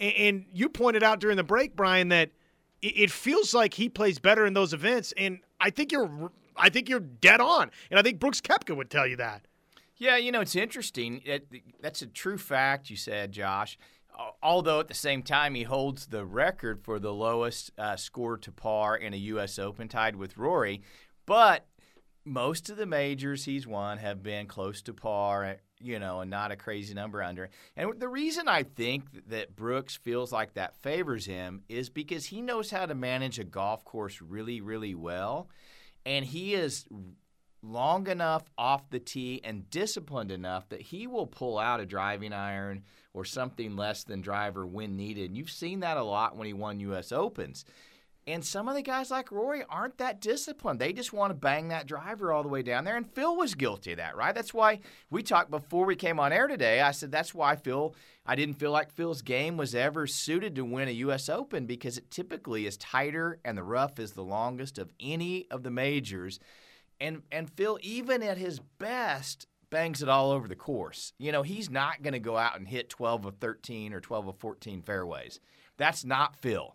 And 0.00 0.46
you 0.54 0.68
pointed 0.68 1.02
out 1.02 1.20
during 1.20 1.36
the 1.36 1.42
break, 1.42 1.74
Brian, 1.74 2.08
that 2.08 2.30
it 2.82 3.10
feels 3.10 3.54
like 3.54 3.74
he 3.74 3.88
plays 3.88 4.18
better 4.18 4.46
in 4.46 4.54
those 4.54 4.72
events. 4.72 5.12
And 5.16 5.40
I 5.60 5.70
think 5.70 5.92
you're, 5.92 6.30
I 6.56 6.68
think 6.68 6.88
you're 6.88 7.00
dead 7.00 7.40
on. 7.40 7.70
And 7.90 7.98
I 7.98 8.02
think 8.02 8.18
Brooks 8.18 8.40
Koepka 8.40 8.76
would 8.76 8.90
tell 8.90 9.06
you 9.06 9.16
that. 9.16 9.46
Yeah, 9.96 10.16
you 10.16 10.30
know, 10.30 10.40
it's 10.40 10.54
interesting. 10.54 11.22
That's 11.80 12.02
a 12.02 12.06
true 12.06 12.38
fact 12.38 12.88
you 12.88 12.96
said, 12.96 13.32
Josh. 13.32 13.76
Although 14.42 14.80
at 14.80 14.88
the 14.88 14.94
same 14.94 15.22
time, 15.22 15.54
he 15.54 15.64
holds 15.64 16.06
the 16.06 16.24
record 16.24 16.82
for 16.82 16.98
the 16.98 17.12
lowest 17.12 17.72
uh, 17.78 17.96
score 17.96 18.36
to 18.38 18.52
par 18.52 18.96
in 18.96 19.12
a 19.14 19.16
U.S. 19.16 19.58
Open, 19.58 19.88
tied 19.88 20.16
with 20.16 20.36
Rory. 20.36 20.82
But 21.26 21.66
most 22.24 22.70
of 22.70 22.76
the 22.76 22.86
majors 22.86 23.44
he's 23.44 23.66
won 23.66 23.98
have 23.98 24.22
been 24.22 24.46
close 24.46 24.82
to 24.82 24.92
par 24.92 25.58
you 25.80 25.98
know, 25.98 26.20
and 26.20 26.30
not 26.30 26.52
a 26.52 26.56
crazy 26.56 26.94
number 26.94 27.22
under. 27.22 27.50
And 27.76 27.98
the 27.98 28.08
reason 28.08 28.48
I 28.48 28.62
think 28.62 29.04
that 29.28 29.56
Brooks 29.56 29.96
feels 29.96 30.32
like 30.32 30.54
that 30.54 30.76
favors 30.76 31.26
him 31.26 31.62
is 31.68 31.88
because 31.88 32.26
he 32.26 32.42
knows 32.42 32.70
how 32.70 32.86
to 32.86 32.94
manage 32.94 33.38
a 33.38 33.44
golf 33.44 33.84
course 33.84 34.20
really, 34.20 34.60
really 34.60 34.94
well. 34.94 35.48
And 36.04 36.24
he 36.24 36.54
is 36.54 36.86
long 37.62 38.06
enough 38.06 38.44
off 38.56 38.88
the 38.90 39.00
tee 39.00 39.40
and 39.42 39.68
disciplined 39.70 40.30
enough 40.30 40.68
that 40.68 40.80
he 40.80 41.06
will 41.06 41.26
pull 41.26 41.58
out 41.58 41.80
a 41.80 41.86
driving 41.86 42.32
iron 42.32 42.84
or 43.12 43.24
something 43.24 43.76
less 43.76 44.04
than 44.04 44.20
driver 44.20 44.66
when 44.66 44.96
needed. 44.96 45.30
And 45.30 45.36
you've 45.36 45.50
seen 45.50 45.80
that 45.80 45.96
a 45.96 46.02
lot 46.02 46.36
when 46.36 46.46
he 46.46 46.52
won 46.52 46.80
U.S. 46.80 47.10
Opens. 47.12 47.64
And 48.28 48.44
some 48.44 48.68
of 48.68 48.74
the 48.74 48.82
guys 48.82 49.10
like 49.10 49.32
Rory 49.32 49.64
aren't 49.70 49.96
that 49.96 50.20
disciplined. 50.20 50.78
They 50.78 50.92
just 50.92 51.14
want 51.14 51.30
to 51.30 51.34
bang 51.34 51.68
that 51.68 51.86
driver 51.86 52.30
all 52.30 52.42
the 52.42 52.50
way 52.50 52.60
down 52.60 52.84
there. 52.84 52.98
And 52.98 53.10
Phil 53.10 53.34
was 53.34 53.54
guilty 53.54 53.92
of 53.92 53.96
that, 53.96 54.16
right? 54.16 54.34
That's 54.34 54.52
why 54.52 54.80
we 55.08 55.22
talked 55.22 55.50
before 55.50 55.86
we 55.86 55.96
came 55.96 56.20
on 56.20 56.30
air 56.30 56.46
today. 56.46 56.82
I 56.82 56.90
said 56.90 57.10
that's 57.10 57.34
why 57.34 57.56
Phil, 57.56 57.94
I 58.26 58.36
didn't 58.36 58.58
feel 58.58 58.70
like 58.70 58.92
Phil's 58.92 59.22
game 59.22 59.56
was 59.56 59.74
ever 59.74 60.06
suited 60.06 60.54
to 60.56 60.64
win 60.66 60.88
a 60.88 60.92
U.S. 60.92 61.30
Open 61.30 61.64
because 61.64 61.96
it 61.96 62.10
typically 62.10 62.66
is 62.66 62.76
tighter 62.76 63.40
and 63.46 63.56
the 63.56 63.62
rough 63.62 63.98
is 63.98 64.12
the 64.12 64.22
longest 64.22 64.76
of 64.76 64.92
any 65.00 65.46
of 65.50 65.62
the 65.62 65.70
majors. 65.70 66.38
And, 67.00 67.22
and 67.32 67.48
Phil, 67.48 67.78
even 67.80 68.22
at 68.22 68.36
his 68.36 68.60
best, 68.60 69.46
bangs 69.70 70.02
it 70.02 70.08
all 70.10 70.32
over 70.32 70.48
the 70.48 70.54
course. 70.54 71.14
You 71.16 71.32
know, 71.32 71.44
he's 71.44 71.70
not 71.70 72.02
going 72.02 72.12
to 72.12 72.18
go 72.18 72.36
out 72.36 72.58
and 72.58 72.68
hit 72.68 72.90
12 72.90 73.24
of 73.24 73.36
13 73.36 73.94
or 73.94 74.00
12 74.00 74.28
of 74.28 74.36
14 74.36 74.82
fairways. 74.82 75.40
That's 75.78 76.04
not 76.04 76.36
Phil. 76.36 76.74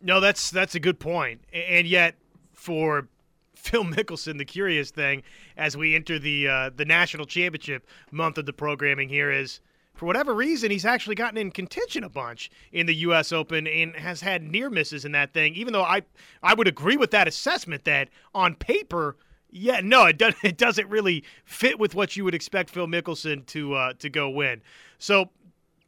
No, 0.00 0.20
that's 0.20 0.50
that's 0.50 0.74
a 0.74 0.80
good 0.80 1.00
point. 1.00 1.40
And 1.52 1.86
yet, 1.86 2.14
for 2.52 3.08
Phil 3.54 3.84
Mickelson, 3.84 4.38
the 4.38 4.44
curious 4.44 4.90
thing 4.90 5.22
as 5.56 5.76
we 5.76 5.94
enter 5.94 6.18
the 6.18 6.48
uh, 6.48 6.70
the 6.74 6.84
national 6.84 7.26
championship 7.26 7.86
month 8.10 8.38
of 8.38 8.46
the 8.46 8.52
programming 8.52 9.08
here 9.08 9.30
is, 9.30 9.60
for 9.94 10.06
whatever 10.06 10.32
reason, 10.32 10.70
he's 10.70 10.84
actually 10.84 11.16
gotten 11.16 11.36
in 11.36 11.50
contention 11.50 12.04
a 12.04 12.08
bunch 12.08 12.50
in 12.72 12.86
the 12.86 12.94
U.S. 12.96 13.32
Open 13.32 13.66
and 13.66 13.96
has 13.96 14.20
had 14.20 14.42
near 14.42 14.70
misses 14.70 15.04
in 15.04 15.12
that 15.12 15.34
thing. 15.34 15.54
Even 15.54 15.72
though 15.72 15.82
I 15.82 16.02
I 16.42 16.54
would 16.54 16.68
agree 16.68 16.96
with 16.96 17.10
that 17.10 17.28
assessment 17.28 17.84
that 17.84 18.08
on 18.34 18.54
paper. 18.54 19.16
Yeah, 19.50 19.80
no, 19.82 20.04
it 20.04 20.18
doesn't. 20.18 20.38
It 20.44 20.58
doesn't 20.58 20.88
really 20.88 21.24
fit 21.44 21.78
with 21.78 21.94
what 21.94 22.16
you 22.16 22.24
would 22.24 22.34
expect 22.34 22.70
Phil 22.70 22.86
Mickelson 22.86 23.46
to 23.46 23.74
uh, 23.74 23.92
to 23.98 24.08
go 24.08 24.28
win. 24.28 24.62
So, 24.98 25.30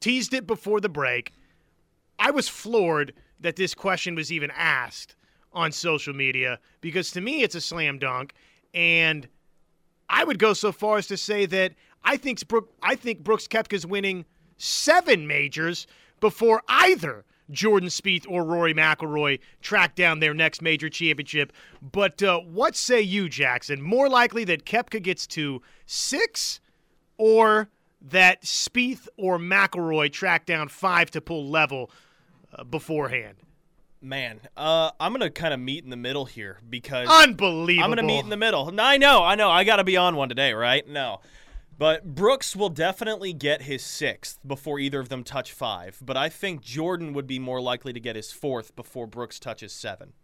teased 0.01 0.33
it 0.35 0.47
before 0.47 0.81
the 0.81 0.89
break. 0.89 1.33
I 2.19 2.31
was 2.31 2.49
floored 2.49 3.13
that 3.41 3.57
this 3.57 3.75
question 3.75 4.15
was 4.15 4.31
even 4.31 4.51
asked 4.55 5.17
on 5.53 5.73
social 5.73 6.15
media 6.15 6.59
because 6.81 7.11
to 7.11 7.21
me 7.21 7.43
it's 7.43 7.55
a 7.55 7.61
slam 7.61 7.99
dunk 7.99 8.33
and 8.73 9.29
I 10.09 10.25
would 10.25 10.39
go 10.39 10.53
so 10.53 10.73
far 10.73 10.99
as 10.99 11.07
to 11.09 11.17
say 11.17 11.47
that 11.47 11.73
I 12.05 12.17
think 12.17 12.47
Brooke, 12.49 12.73
I 12.83 12.95
think 12.95 13.23
Brooks 13.23 13.47
Koepka's 13.47 13.87
winning 13.87 14.25
seven 14.59 15.27
majors 15.27 15.87
before 16.21 16.63
either 16.69 17.25
Jordan 17.51 17.89
Spieth 17.89 18.27
or 18.29 18.45
Rory 18.45 18.75
McIlroy 18.75 19.41
track 19.61 19.95
down 19.95 20.21
their 20.21 20.35
next 20.35 20.63
major 20.63 20.89
championship. 20.89 21.53
But 21.81 22.23
uh, 22.23 22.41
what 22.41 22.77
say 22.77 23.01
you, 23.01 23.29
Jackson? 23.29 23.83
More 23.83 24.09
likely 24.09 24.45
that 24.45 24.65
Koepka 24.65 25.03
gets 25.03 25.27
to 25.29 25.63
six, 25.87 26.61
or 27.19 27.69
that 28.01 28.43
Spieth 28.43 29.09
or 29.17 29.39
McIlroy 29.39 30.13
track 30.13 30.47
down 30.47 30.69
five 30.69 31.11
to 31.13 31.21
pull 31.21 31.49
level 31.49 31.91
beforehand? 32.71 33.37
Man, 34.03 34.41
uh, 34.57 34.93
I'm 34.99 35.13
gonna 35.13 35.29
kind 35.29 35.53
of 35.53 35.61
meet 35.61 35.85
in 35.85 35.91
the 35.91 35.97
middle 35.97 36.25
here 36.25 36.59
because 36.69 37.07
unbelievable. 37.11 37.85
I'm 37.85 37.91
gonna 37.91 38.03
meet 38.07 38.21
in 38.21 38.31
the 38.31 38.37
middle. 38.37 38.73
I 38.81 38.97
know, 38.97 39.23
I 39.23 39.35
know. 39.35 39.51
I 39.51 39.65
got 39.65 39.77
to 39.77 39.85
be 39.85 39.99
on 39.99 40.17
one 40.17 40.31
today, 40.31 40.55
right? 40.55 40.89
No, 40.89 41.21
but 41.79 42.15
Brooks 42.15 42.57
will 42.57 42.71
definitely 42.71 43.35
get 43.35 43.63
his 43.63 43.83
sixth 43.83 44.39
before 44.47 44.79
either 44.79 45.01
of 45.01 45.11
them 45.11 45.23
touch 45.23 45.53
five. 45.53 45.99
But 46.01 46.17
I 46.17 46.31
think 46.31 46.63
Jordan 46.63 47.13
would 47.13 47.27
be 47.27 47.39
more 47.39 47.61
likely 47.61 47.93
to 47.93 48.01
get 48.01 48.17
his 48.17 48.33
fourth 48.33 48.75
before 48.75 49.07
Brooks 49.07 49.39
touches 49.39 49.73
seven, 49.73 50.15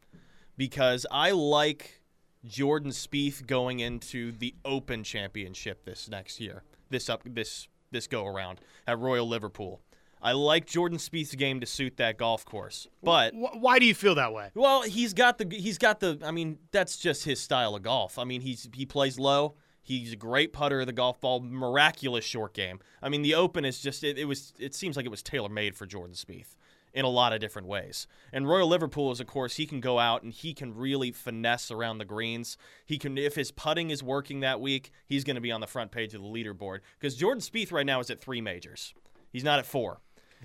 because 0.57 1.05
I 1.11 1.33
like 1.33 2.01
Jordan 2.47 2.93
Spieth 2.93 3.47
going 3.47 3.81
into 3.81 4.33
the 4.33 4.55
Open 4.65 5.05
Championship 5.05 5.85
this 5.85 6.09
next 6.09 6.41
year, 6.41 6.63
this 6.89 7.11
up 7.11 7.23
this 7.27 7.69
this 7.91 8.07
go 8.07 8.25
around 8.25 8.61
at 8.87 8.99
Royal 8.99 9.29
Liverpool. 9.29 9.83
I 10.23 10.33
like 10.33 10.67
Jordan 10.67 10.99
Spieth's 10.99 11.35
game 11.35 11.61
to 11.61 11.67
suit 11.67 11.99
that 11.99 12.17
golf 12.19 12.45
course. 12.45 12.89
But 13.03 13.33
why 13.35 13.79
do 13.79 13.87
you 13.87 13.95
feel 13.95 14.15
that 14.17 14.33
way? 14.33 14.51
Well, 14.55 14.83
he's 14.83 15.13
got 15.15 15.39
the 15.39 15.47
he's 15.51 15.79
got 15.79 16.01
the 16.01 16.19
I 16.25 16.31
mean, 16.31 16.59
that's 16.73 16.97
just 16.97 17.25
his 17.25 17.39
style 17.41 17.75
of 17.75 17.83
golf. 17.83 18.19
I 18.19 18.25
mean, 18.25 18.41
he's 18.41 18.69
he 18.75 18.87
plays 18.87 19.19
low. 19.19 19.55
He's 19.83 20.13
a 20.15 20.17
great 20.17 20.53
putter 20.53 20.81
of 20.81 20.87
the 20.87 20.93
golf 20.93 21.21
ball, 21.21 21.41
miraculous 21.41 22.25
short 22.25 22.55
game. 22.55 22.81
I 23.01 23.09
mean, 23.09 23.23
the 23.23 23.35
Open 23.35 23.65
is 23.65 23.79
just 23.81 24.03
it, 24.03 24.19
it 24.19 24.25
was 24.25 24.53
it 24.59 24.75
seems 24.75 24.97
like 24.97 25.07
it 25.07 25.11
was 25.11 25.23
tailor 25.23 25.49
made 25.49 25.77
for 25.77 25.87
Jordan 25.87 26.17
Spieth. 26.17 26.57
in 26.93 27.05
a 27.05 27.09
lot 27.09 27.33
of 27.35 27.41
different 27.41 27.69
ways. 27.69 28.07
And 28.33 28.49
Royal 28.49 28.67
Liverpool 28.67 29.13
is, 29.13 29.21
of 29.21 29.27
course, 29.27 29.57
he 29.57 29.67
can 29.67 29.81
go 29.81 29.99
out 29.99 30.23
and 30.23 30.33
he 30.33 30.55
can 30.55 30.75
really 30.75 31.13
finesse 31.13 31.71
around 31.71 31.99
the 31.99 32.07
greens. 32.07 32.57
He 32.87 32.97
can, 32.97 33.19
if 33.19 33.35
his 33.35 33.51
putting 33.53 33.91
is 33.91 34.03
working 34.03 34.41
that 34.41 34.63
week, 34.63 34.91
he's 35.07 35.23
going 35.23 35.35
to 35.35 35.43
be 35.43 35.53
on 35.53 35.61
the 35.61 35.67
front 35.67 35.91
page 35.91 36.15
of 36.15 36.23
the 36.23 36.27
leaderboard. 36.27 36.79
Because 36.99 37.15
Jordan 37.15 37.43
Spieth 37.43 37.71
right 37.71 37.85
now 37.85 38.01
is 38.01 38.09
at 38.11 38.19
three 38.19 38.41
majors, 38.41 38.95
he's 39.31 39.45
not 39.45 39.59
at 39.59 39.67
four, 39.67 40.01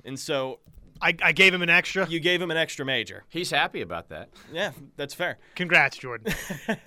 and 0.05 0.19
so 0.19 0.59
I, 1.01 1.15
I 1.23 1.31
gave 1.31 1.53
him 1.53 1.61
an 1.61 1.69
extra. 1.69 2.07
you 2.07 2.19
gave 2.19 2.41
him 2.41 2.51
an 2.51 2.57
extra 2.57 2.85
major. 2.85 3.23
He's 3.29 3.49
happy 3.51 3.81
about 3.81 4.09
that. 4.09 4.29
Yeah, 4.53 4.71
that's 4.97 5.13
fair. 5.13 5.37
Congrats, 5.55 5.97
Jordan. 5.97 6.33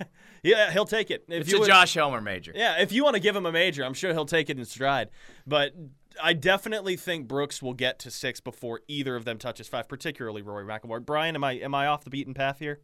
Yeah, 0.43 0.69
he'll 0.71 0.85
take 0.85 1.09
it. 1.09 1.25
If 1.27 1.41
It's 1.41 1.49
you 1.51 1.57
a 1.57 1.59
would- 1.61 1.67
Josh 1.67 1.95
Helmer 1.95 2.21
major. 2.21 2.51
Yeah, 2.53 2.79
if 2.79 2.91
you 2.91 3.03
want 3.03 3.15
to 3.15 3.19
give 3.19 3.35
him 3.35 3.47
a 3.47 3.51
major, 3.51 3.83
I'm 3.83 3.95
sure 3.95 4.13
he'll 4.13 4.27
take 4.27 4.47
it 4.47 4.59
in 4.59 4.65
stride. 4.65 5.09
But 5.47 5.73
I 6.21 6.33
definitely 6.33 6.97
think 6.97 7.27
Brooks 7.27 7.63
will 7.63 7.73
get 7.73 7.97
to 8.01 8.11
six 8.11 8.39
before 8.41 8.81
either 8.87 9.15
of 9.15 9.25
them 9.25 9.39
touches 9.39 9.67
five, 9.67 9.87
particularly 9.89 10.43
Rory 10.43 10.63
McIlroy. 10.63 11.03
Brian, 11.03 11.33
am 11.33 11.43
I 11.43 11.53
am 11.53 11.73
I 11.73 11.87
off 11.87 12.03
the 12.03 12.11
beaten 12.11 12.35
path 12.35 12.59
here? 12.59 12.79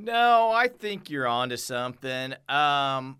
No, 0.00 0.50
I 0.50 0.66
think 0.66 1.08
you're 1.08 1.28
onto 1.28 1.56
something. 1.56 2.32
Um, 2.48 3.18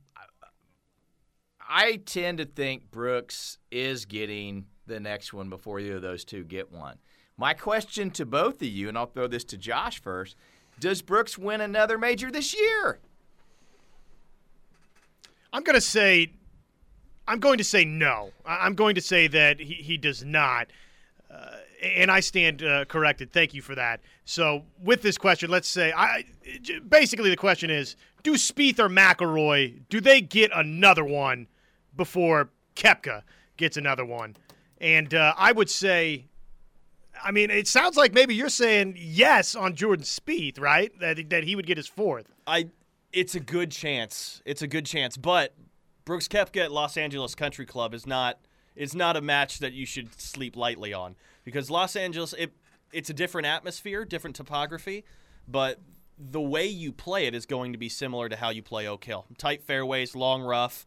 I 1.69 2.01
tend 2.05 2.39
to 2.39 2.45
think 2.45 2.91
Brooks 2.91 3.59
is 3.71 4.05
getting 4.05 4.67
the 4.87 5.01
next 5.01 5.33
one 5.33 5.51
before 5.51 5.81
either 5.81 5.97
of 5.97 6.03
those 6.03 6.25
two 6.25 6.45
get 6.45 6.73
one. 6.73 6.99
My 7.37 7.53
question 7.53 8.11
to 8.13 8.25
both 8.25 8.63
of 8.63 8.69
you, 8.69 8.89
and 8.89 8.97
I'll 8.97 9.07
throw 9.07 9.27
this 9.27 9.45
to 9.45 9.59
Josh 9.59 10.01
first: 10.01 10.37
Does 10.81 11.03
Brooks 11.03 11.37
win 11.37 11.61
another 11.61 11.99
major 11.99 12.31
this 12.31 12.55
year? 12.55 13.01
I'm 15.53 15.63
going 15.63 15.75
to 15.75 15.81
say, 15.81 16.33
I'm 17.27 17.41
going 17.41 17.59
to 17.59 17.65
say 17.65 17.85
no. 17.85 18.31
I'm 18.45 18.75
going 18.75 18.95
to 18.95 19.01
say 19.01 19.27
that 19.29 19.59
he, 19.59 19.75
he 19.75 19.97
does 19.97 20.25
not. 20.25 20.69
Uh, 21.31 21.57
and 21.83 22.11
I 22.11 22.21
stand 22.21 22.63
uh, 22.63 22.85
corrected. 22.87 23.33
Thank 23.33 23.55
you 23.55 23.63
for 23.63 23.75
that. 23.75 24.01
So, 24.25 24.65
with 24.83 25.03
this 25.03 25.19
question, 25.19 25.51
let's 25.51 25.69
say, 25.69 25.93
I 25.93 26.25
basically 26.89 27.31
the 27.31 27.37
question 27.37 27.71
is: 27.71 27.97
Do 28.23 28.35
Spieth 28.35 28.79
or 28.79 28.89
McIlroy 28.89 29.81
do 29.89 30.01
they 30.01 30.21
get 30.21 30.51
another 30.55 31.05
one 31.05 31.49
before 31.97 32.51
Koepka 32.75 33.23
gets 33.57 33.77
another 33.77 34.05
one? 34.05 34.37
And 34.81 35.15
uh, 35.15 35.35
I 35.37 35.53
would 35.53 35.71
say, 35.71 36.27
I 37.23 37.31
mean, 37.31 37.51
it 37.51 37.67
sounds 37.67 37.97
like 37.97 38.13
maybe 38.13 38.35
you're 38.35 38.49
saying 38.49 38.95
yes 38.99 39.55
on 39.55 39.75
Jordan 39.75 40.05
Spieth, 40.05 40.61
right? 40.61 40.93
That 41.01 41.31
that 41.31 41.45
he 41.45 41.57
would 41.57 41.67
get 41.67 41.77
his 41.77 41.87
fourth. 41.87 42.27
I 42.47 42.69
it's 43.13 43.35
a 43.35 43.41
good 43.41 43.71
chance. 43.71 44.43
It's 44.45 44.63
a 44.63 44.67
good 44.67 44.87
chance, 44.87 45.17
but 45.17 45.55
Brooks 46.05 46.29
Koepka 46.29 46.65
at 46.65 46.73
Los 46.73 46.97
Angeles 46.97 47.35
Country 47.35 47.67
Club 47.67 47.95
is 47.95 48.07
not 48.07 48.39
is 48.75 48.95
not 48.95 49.17
a 49.17 49.21
match 49.21 49.59
that 49.61 49.73
you 49.73 49.87
should 49.87 50.21
sleep 50.21 50.57
lightly 50.57 50.93
on 50.93 51.17
because 51.45 51.71
Los 51.71 51.97
Angeles 51.97 52.35
it 52.35 52.53
it's 52.93 53.11
a 53.11 53.15
different 53.15 53.47
atmosphere, 53.47 54.05
different 54.05 54.37
topography, 54.37 55.05
but 55.49 55.81
the 56.19 56.41
way 56.41 56.67
you 56.67 56.93
play 56.93 57.27
it 57.27 57.35
is 57.35 57.45
going 57.45 57.73
to 57.73 57.79
be 57.79 57.89
similar 57.89 58.29
to 58.29 58.37
how 58.37 58.51
you 58.51 58.63
play 58.63 58.87
Oak 58.87 59.05
Hill. 59.05 59.27
Tight 59.37 59.63
fairways, 59.63 60.15
long 60.15 60.43
rough. 60.43 60.87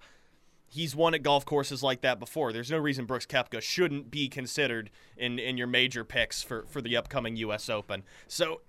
He's 0.70 0.96
won 0.96 1.14
at 1.16 1.24
golf 1.24 1.46
courses 1.46 1.82
like 1.82 2.02
that 2.02 2.20
before. 2.20 2.54
There's 2.54 2.70
no 2.72 2.78
reason 2.78 3.06
Brooks 3.06 3.26
Koepka 3.26 3.62
shouldn't 3.62 4.12
be 4.12 4.28
considered 4.30 4.90
in, 5.18 5.40
in 5.40 5.58
your 5.58 5.68
major 5.68 6.04
picks 6.04 6.44
for, 6.44 6.66
for 6.70 6.82
the 6.82 6.96
upcoming 6.96 7.36
U.S. 7.38 7.70
Open. 7.70 8.04
So 8.28 8.62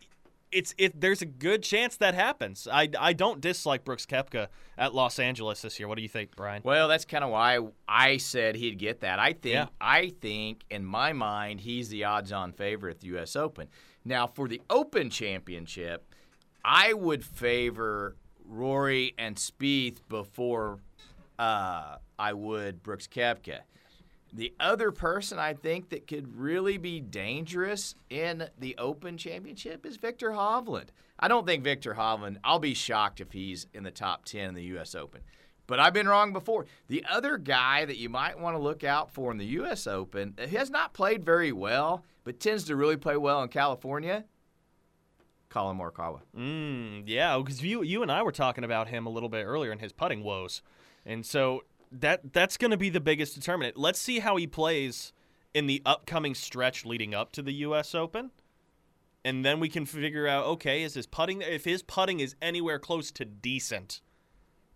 it's 0.51 0.75
it. 0.79 1.01
There's 1.01 1.23
a 1.23 1.27
good 1.27 1.63
chance 1.63 1.97
that 1.99 2.15
happens. 2.15 2.67
I, 2.71 2.89
I 2.99 3.13
don't 3.13 3.41
dislike 3.41 3.85
Brooks 3.85 4.07
Koepka 4.07 4.49
at 4.77 4.95
Los 4.95 5.19
Angeles 5.19 5.63
this 5.63 5.79
year. 5.79 5.87
What 5.89 5.97
do 5.97 6.03
you 6.03 6.09
think, 6.09 6.35
Brian? 6.35 6.63
Well, 6.65 6.89
that's 6.89 7.05
kind 7.05 7.23
of 7.23 7.31
why 7.31 7.59
I 7.87 8.17
said 8.17 8.57
he'd 8.57 8.79
get 8.79 9.01
that. 9.01 9.19
I 9.19 9.33
think 9.35 9.55
Yeah. 9.55 9.67
I 9.81 10.09
think 10.21 10.65
in 10.71 10.85
my 10.85 11.13
mind 11.13 11.61
he's 11.61 11.89
the 11.91 12.05
odds-on 12.05 12.53
favorite 12.53 12.97
at 12.97 13.01
the 13.01 13.09
U.S. 13.09 13.37
Open. 13.37 13.69
Now, 14.05 14.27
for 14.27 14.49
the 14.49 14.61
Open 14.71 15.11
Championship, 15.11 16.15
I 16.65 16.95
would 16.95 17.25
favor 17.25 18.17
Rory 18.45 19.15
and 19.19 19.37
Spieth 19.37 19.99
before 20.09 20.79
uh, 21.40 21.96
I 22.18 22.35
would 22.35 22.83
Brooks 22.83 23.09
Koepka. 23.09 23.61
The 24.33 24.53
other 24.61 24.92
person 24.92 25.38
I 25.38 25.55
think 25.55 25.88
that 25.88 26.07
could 26.07 26.37
really 26.38 26.76
be 26.76 27.00
dangerous 27.00 27.96
in 28.11 28.48
the 28.59 28.76
Open 28.79 29.16
Championship 29.16 29.85
is 29.85 29.96
Viktor 29.96 30.31
Hovland. 30.31 30.88
I 31.18 31.26
don't 31.29 31.46
think 31.46 31.64
Viktor 31.64 31.94
Hovland, 31.94 32.37
I'll 32.44 32.61
be 32.61 32.74
shocked 32.74 33.20
if 33.20 33.33
he's 33.33 33.66
in 33.74 33.83
the 33.83 33.90
top 33.90 34.26
10 34.26 34.50
in 34.50 34.55
the 34.55 34.62
U.S. 34.64 34.94
Open. 34.94 35.22
But 35.66 35.81
I've 35.81 35.94
been 35.94 36.09
wrong 36.09 36.33
before. 36.33 36.66
The 36.88 37.05
other 37.11 37.38
guy 37.38 37.85
that 37.87 37.96
you 37.96 38.09
might 38.09 38.38
want 38.38 38.57
to 38.57 38.62
look 38.62 38.85
out 38.85 39.11
for 39.11 39.33
in 39.33 39.38
the 39.38 39.46
U.S. 39.46 39.87
Open, 39.87 40.35
he 40.38 40.57
has 40.57 40.70
not 40.70 40.92
played 40.92 41.24
very 41.24 41.53
well, 41.53 42.05
but 42.22 42.38
tends 42.38 42.64
to 42.64 42.76
really 42.76 42.96
play 42.96 43.16
well 43.16 43.42
in 43.42 43.48
California, 43.48 44.24
Collin 45.48 45.79
Morikawa. 45.79 46.20
Mm, 46.37 47.05
yeah, 47.07 47.38
because 47.38 47.62
you 47.62 47.83
you 47.83 48.03
and 48.03 48.12
I 48.12 48.22
were 48.22 48.33
talking 48.33 48.64
about 48.64 48.88
him 48.88 49.07
a 49.07 49.11
little 49.11 49.29
bit 49.29 49.44
earlier 49.44 49.72
in 49.72 49.79
his 49.79 49.92
putting 49.92 50.22
woes, 50.22 50.62
and 51.05 51.25
so 51.25 51.65
that 51.93 52.33
that's 52.33 52.57
going 52.57 52.71
to 52.71 52.77
be 52.77 52.91
the 52.91 53.01
biggest 53.01 53.35
determinant. 53.35 53.77
Let's 53.77 53.99
see 53.99 54.21
how 54.21 54.37
he 54.37 54.47
plays 54.47 55.13
in 55.55 55.67
the 55.67 55.83
upcoming 55.85 56.35
stretch 56.35 56.85
leading 56.85 57.15
up 57.15 57.33
to 57.33 57.43
the 57.43 57.53
U.S. 57.55 57.95
Open, 57.95 58.31
and 59.25 59.45
then 59.45 59.61
we 59.61 59.69
can 59.69 59.87
figure 59.87 60.27
out 60.27 60.45
okay, 60.47 60.83
is 60.83 60.95
his 60.95 61.07
putting 61.07 61.43
if 61.43 61.65
his 61.65 61.83
putting 61.83 62.21
is 62.21 62.35
anywhere 62.41 62.79
close 62.79 63.11
to 63.13 63.25
decent, 63.25 64.01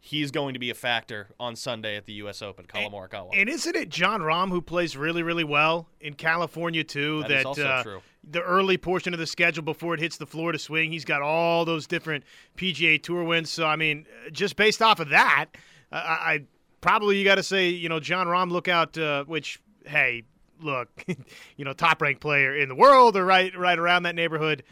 he's 0.04 0.30
going 0.30 0.52
to 0.52 0.60
be 0.60 0.70
a 0.70 0.74
factor 0.74 1.30
on 1.40 1.56
Sunday 1.56 1.96
at 1.96 2.06
the 2.06 2.12
U.S. 2.14 2.42
Open. 2.42 2.66
Collin 2.66 2.92
Morikawa. 2.92 3.30
And 3.32 3.48
isn't 3.48 3.74
it 3.74 3.88
Jon 3.88 4.20
Rahm 4.20 4.50
who 4.50 4.60
plays 4.60 4.96
really, 4.96 5.22
really 5.22 5.44
well 5.44 5.88
in 6.00 6.14
California 6.14 6.84
too? 6.84 7.22
That 7.22 7.30
is 7.30 7.44
also 7.46 7.66
uh, 7.66 7.82
true. 7.82 8.02
The 8.22 8.42
early 8.42 8.76
portion 8.76 9.14
of 9.14 9.20
the 9.20 9.26
schedule 9.26 9.62
before 9.62 9.94
it 9.94 10.00
hits 10.00 10.16
the 10.16 10.26
Florida 10.26 10.58
swing, 10.58 10.90
he's 10.90 11.04
got 11.04 11.22
all 11.22 11.64
those 11.64 11.86
different 11.86 12.24
PGA 12.56 13.02
Tour 13.02 13.24
wins. 13.24 13.50
So 13.50 13.66
I 13.66 13.76
mean, 13.76 14.06
just 14.32 14.56
based 14.56 14.82
off 14.82 15.00
of 15.00 15.10
that, 15.10 15.46
I, 15.92 15.98
I 15.98 16.44
probably 16.80 17.18
you 17.18 17.24
got 17.24 17.36
to 17.36 17.42
say, 17.42 17.68
you 17.68 17.88
know, 17.88 18.00
Jon 18.00 18.26
Rahm, 18.26 18.50
look 18.50 18.68
out. 18.68 18.96
Uh, 18.96 19.24
which, 19.24 19.60
hey, 19.86 20.24
look, 20.60 20.88
you 21.56 21.64
know, 21.64 21.72
top 21.72 22.02
ranked 22.02 22.20
player 22.20 22.56
in 22.56 22.68
the 22.68 22.74
world, 22.74 23.16
or 23.16 23.24
right, 23.24 23.56
right 23.56 23.78
around 23.78 24.04
that 24.04 24.14
neighborhood. 24.14 24.62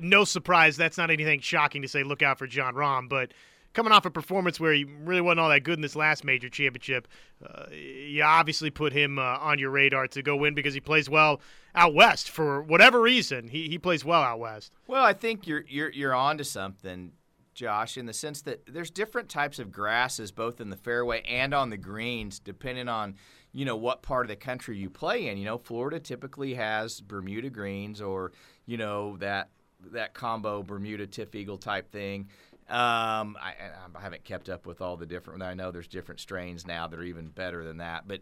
No 0.00 0.24
surprise, 0.24 0.76
that's 0.76 0.98
not 0.98 1.10
anything 1.10 1.40
shocking 1.40 1.82
to 1.82 1.88
say. 1.88 2.02
Look 2.02 2.22
out 2.22 2.38
for 2.38 2.46
Jon 2.46 2.74
Rahm, 2.74 3.08
but 3.08 3.32
coming 3.72 3.92
off 3.92 4.04
a 4.04 4.10
performance 4.10 4.60
where 4.60 4.72
he 4.72 4.84
really 4.84 5.20
wasn't 5.20 5.40
all 5.40 5.48
that 5.48 5.64
good 5.64 5.78
in 5.78 5.82
this 5.82 5.96
last 5.96 6.24
major 6.24 6.48
championship, 6.48 7.08
uh, 7.44 7.66
you 7.70 8.22
obviously 8.22 8.70
put 8.70 8.92
him 8.92 9.18
uh, 9.18 9.38
on 9.38 9.58
your 9.58 9.70
radar 9.70 10.06
to 10.08 10.22
go 10.22 10.36
win 10.36 10.54
because 10.54 10.74
he 10.74 10.80
plays 10.80 11.08
well 11.08 11.40
out 11.74 11.94
west 11.94 12.30
for 12.30 12.62
whatever 12.62 13.00
reason. 13.00 13.48
He 13.48 13.68
he 13.68 13.78
plays 13.78 14.04
well 14.04 14.22
out 14.22 14.38
west. 14.38 14.72
Well, 14.86 15.04
I 15.04 15.12
think 15.12 15.46
you're 15.46 15.64
you're 15.68 15.90
you're 15.90 16.14
onto 16.14 16.44
something, 16.44 17.12
Josh, 17.54 17.96
in 17.96 18.06
the 18.06 18.12
sense 18.12 18.42
that 18.42 18.62
there's 18.66 18.90
different 18.90 19.28
types 19.28 19.58
of 19.58 19.70
grasses 19.70 20.32
both 20.32 20.60
in 20.60 20.70
the 20.70 20.76
fairway 20.76 21.22
and 21.22 21.52
on 21.52 21.70
the 21.70 21.76
greens, 21.76 22.38
depending 22.38 22.88
on 22.88 23.16
you 23.52 23.64
know 23.64 23.76
what 23.76 24.02
part 24.02 24.24
of 24.24 24.28
the 24.28 24.36
country 24.36 24.76
you 24.78 24.88
play 24.88 25.28
in. 25.28 25.38
You 25.38 25.44
know, 25.44 25.58
Florida 25.58 26.00
typically 26.00 26.54
has 26.54 27.00
Bermuda 27.00 27.50
greens 27.50 28.00
or 28.00 28.32
you 28.66 28.76
know 28.76 29.16
that 29.18 29.50
that 29.92 30.14
combo 30.14 30.62
Bermuda 30.62 31.06
TifEagle 31.06 31.60
type 31.60 31.90
thing. 31.90 32.28
Um, 32.68 33.36
I, 33.40 33.54
I 33.94 34.00
haven't 34.00 34.24
kept 34.24 34.48
up 34.48 34.64
with 34.64 34.80
all 34.80 34.96
the 34.96 35.04
different. 35.04 35.42
I 35.42 35.52
know 35.52 35.70
there's 35.70 35.88
different 35.88 36.20
strains 36.20 36.66
now 36.66 36.86
that 36.86 36.98
are 36.98 37.02
even 37.02 37.28
better 37.28 37.64
than 37.64 37.78
that, 37.78 38.06
but 38.06 38.20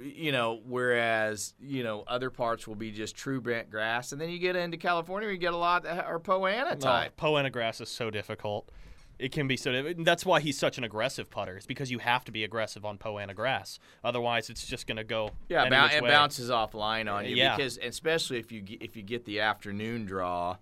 you 0.00 0.32
know, 0.32 0.60
whereas 0.66 1.54
you 1.60 1.82
know 1.84 2.04
other 2.06 2.30
parts 2.30 2.66
will 2.66 2.74
be 2.74 2.90
just 2.90 3.14
true 3.16 3.40
bent 3.40 3.70
grass, 3.70 4.12
and 4.12 4.20
then 4.20 4.30
you 4.30 4.38
get 4.38 4.56
into 4.56 4.76
California, 4.76 5.28
you 5.30 5.36
get 5.38 5.52
a 5.52 5.56
lot 5.56 5.82
that 5.84 6.04
are 6.04 6.18
Poa 6.18 6.50
annua 6.52 6.72
Oh, 6.72 6.76
type. 6.76 7.16
Poa 7.16 7.42
annua 7.42 7.52
grass 7.52 7.80
is 7.80 7.88
so 7.88 8.10
difficult. 8.10 8.70
It 9.16 9.30
can 9.30 9.46
be 9.46 9.56
so. 9.56 9.70
diff- 9.70 10.04
That's 10.04 10.26
why 10.26 10.40
he's 10.40 10.58
such 10.58 10.76
an 10.76 10.82
aggressive 10.82 11.30
putter. 11.30 11.56
It's 11.56 11.66
because 11.66 11.88
you 11.88 12.00
have 12.00 12.24
to 12.24 12.32
be 12.32 12.42
aggressive 12.42 12.84
on 12.84 12.98
Poa 12.98 13.22
annua 13.24 13.34
grass. 13.36 13.78
Otherwise, 14.02 14.50
it's 14.50 14.66
just 14.66 14.88
going 14.88 14.96
to 14.96 15.04
go. 15.04 15.30
Yeah, 15.48 15.60
any 15.64 15.70
bou- 15.76 15.82
which 15.84 15.92
it 15.92 16.02
way. 16.02 16.10
bounces 16.10 16.50
offline 16.50 17.08
on 17.12 17.24
you 17.24 17.36
Yeah. 17.36 17.56
because, 17.56 17.78
especially 17.80 18.38
if 18.40 18.50
you 18.50 18.64
if 18.80 18.96
you 18.96 19.02
get 19.04 19.24
the 19.24 19.38
afternoon 19.40 20.04
draw, 20.06 20.56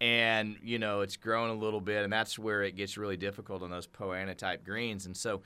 and 0.00 0.56
you 0.62 0.78
know 0.78 1.02
it's 1.02 1.16
grown 1.18 1.50
a 1.50 1.54
little 1.54 1.80
bit, 1.82 2.02
and 2.04 2.10
that's 2.12 2.38
where 2.38 2.62
it 2.62 2.74
gets 2.74 2.96
really 2.96 3.18
difficult 3.18 3.62
on 3.62 3.70
those 3.70 3.86
Poa 3.86 4.16
annua 4.16 4.34
type 4.34 4.64
greens. 4.64 5.04
And 5.04 5.14
so, 5.14 5.42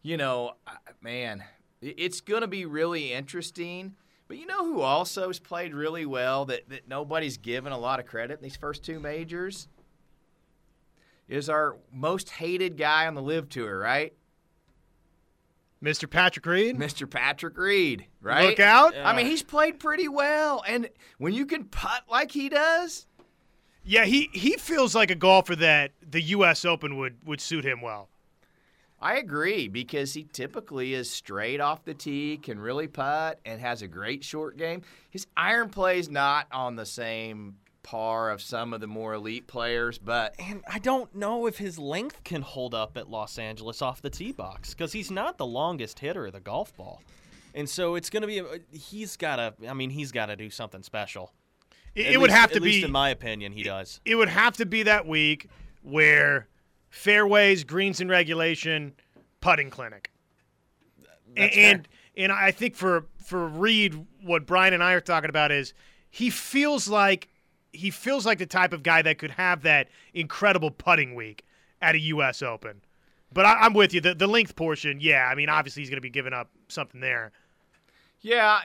you 0.00 0.16
know, 0.16 0.52
man, 1.02 1.44
it's 1.80 2.20
going 2.20 2.42
to 2.42 2.48
be 2.48 2.64
really 2.64 3.12
interesting. 3.12 3.94
But 4.26 4.36
you 4.36 4.46
know 4.46 4.64
who 4.64 4.80
also 4.80 5.28
has 5.28 5.38
played 5.38 5.74
really 5.74 6.04
well 6.04 6.44
that, 6.46 6.68
that 6.68 6.86
nobody's 6.86 7.38
given 7.38 7.72
a 7.72 7.78
lot 7.78 7.98
of 7.98 8.06
credit 8.06 8.38
in 8.38 8.42
these 8.42 8.56
first 8.56 8.84
two 8.84 9.00
majors? 9.00 9.68
Is 11.28 11.48
our 11.48 11.76
most 11.92 12.30
hated 12.30 12.76
guy 12.76 13.06
on 13.06 13.14
the 13.14 13.22
LIV 13.22 13.48
tour, 13.48 13.78
right? 13.78 14.12
Mr. 15.82 16.10
Patrick 16.10 16.44
Reed, 16.44 16.76
Mr. 16.76 17.08
Patrick 17.08 17.56
Reed, 17.56 18.06
right? 18.20 18.48
look 18.48 18.60
out. 18.60 18.94
I 18.96 19.14
mean, 19.14 19.26
he's 19.26 19.44
played 19.44 19.78
pretty 19.78 20.08
well, 20.08 20.64
and 20.66 20.88
when 21.18 21.32
you 21.34 21.46
can 21.46 21.64
putt 21.64 22.02
like 22.10 22.32
he 22.32 22.48
does, 22.48 23.06
Yeah, 23.84 24.04
he 24.04 24.28
he 24.32 24.56
feels 24.56 24.94
like 24.96 25.10
a 25.10 25.14
golfer 25.14 25.54
that 25.56 25.92
the 26.02 26.20
U.S. 26.22 26.64
Open 26.64 26.96
would 26.96 27.18
would 27.24 27.40
suit 27.40 27.64
him 27.64 27.80
well. 27.80 28.08
I 29.00 29.16
agree 29.18 29.68
because 29.68 30.14
he 30.14 30.24
typically 30.24 30.94
is 30.94 31.08
straight 31.08 31.60
off 31.60 31.84
the 31.84 31.94
tee, 31.94 32.38
can 32.42 32.58
really 32.58 32.88
putt, 32.88 33.38
and 33.44 33.60
has 33.60 33.82
a 33.82 33.88
great 33.88 34.24
short 34.24 34.56
game. 34.56 34.82
His 35.10 35.26
iron 35.36 35.68
play 35.68 35.98
is 35.98 36.08
not 36.10 36.48
on 36.50 36.76
the 36.76 36.86
same 36.86 37.56
par 37.84 38.30
of 38.30 38.42
some 38.42 38.74
of 38.74 38.80
the 38.80 38.86
more 38.86 39.14
elite 39.14 39.46
players, 39.46 39.98
but 39.98 40.34
And 40.38 40.62
I 40.68 40.78
don't 40.78 41.14
know 41.14 41.46
if 41.46 41.56
his 41.58 41.78
length 41.78 42.22
can 42.24 42.42
hold 42.42 42.74
up 42.74 42.96
at 42.96 43.08
Los 43.08 43.38
Angeles 43.38 43.80
off 43.80 44.02
the 44.02 44.10
tee 44.10 44.32
box 44.32 44.74
because 44.74 44.92
he's 44.92 45.10
not 45.10 45.38
the 45.38 45.46
longest 45.46 46.00
hitter 46.00 46.26
of 46.26 46.32
the 46.32 46.40
golf 46.40 46.76
ball. 46.76 47.00
And 47.54 47.68
so 47.68 47.94
it's 47.94 48.10
going 48.10 48.20
to 48.22 48.26
be, 48.26 48.38
a, 48.40 48.44
he's 48.72 49.16
got 49.16 49.36
to, 49.36 49.68
I 49.68 49.74
mean, 49.74 49.90
he's 49.90 50.12
got 50.12 50.26
to 50.26 50.36
do 50.36 50.50
something 50.50 50.82
special. 50.82 51.32
It, 51.94 52.06
At 52.06 52.12
it 52.12 52.20
would 52.20 52.30
have 52.30 52.50
to 52.50 52.56
at 52.56 52.62
least 52.62 52.80
be, 52.80 52.84
in 52.84 52.92
my 52.92 53.10
opinion, 53.10 53.52
he 53.52 53.62
does. 53.62 54.00
it 54.04 54.16
would 54.16 54.28
have 54.28 54.56
to 54.58 54.66
be 54.66 54.82
that 54.82 55.06
week 55.06 55.48
where 55.82 56.48
fairways, 56.90 57.64
greens 57.64 58.00
and 58.00 58.10
regulation, 58.10 58.92
putting 59.40 59.70
clinic. 59.70 60.10
That's 61.36 61.56
and 61.56 61.88
and 62.16 62.32
I 62.32 62.50
think 62.50 62.74
for 62.74 63.06
for 63.24 63.46
Reed, 63.46 64.06
what 64.22 64.46
Brian 64.46 64.74
and 64.74 64.82
I 64.82 64.92
are 64.92 65.00
talking 65.00 65.30
about 65.30 65.52
is 65.52 65.74
he 66.10 66.30
feels 66.30 66.88
like 66.88 67.28
he 67.72 67.90
feels 67.90 68.24
like 68.26 68.38
the 68.38 68.46
type 68.46 68.72
of 68.72 68.82
guy 68.82 69.02
that 69.02 69.18
could 69.18 69.32
have 69.32 69.62
that 69.62 69.88
incredible 70.14 70.70
putting 70.70 71.14
week 71.14 71.44
at 71.80 71.94
a 71.94 71.98
U.S. 71.98 72.42
Open. 72.42 72.80
But 73.32 73.44
I, 73.44 73.54
I'm 73.60 73.74
with 73.74 73.92
you. 73.92 74.00
The 74.00 74.14
the 74.14 74.26
length 74.26 74.56
portion, 74.56 75.00
yeah. 75.00 75.28
I 75.30 75.34
mean, 75.34 75.48
obviously 75.48 75.82
he's 75.82 75.90
going 75.90 75.98
to 75.98 76.02
be 76.02 76.10
giving 76.10 76.32
up 76.32 76.50
something 76.68 77.00
there. 77.00 77.32
Yeah, 78.20 78.60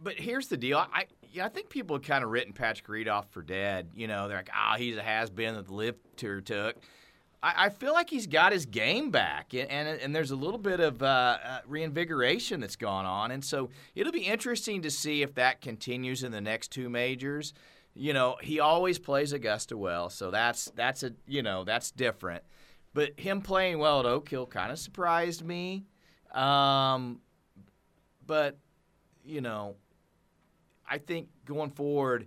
but 0.00 0.14
here's 0.14 0.48
the 0.48 0.56
deal. 0.56 0.78
I 0.78 1.06
yeah, 1.32 1.44
I 1.44 1.48
think 1.48 1.68
people 1.68 1.96
have 1.96 2.04
kind 2.04 2.24
of 2.24 2.30
written 2.30 2.52
Patrick 2.52 2.88
Reed 2.88 3.08
off 3.08 3.30
for 3.30 3.42
dead. 3.42 3.90
You 3.94 4.06
know, 4.06 4.28
they're 4.28 4.38
like, 4.38 4.50
ah, 4.54 4.76
he's 4.78 4.96
a 4.96 5.02
has 5.02 5.28
been 5.28 5.54
that 5.54 5.66
the 5.66 5.74
LIV 5.74 5.96
Tour 6.16 6.40
took. 6.40 6.76
I, 7.46 7.66
I 7.66 7.68
feel 7.68 7.92
like 7.92 8.10
he's 8.10 8.26
got 8.26 8.52
his 8.52 8.66
game 8.66 9.10
back, 9.12 9.54
and 9.54 9.70
and, 9.70 9.88
and 10.00 10.14
there's 10.14 10.32
a 10.32 10.36
little 10.36 10.58
bit 10.58 10.80
of 10.80 11.00
uh, 11.00 11.38
uh, 11.44 11.60
reinvigoration 11.68 12.58
that's 12.58 12.74
gone 12.74 13.06
on, 13.06 13.30
and 13.30 13.44
so 13.44 13.70
it'll 13.94 14.12
be 14.12 14.24
interesting 14.24 14.82
to 14.82 14.90
see 14.90 15.22
if 15.22 15.34
that 15.36 15.60
continues 15.60 16.24
in 16.24 16.32
the 16.32 16.40
next 16.40 16.72
two 16.72 16.88
majors. 16.90 17.54
You 17.94 18.12
know, 18.12 18.36
he 18.42 18.58
always 18.58 18.98
plays 18.98 19.32
Augusta 19.32 19.76
well, 19.76 20.10
so 20.10 20.32
that's 20.32 20.72
that's 20.74 21.04
a 21.04 21.12
you 21.26 21.42
know 21.42 21.62
that's 21.62 21.92
different. 21.92 22.42
But 22.92 23.20
him 23.20 23.40
playing 23.40 23.78
well 23.78 24.00
at 24.00 24.06
Oak 24.06 24.28
Hill 24.28 24.46
kind 24.46 24.72
of 24.72 24.78
surprised 24.80 25.44
me. 25.44 25.84
Um, 26.32 27.20
but 28.26 28.58
you 29.24 29.40
know, 29.40 29.76
I 30.90 30.98
think 30.98 31.28
going 31.44 31.70
forward, 31.70 32.26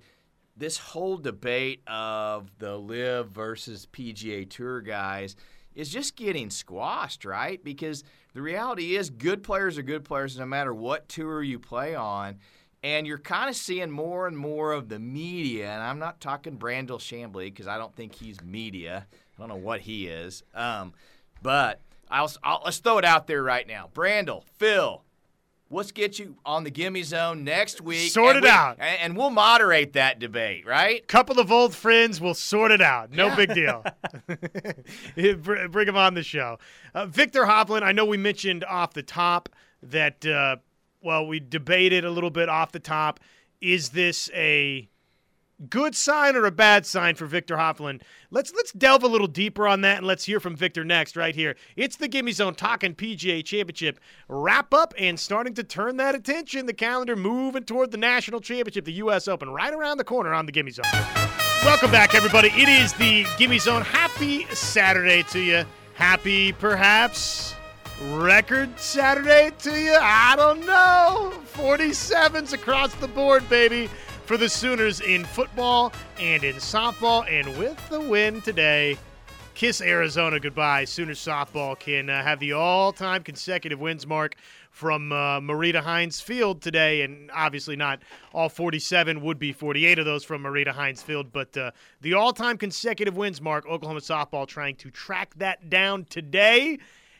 this 0.59 0.77
whole 0.77 1.17
debate 1.17 1.81
of 1.87 2.51
the 2.59 2.77
LIV 2.77 3.29
versus 3.29 3.87
PGA 3.91 4.47
Tour 4.47 4.81
guys 4.81 5.35
is 5.73 5.89
just 5.89 6.17
getting 6.17 6.49
squashed, 6.49 7.23
right? 7.23 7.63
Because 7.63 8.03
the 8.33 8.41
reality 8.41 8.95
is, 8.95 9.09
good 9.09 9.41
players 9.41 9.77
are 9.77 9.83
good 9.83 10.03
players 10.03 10.37
no 10.37 10.45
matter 10.45 10.73
what 10.73 11.07
tour 11.07 11.41
you 11.41 11.57
play 11.57 11.95
on. 11.95 12.39
And 12.83 13.07
you're 13.07 13.17
kind 13.17 13.49
of 13.49 13.55
seeing 13.55 13.89
more 13.89 14.27
and 14.27 14.37
more 14.37 14.71
of 14.71 14.87
the 14.87 14.99
media, 14.99 15.69
and 15.69 15.81
I'm 15.81 15.99
not 15.99 16.21
talking 16.21 16.57
Brandel 16.57 16.99
Chamblee 16.99 17.45
because 17.45 17.67
I 17.67 17.77
don't 17.77 17.93
think 17.93 18.15
he's 18.15 18.41
media. 18.41 19.05
I 19.11 19.39
don't 19.39 19.49
know 19.49 19.55
what 19.55 19.81
he 19.81 20.07
is. 20.07 20.43
Um, 20.53 20.93
but 21.41 21.81
I'll, 22.09 22.31
I'll, 22.43 22.61
let's 22.63 22.77
throw 22.77 22.97
it 22.97 23.05
out 23.05 23.27
there 23.27 23.43
right 23.43 23.67
now. 23.67 23.89
Brandel, 23.93 24.43
Phil, 24.57 25.03
Let's 25.71 25.91
get 25.91 26.17
you 26.17 26.35
on 26.45 26.63
the 26.63 26.71
gimme 26.71 27.03
zone 27.03 27.43
next 27.43 27.79
week. 27.79 28.09
Sort 28.11 28.35
it 28.37 28.41
we- 28.43 28.49
out. 28.49 28.77
and, 28.79 29.15
we'll 29.15 29.29
moderate 29.29 29.93
that 29.93 30.17
debate, 30.17 30.65
right? 30.65 31.07
Couple 31.07 31.39
of 31.39 31.51
old 31.51 31.75
friends 31.75 32.19
we'll 32.19 32.33
sort 32.33 32.71
it 32.71 32.81
out. 32.81 33.11
No 33.11 33.27
Yeah. 33.27 33.35
big 33.35 33.53
deal. 33.53 33.83
Br- 35.43 35.67
Bring 35.67 35.87
him 35.87 35.95
on 35.97 36.13
the 36.15 36.23
show. 36.23 36.57
Uh, 36.95 37.05
Viktor 37.05 37.43
Hovland, 37.43 37.83
I 37.83 37.91
know 37.91 38.05
we 38.05 38.17
mentioned 38.17 38.63
off 38.63 38.93
the 38.93 39.03
top 39.03 39.49
that, 39.83 40.25
uh, 40.25 40.57
well, 41.01 41.27
we 41.27 41.39
debated 41.39 42.03
a 42.03 42.09
little 42.11 42.31
bit 42.31 42.49
off 42.49 42.71
the 42.71 42.79
top. 42.79 43.19
Is 43.61 43.89
this 43.89 44.29
a 44.33 44.89
good 45.67 45.95
sign 45.95 46.35
or 46.35 46.45
a 46.45 46.51
bad 46.51 46.85
sign 46.85 47.15
for 47.15 47.25
Viktor 47.25 47.57
Hovland? 47.57 48.01
Let's 48.31 48.53
let's 48.53 48.71
delve 48.71 49.03
a 49.03 49.07
little 49.07 49.27
deeper 49.27 49.67
on 49.67 49.81
that 49.81 49.97
and 49.97 50.07
let's 50.07 50.25
hear 50.25 50.39
from 50.39 50.55
Viktor 50.55 50.83
next, 50.83 51.15
right 51.15 51.35
here. 51.35 51.55
It's 51.75 51.95
the 51.95 52.07
Gimme 52.07 52.31
Zone 52.31 52.55
talking 52.55 52.95
PGA 52.95 53.43
Championship 53.43 53.99
wrap 54.27 54.73
up 54.73 54.93
and 54.97 55.19
starting 55.19 55.53
to 55.55 55.63
turn 55.63 55.97
that 55.97 56.15
attention. 56.15 56.65
The 56.65 56.73
calendar 56.73 57.15
moving 57.15 57.63
toward 57.63 57.91
the 57.91 57.97
national 57.97 58.39
championship, 58.39 58.85
the 58.85 58.93
U.S. 58.93 59.27
Open, 59.27 59.49
right 59.49 59.73
around 59.73 59.97
the 59.97 60.03
corner 60.03 60.33
on 60.33 60.45
the 60.45 60.51
Gimme 60.51 60.71
Zone. 60.71 60.85
Welcome 61.63 61.91
back, 61.91 62.15
everybody. 62.15 62.49
It 62.49 62.69
is 62.69 62.93
the 62.93 63.25
Gimme 63.37 63.59
Zone. 63.59 63.81
Happy 63.81 64.45
Saturday 64.53 65.23
to 65.23 65.39
you. 65.39 65.65
Happy, 65.93 66.53
perhaps, 66.53 67.53
record 68.11 68.79
Saturday 68.79 69.51
to 69.59 69.77
you. 69.77 69.97
I 69.99 70.35
don't 70.37 70.65
know. 70.65 71.33
47s 71.53 72.53
across 72.53 72.93
the 72.95 73.09
board, 73.09 73.47
baby, 73.49 73.89
for 74.29 74.37
the 74.37 74.47
Sooners 74.47 75.01
in 75.01 75.25
football 75.25 75.91
and 76.19 76.43
in 76.43 76.57
softball. 76.57 77.27
And 77.27 77.57
with 77.57 77.89
the 77.89 77.99
win 77.99 78.43
today, 78.43 78.95
kiss 79.55 79.81
Arizona 79.81 80.39
goodbye. 80.39 80.85
Sooners 80.85 81.17
softball 81.17 81.79
can 81.79 82.11
uh, 82.11 82.21
have 82.21 82.39
the 82.39 82.53
all-time 82.53 83.23
consecutive 83.23 83.79
wins 83.79 84.05
mark 84.05 84.35
from 84.69 85.11
uh, 85.11 85.39
Marita 85.39 85.81
Hynes 85.81 86.21
Field 86.21 86.61
today, 86.61 87.01
and 87.01 87.31
obviously 87.33 87.75
not 87.75 88.03
all 88.31 88.49
47 88.49 89.19
would 89.21 89.39
be 89.39 89.51
48 89.51 89.97
of 89.97 90.05
those 90.05 90.23
from 90.23 90.43
Marita 90.43 90.75
Hynes 90.75 91.01
Field, 91.01 91.33
but 91.33 91.57
uh, 91.57 91.71
the 92.01 92.13
all-time 92.13 92.55
consecutive 92.55 93.17
wins 93.17 93.41
mark. 93.41 93.65
Oklahoma 93.65 93.99
softball 93.99 94.45
trying 94.45 94.75
to 94.75 94.91
track 94.91 95.33
that 95.37 95.71
down 95.71 96.05
today. 96.05 96.77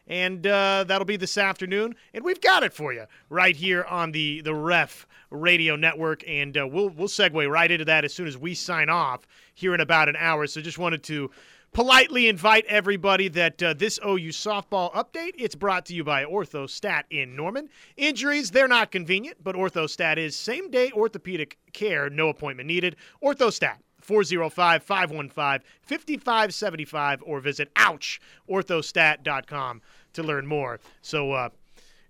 And 0.09 0.45
uh, 0.47 0.85
that'll 0.87 1.05
be 1.05 1.17
this 1.17 1.37
afternoon, 1.37 1.95
and 2.15 2.25
we've 2.25 2.41
got 2.41 2.63
it 2.63 2.73
for 2.73 2.91
you 2.91 3.05
right 3.29 3.55
here 3.55 3.83
on 3.83 4.11
the 4.11 4.41
the 4.41 4.55
Ref 4.55 5.05
Radio 5.29 5.75
Network, 5.75 6.23
and 6.27 6.57
uh, 6.57 6.67
we'll 6.67 6.89
we'll 6.89 7.07
segue 7.07 7.49
right 7.49 7.69
into 7.69 7.85
that 7.85 8.03
as 8.03 8.13
soon 8.13 8.27
as 8.27 8.35
we 8.35 8.55
sign 8.55 8.89
off 8.89 9.27
here 9.53 9.75
in 9.75 9.81
about 9.81 10.09
an 10.09 10.15
hour. 10.17 10.47
So 10.47 10.61
just 10.61 10.79
wanted 10.79 11.03
to 11.03 11.29
politely 11.71 12.27
invite 12.27 12.65
everybody 12.65 13.27
that 13.27 13.61
uh, 13.61 13.73
this 13.73 13.99
OU 14.03 14.29
softball 14.29 14.91
update 14.93 15.33
it's 15.37 15.53
brought 15.53 15.85
to 15.85 15.93
you 15.93 16.03
by 16.03 16.25
Orthostat 16.25 17.03
in 17.11 17.35
Norman. 17.35 17.69
Injuries 17.95 18.49
they're 18.49 18.67
not 18.67 18.91
convenient, 18.91 19.43
but 19.43 19.55
Orthostat 19.55 20.17
is 20.17 20.35
same 20.35 20.71
day 20.71 20.91
orthopedic 20.91 21.59
care, 21.73 22.09
no 22.09 22.29
appointment 22.29 22.65
needed. 22.65 22.95
Orthostat 23.23 23.77
405 24.01 24.83
515 24.83 25.67
5575 25.81 27.23
or 27.25 27.39
visit 27.39 27.73
ouchorthostat.com 27.75 29.81
to 30.21 30.27
learn 30.27 30.45
more. 30.45 30.79
So 31.01 31.31
uh, 31.31 31.49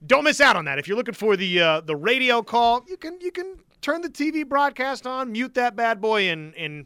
don't 0.05 0.23
miss 0.23 0.41
out 0.41 0.55
on 0.55 0.65
that. 0.65 0.79
If 0.79 0.87
you're 0.87 0.97
looking 0.97 1.13
for 1.13 1.35
the 1.35 1.59
uh, 1.59 1.81
the 1.81 1.95
radio 1.95 2.41
call, 2.41 2.83
you 2.87 2.97
can 2.97 3.19
you 3.21 3.31
can 3.31 3.57
turn 3.81 4.01
the 4.01 4.09
TV 4.09 4.47
broadcast 4.47 5.07
on, 5.07 5.31
mute 5.31 5.53
that 5.55 5.75
bad 5.75 6.01
boy, 6.01 6.29
and 6.29 6.53
and 6.55 6.85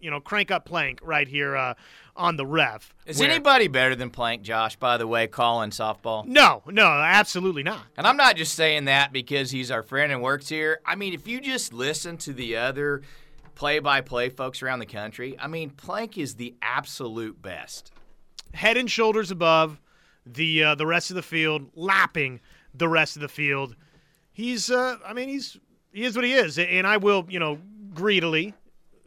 you 0.00 0.10
know 0.10 0.20
crank 0.20 0.50
up 0.50 0.64
Plank 0.64 1.00
right 1.02 1.28
here 1.28 1.56
uh, 1.56 1.74
on 2.16 2.36
the 2.36 2.44
ref. 2.46 2.92
Is 3.06 3.18
where- 3.20 3.30
anybody 3.30 3.68
better 3.68 3.94
than 3.94 4.10
Plank, 4.10 4.42
Josh, 4.42 4.76
by 4.76 4.96
the 4.98 5.06
way, 5.06 5.26
calling 5.26 5.70
softball? 5.70 6.26
No, 6.26 6.62
no, 6.66 6.86
absolutely 6.86 7.62
not. 7.62 7.84
And 7.96 8.06
I'm 8.06 8.16
not 8.16 8.36
just 8.36 8.54
saying 8.54 8.84
that 8.86 9.12
because 9.12 9.50
he's 9.50 9.70
our 9.70 9.82
friend 9.82 10.12
and 10.12 10.20
works 10.22 10.48
here. 10.48 10.80
I 10.84 10.94
mean, 10.96 11.14
if 11.14 11.26
you 11.26 11.40
just 11.40 11.72
listen 11.72 12.16
to 12.18 12.32
the 12.32 12.56
other 12.56 13.02
play 13.54 13.78
by 13.78 14.00
play 14.00 14.28
folks 14.28 14.62
around 14.62 14.80
the 14.80 14.86
country, 14.86 15.36
I 15.38 15.46
mean, 15.46 15.70
Plank 15.70 16.18
is 16.18 16.34
the 16.34 16.54
absolute 16.60 17.40
best. 17.40 17.92
Head 18.54 18.76
and 18.76 18.90
shoulders 18.90 19.30
above 19.30 19.80
the 20.26 20.62
uh, 20.62 20.74
the 20.74 20.86
rest 20.86 21.10
of 21.10 21.16
the 21.16 21.22
field, 21.22 21.68
lapping 21.74 22.40
the 22.74 22.88
rest 22.88 23.16
of 23.16 23.22
the 23.22 23.28
field. 23.28 23.76
He's, 24.32 24.70
uh, 24.70 24.96
I 25.06 25.12
mean, 25.12 25.28
he's 25.28 25.58
he 25.92 26.04
is 26.04 26.16
what 26.16 26.24
he 26.24 26.32
is, 26.32 26.58
and 26.58 26.86
I 26.86 26.96
will, 26.96 27.26
you 27.28 27.38
know, 27.38 27.58
greedily 27.94 28.54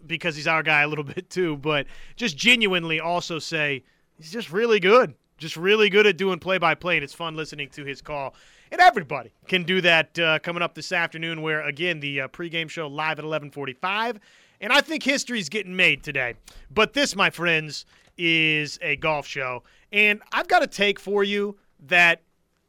because 0.05 0.35
he's 0.35 0.47
our 0.47 0.63
guy 0.63 0.81
a 0.81 0.87
little 0.87 1.03
bit 1.15 1.29
too, 1.29 1.57
but 1.57 1.87
just 2.15 2.37
genuinely 2.37 2.99
also 2.99 3.39
say 3.39 3.83
he's 4.17 4.31
just 4.31 4.51
really 4.51 4.79
good. 4.79 5.15
Just 5.37 5.57
really 5.57 5.89
good 5.89 6.07
at 6.07 6.15
doing 6.15 6.39
play 6.39 6.57
by 6.57 6.75
play, 6.75 6.95
and 6.95 7.03
it's 7.03 7.13
fun 7.13 7.35
listening 7.35 7.67
to 7.71 7.83
his 7.83 8.01
call. 8.01 8.35
And 8.71 8.79
everybody 8.79 9.33
can 9.47 9.63
do 9.63 9.81
that 9.81 10.17
uh, 10.17 10.39
coming 10.39 10.63
up 10.63 10.75
this 10.75 10.93
afternoon, 10.93 11.41
where 11.41 11.65
again 11.67 11.99
the 11.99 12.21
uh, 12.21 12.27
pregame 12.29 12.69
show 12.69 12.87
live 12.87 13.19
at 13.19 13.25
11:45, 13.25 14.19
and 14.61 14.71
I 14.71 14.79
think 14.79 15.03
history's 15.03 15.49
getting 15.49 15.75
made 15.75 16.03
today. 16.03 16.35
But 16.71 16.93
this, 16.93 17.17
my 17.17 17.29
friends, 17.29 17.85
is 18.17 18.79
a 18.81 18.95
golf 18.97 19.27
show, 19.27 19.63
and 19.91 20.21
I've 20.31 20.47
got 20.47 20.63
a 20.63 20.67
take 20.67 20.99
for 20.99 21.23
you 21.23 21.57
that, 21.87 22.21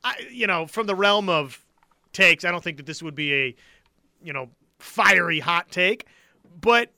I, 0.04 0.26
you 0.30 0.46
know, 0.46 0.66
from 0.66 0.86
the 0.86 0.94
realm 0.94 1.28
of 1.28 1.64
takes. 2.12 2.44
I 2.44 2.50
don't 2.50 2.62
think 2.64 2.78
that 2.78 2.86
this 2.86 3.02
would 3.02 3.14
be 3.14 3.34
a, 3.34 3.54
you 4.22 4.32
know, 4.32 4.48
fiery 4.78 5.40
hot 5.40 5.70
take, 5.70 6.06
but 6.60 6.90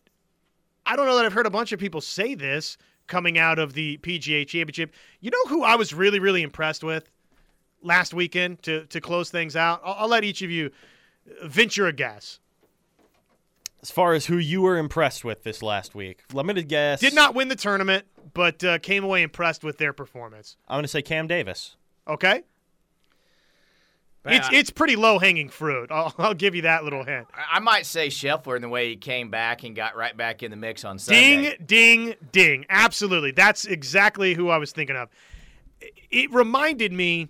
I 0.87 0.97
don't 0.97 1.07
know 1.07 1.17
that 1.17 1.25
I've 1.25 1.33
heard 1.33 1.47
a 1.47 1.51
bunch 1.51 1.73
of 1.73 1.79
people 1.79 2.01
say 2.01 2.35
this 2.35 2.79
coming 3.07 3.39
out 3.39 3.59
of 3.59 3.75
the 3.75 3.99
PGA 3.99 4.47
Championship. 4.47 4.95
You 5.21 5.31
know 5.31 5.45
who 5.49 5.65
I 5.65 5.77
was 5.77 5.93
really, 5.93 6.19
really 6.19 6.43
impressed 6.43 6.85
with 6.85 7.11
last 7.83 8.15
weekend 8.15 8.63
to 8.63 8.87
to 8.87 9.01
close 9.01 9.31
things 9.31 9.57
out? 9.57 9.81
I'll, 9.85 9.95
I'll 10.01 10.09
let 10.09 10.25
each 10.25 10.43
of 10.43 10.51
you 10.51 10.71
venture 11.43 11.87
a 11.87 11.93
guess. 11.93 12.41
As 13.81 13.91
far 13.91 14.13
as 14.15 14.27
who 14.27 14.39
you 14.39 14.63
were 14.63 14.77
impressed 14.77 15.25
with 15.25 15.45
this 15.45 15.63
last 15.63 15.95
week, 15.95 16.25
Limited 16.33 16.69
guess. 16.69 17.01
Did 17.01 17.15
not 17.15 17.35
win 17.35 17.49
the 17.49 17.57
tournament, 17.57 18.07
but 18.35 18.63
uh, 18.65 18.79
came 18.79 19.05
away 19.05 19.23
impressed 19.23 19.65
with 19.65 19.79
their 19.79 19.93
performance. 19.93 20.57
I'm 20.69 20.77
going 20.77 20.85
to 20.85 20.89
say 20.89 21.03
Cam 21.03 21.27
Davis. 21.27 21.77
Okay, 22.07 22.43
it's 24.29 24.49
it's 24.53 24.71
pretty 24.71 24.97
low 24.97 25.19
hanging 25.19 25.49
fruit. 25.49 25.91
I'll, 25.91 26.15
I'll 26.19 26.35
give 26.35 26.55
you 26.55 26.63
that 26.63 26.85
little 26.85 27.05
hint. 27.05 27.27
I 27.35 27.57
I 27.57 27.61
might 27.61 27.87
say 27.87 28.09
Scheffler 28.09 28.57
in 28.57 28.63
the 28.63 28.69
way 28.69 28.89
he 28.91 28.97
came 28.97 29.31
back 29.31 29.65
and 29.65 29.75
got 29.75 29.97
right 29.97 30.17
back 30.17 30.43
in 30.43 30.51
the 30.51 30.57
mix 30.57 30.85
on 30.85 30.99
Sunday. 30.99 31.57
Ding, 31.57 31.67
ding, 31.67 32.15
ding. 32.33 32.67
Absolutely. 32.69 33.31
That's 33.31 33.65
exactly 33.65 34.35
who 34.35 34.49
I 34.49 34.59
was 34.59 34.73
thinking 34.73 34.97
of. 34.97 35.09
It 36.11 36.33
reminded 36.33 36.93
me, 36.93 37.29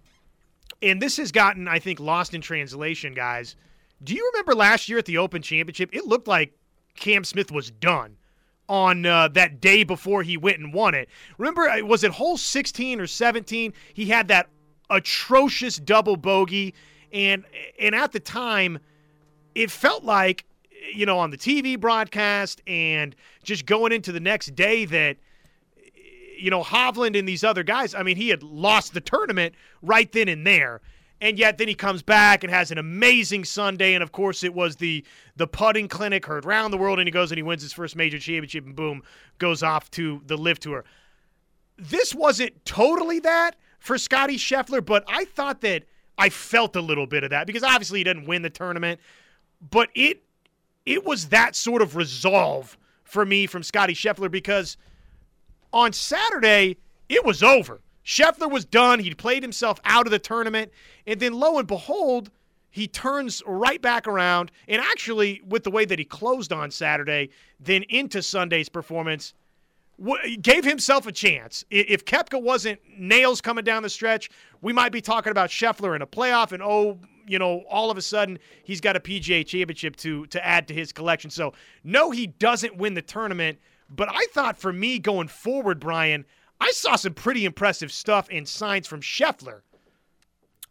and 0.83 1.03
this 1.03 1.19
has 1.19 1.33
gotten, 1.33 1.69
I 1.69 1.79
think, 1.79 2.01
lost 2.01 2.35
in 2.35 2.41
translation, 2.41 3.13
guys. 3.13 3.57
Do 4.03 4.15
you 4.15 4.31
remember 4.33 4.55
last 4.55 4.89
year 4.89 4.99
at 4.99 5.05
the 5.05 5.19
Open 5.19 5.43
Championship? 5.43 5.91
It 5.93 6.07
looked 6.07 6.29
like 6.29 6.57
Cam 6.95 7.25
Smith 7.25 7.51
was 7.51 7.71
done 7.71 8.17
on 8.69 9.07
uh, 9.07 9.29
that 9.29 9.61
day 9.61 9.83
before 9.83 10.23
he 10.23 10.37
went 10.37 10.59
and 10.59 10.73
won 10.73 10.95
it. 10.95 11.09
Remember, 11.39 11.69
uh, 11.69 11.81
was 11.81 12.05
it 12.05 12.11
hole 12.11 12.37
16 12.37 13.01
or 13.01 13.07
17? 13.07 13.73
He 13.95 14.07
had 14.07 14.29
that 14.29 14.49
atrocious 14.91 15.77
double 15.77 16.17
bogey, 16.17 16.75
and 17.13 17.45
and 17.79 17.95
at 17.95 18.13
the 18.13 18.21
time, 18.21 18.79
it 19.55 19.71
felt 19.71 20.05
like 20.05 20.45
you 20.93 21.07
know 21.07 21.19
on 21.19 21.31
the 21.31 21.39
TV 21.39 21.79
broadcast 21.79 22.63
and 22.67 23.15
just 23.43 23.67
going 23.67 23.93
into 23.93 24.13
the 24.13 24.21
next 24.21 24.55
day 24.55 24.85
that 24.85 25.17
you 26.37 26.51
know 26.51 26.63
Hovland 26.63 27.19
and 27.19 27.27
these 27.27 27.45
other 27.45 27.63
guys. 27.63 27.95
I 27.95 28.03
mean, 28.03 28.17
he 28.17 28.29
had 28.29 28.43
lost 28.43 28.95
the 28.95 29.01
tournament 29.01 29.55
right 29.83 30.11
then 30.13 30.29
and 30.29 30.47
there. 30.47 30.81
And 31.21 31.39
yet 31.39 31.59
then 31.59 31.67
he 31.67 31.75
comes 31.75 32.03
back 32.03 32.45
and 32.45 32.53
has 32.53 32.71
an 32.71 32.79
amazing 32.79 33.45
Sunday, 33.45 33.95
and 33.95 34.03
of 34.03 34.13
course 34.13 34.45
it 34.45 34.55
was 34.55 34.77
the 34.77 35.05
the 35.37 35.47
putting 35.47 35.89
clinic 35.89 36.27
heard 36.27 36.45
round 36.45 36.73
the 36.73 36.79
world, 36.79 36.99
and 36.99 37.09
he 37.09 37.13
goes 37.13 37.33
and 37.33 37.39
he 37.39 37.43
wins 37.43 37.63
his 37.63 37.73
first 37.73 37.97
major 37.97 38.19
championship, 38.19 38.65
and 38.65 38.77
boom, 38.77 39.03
goes 39.39 39.63
off 39.63 39.91
to 39.93 40.23
the 40.27 40.37
LIV 40.37 40.61
tour. 40.61 40.85
This 41.77 42.15
wasn't 42.15 42.65
totally 42.65 43.19
that 43.21 43.57
for 43.79 43.99
Scotty 43.99 44.37
Scheffler, 44.37 44.85
but 44.85 45.05
I 45.09 45.25
thought 45.25 45.61
that 45.63 45.85
I 46.17 46.29
felt 46.29 46.77
a 46.77 46.81
little 46.81 47.07
bit 47.07 47.25
of 47.25 47.31
that 47.31 47.47
because 47.47 47.63
obviously 47.63 48.01
he 48.01 48.05
didn't 48.05 48.27
win 48.27 48.43
the 48.43 48.51
tournament, 48.51 49.01
but 49.71 49.89
it 49.95 50.23
it 50.87 51.05
was 51.05 51.29
that 51.29 51.55
sort 51.55 51.83
of 51.83 51.97
resolve 51.97 52.79
for 53.05 53.25
me 53.25 53.47
from 53.47 53.63
Scotty 53.63 53.95
Scheffler 53.95 54.31
because 54.31 54.77
on 55.73 55.93
Saturday 55.93 56.77
it 57.09 57.25
was 57.25 57.43
over. 57.43 57.81
Scheffler 58.09 58.51
was 58.51 58.65
done. 58.65 59.01
He'd 59.01 59.19
played 59.19 59.43
himself 59.43 59.79
out 59.85 60.07
of 60.07 60.11
the 60.11 60.19
tournament, 60.19 60.73
and 61.07 61.21
then 61.21 61.35
lo 61.35 61.59
and 61.59 61.69
behold, 61.69 62.31
he 62.71 62.89
turns 62.89 63.43
right 63.47 63.83
back 63.83 64.09
around. 64.09 64.51
And 64.67 64.81
actually, 64.81 65.43
with 65.47 65.63
the 65.63 65.71
way 65.71 65.85
that 65.85 65.99
he 65.99 66.07
closed 66.07 66.51
on 66.51 66.71
Saturday, 66.71 67.29
then 67.61 67.83
into 67.91 68.23
Sunday's 68.23 68.71
performance, 68.71 69.35
gave 70.41 70.65
himself 70.65 71.07
a 71.07 71.13
chance. 71.13 71.67
If 71.71 72.07
Koepka 72.07 72.41
wasn't 72.41 72.81
nails 72.99 73.43
coming 73.43 73.65
down 73.65 73.83
the 73.83 73.91
stretch, 73.91 74.31
we 74.63 74.73
might 74.73 74.93
be 74.93 75.03
talking 75.03 75.31
about 75.31 75.51
Scheffler 75.51 75.95
in 75.95 76.01
a 76.01 76.07
playoff, 76.07 76.53
and 76.53 76.63
oh, 76.63 76.99
you 77.27 77.39
know, 77.39 77.65
all 77.69 77.91
of 77.91 77.99
a 77.99 78.03
sudden 78.03 78.39
he's 78.65 78.81
got 78.81 78.97
a 78.97 79.01
PGA 79.01 79.47
championship 79.47 79.97
to 79.97 80.25
to 80.29 80.47
add 80.47 80.67
to 80.69 80.75
his 80.75 80.93
collection. 80.93 81.29
So 81.29 81.53
no, 81.85 82.11
he 82.11 82.27
doesn't 82.27 82.75
win 82.79 82.95
the 82.95 83.03
tournament. 83.03 83.59
But 83.91 84.09
I 84.11 84.27
thought 84.33 84.57
for 84.57 84.73
me 84.73 84.99
going 84.99 85.29
forward, 85.29 85.79
Brian, 85.79 86.25
I 86.61 86.71
saw 86.73 86.97
some 86.97 87.15
pretty 87.15 87.45
impressive 87.45 87.93
stuff 87.93 88.29
and 88.31 88.47
signs 88.47 88.87
from 88.87 89.01
Scheffler. 89.01 89.61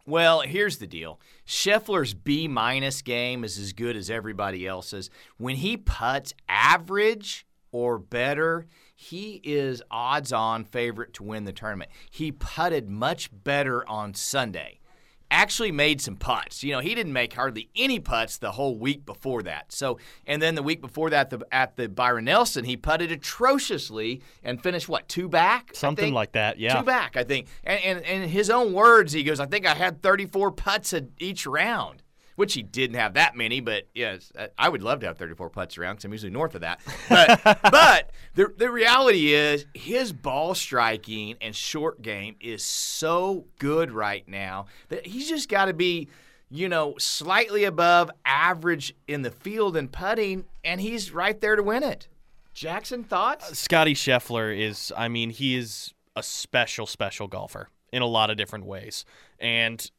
Well, 0.06 0.40
here's 0.40 0.78
the 0.78 0.86
deal. 0.86 1.20
Scheffler's 1.46 2.14
B 2.14 2.48
minus 2.48 3.02
game 3.02 3.44
is 3.44 3.58
as 3.58 3.74
good 3.74 3.94
as 3.94 4.08
everybody 4.08 4.66
else's. 4.66 5.10
When 5.36 5.56
he 5.56 5.76
puts 5.76 6.32
average 6.48 7.46
or 7.72 7.98
better, 7.98 8.66
he 8.94 9.40
is 9.44 9.82
odds 9.90 10.32
on 10.32 10.64
favorite 10.64 11.12
to 11.14 11.22
win 11.22 11.44
the 11.44 11.52
tournament. 11.52 11.90
He 12.10 12.32
putted 12.32 12.88
much 12.88 13.30
better 13.44 13.86
on 13.86 14.14
Sunday. 14.14 14.80
Actually 15.30 15.72
made 15.72 16.00
some 16.00 16.16
putts. 16.16 16.64
You 16.64 16.72
know, 16.72 16.80
he 16.80 16.94
didn't 16.94 17.12
make 17.12 17.34
hardly 17.34 17.68
any 17.76 18.00
putts 18.00 18.38
the 18.38 18.52
whole 18.52 18.78
week 18.78 19.04
before 19.04 19.42
that. 19.42 19.72
So, 19.72 19.98
and 20.26 20.40
then 20.40 20.54
the 20.54 20.62
week 20.62 20.80
before 20.80 21.10
that, 21.10 21.30
the, 21.30 21.40
at 21.52 21.76
the 21.76 21.88
Byron 21.88 22.24
Nelson, 22.24 22.64
he 22.64 22.76
putted 22.76 23.12
atrociously 23.12 24.22
and 24.42 24.62
finished 24.62 24.88
what 24.88 25.08
two 25.08 25.28
back, 25.28 25.70
Something 25.74 26.14
like 26.14 26.32
that, 26.32 26.58
yeah. 26.58 26.78
two 26.78 26.84
back, 26.84 27.16
I 27.16 27.24
think. 27.24 27.48
And, 27.64 27.80
and, 27.84 28.04
and 28.04 28.24
in 28.24 28.28
his 28.30 28.48
own 28.48 28.72
words, 28.72 29.12
he 29.12 29.22
goes, 29.22 29.38
"I 29.40 29.46
think 29.46 29.66
I 29.66 29.74
had 29.74 30.02
34 30.02 30.52
putts 30.52 30.92
at 30.92 31.04
each 31.18 31.46
round." 31.46 32.02
Which 32.38 32.54
he 32.54 32.62
didn't 32.62 32.94
have 32.94 33.14
that 33.14 33.34
many, 33.34 33.58
but 33.58 33.88
yes, 33.96 34.30
uh, 34.38 34.46
I 34.56 34.68
would 34.68 34.80
love 34.80 35.00
to 35.00 35.06
have 35.06 35.18
34 35.18 35.50
putts 35.50 35.76
around 35.76 35.94
because 35.94 36.04
I'm 36.04 36.12
usually 36.12 36.30
north 36.30 36.54
of 36.54 36.60
that. 36.60 36.78
But, 37.08 37.42
but 37.62 38.10
the, 38.34 38.54
the 38.56 38.70
reality 38.70 39.32
is 39.32 39.66
his 39.74 40.12
ball 40.12 40.54
striking 40.54 41.34
and 41.40 41.52
short 41.52 42.00
game 42.00 42.36
is 42.38 42.62
so 42.62 43.46
good 43.58 43.90
right 43.90 44.22
now 44.28 44.66
that 44.88 45.04
he's 45.04 45.28
just 45.28 45.48
got 45.48 45.64
to 45.64 45.72
be, 45.72 46.10
you 46.48 46.68
know, 46.68 46.94
slightly 46.96 47.64
above 47.64 48.08
average 48.24 48.94
in 49.08 49.22
the 49.22 49.32
field 49.32 49.76
and 49.76 49.90
putting, 49.90 50.44
and 50.62 50.80
he's 50.80 51.10
right 51.10 51.40
there 51.40 51.56
to 51.56 51.62
win 51.64 51.82
it. 51.82 52.06
Jackson, 52.54 53.02
thoughts? 53.02 53.58
Scotty 53.58 53.94
Scheffler 53.94 54.56
is, 54.56 54.92
I 54.96 55.08
mean, 55.08 55.30
he 55.30 55.56
is 55.56 55.92
a 56.14 56.22
special, 56.22 56.86
special 56.86 57.26
golfer 57.26 57.68
in 57.92 58.00
a 58.00 58.06
lot 58.06 58.30
of 58.30 58.36
different 58.36 58.64
ways. 58.64 59.04
And 59.40 59.90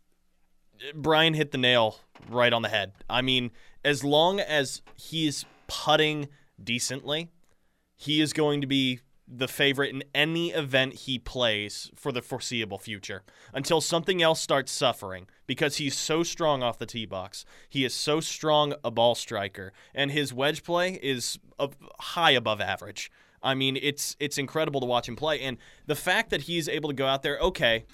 Brian 0.94 1.34
hit 1.34 1.52
the 1.52 1.58
nail 1.58 2.00
right 2.30 2.54
on 2.54 2.62
the 2.62 2.70
head. 2.70 2.94
I 3.10 3.22
mean, 3.22 3.52
as 3.84 4.04
long 4.04 4.40
as 4.40 4.82
he's 4.96 5.46
putting 5.68 6.30
decently, 6.62 7.30
he 7.96 8.22
is 8.22 8.34
going 8.34 8.62
to 8.62 8.68
be 8.68 9.00
the 9.32 9.48
favorite 9.48 9.94
in 9.94 10.04
any 10.16 10.50
event 10.50 10.94
he 10.94 11.20
plays 11.20 11.92
for 11.96 12.12
the 12.12 12.22
foreseeable 12.22 12.80
future 12.80 13.24
until 13.54 13.80
something 13.80 14.24
else 14.24 14.42
starts 14.42 14.72
suffering 14.72 15.28
because 15.46 15.78
he's 15.78 15.96
so 15.96 16.24
strong 16.24 16.64
off 16.64 16.80
the 16.80 16.86
tee 16.86 17.06
box. 17.06 17.46
He 17.70 17.86
is 17.86 17.94
so 17.94 18.20
strong 18.22 18.74
a 18.84 18.90
ball 18.90 19.14
striker 19.14 19.72
and 19.94 20.12
his 20.12 20.34
wedge 20.34 20.64
play 20.64 21.00
is 21.04 21.38
high 22.00 22.32
above 22.32 22.60
average. 22.60 23.12
I 23.42 23.54
mean, 23.54 23.78
it's 23.80 24.16
it's 24.20 24.38
incredible 24.38 24.82
to 24.82 24.88
watch 24.88 25.08
him 25.08 25.16
play 25.16 25.40
and 25.42 25.58
the 25.86 25.96
fact 25.96 26.32
that 26.32 26.42
he's 26.42 26.68
able 26.68 26.90
to 26.90 26.96
go 26.96 27.06
out 27.06 27.22
there, 27.22 27.38
okay, 27.38 27.86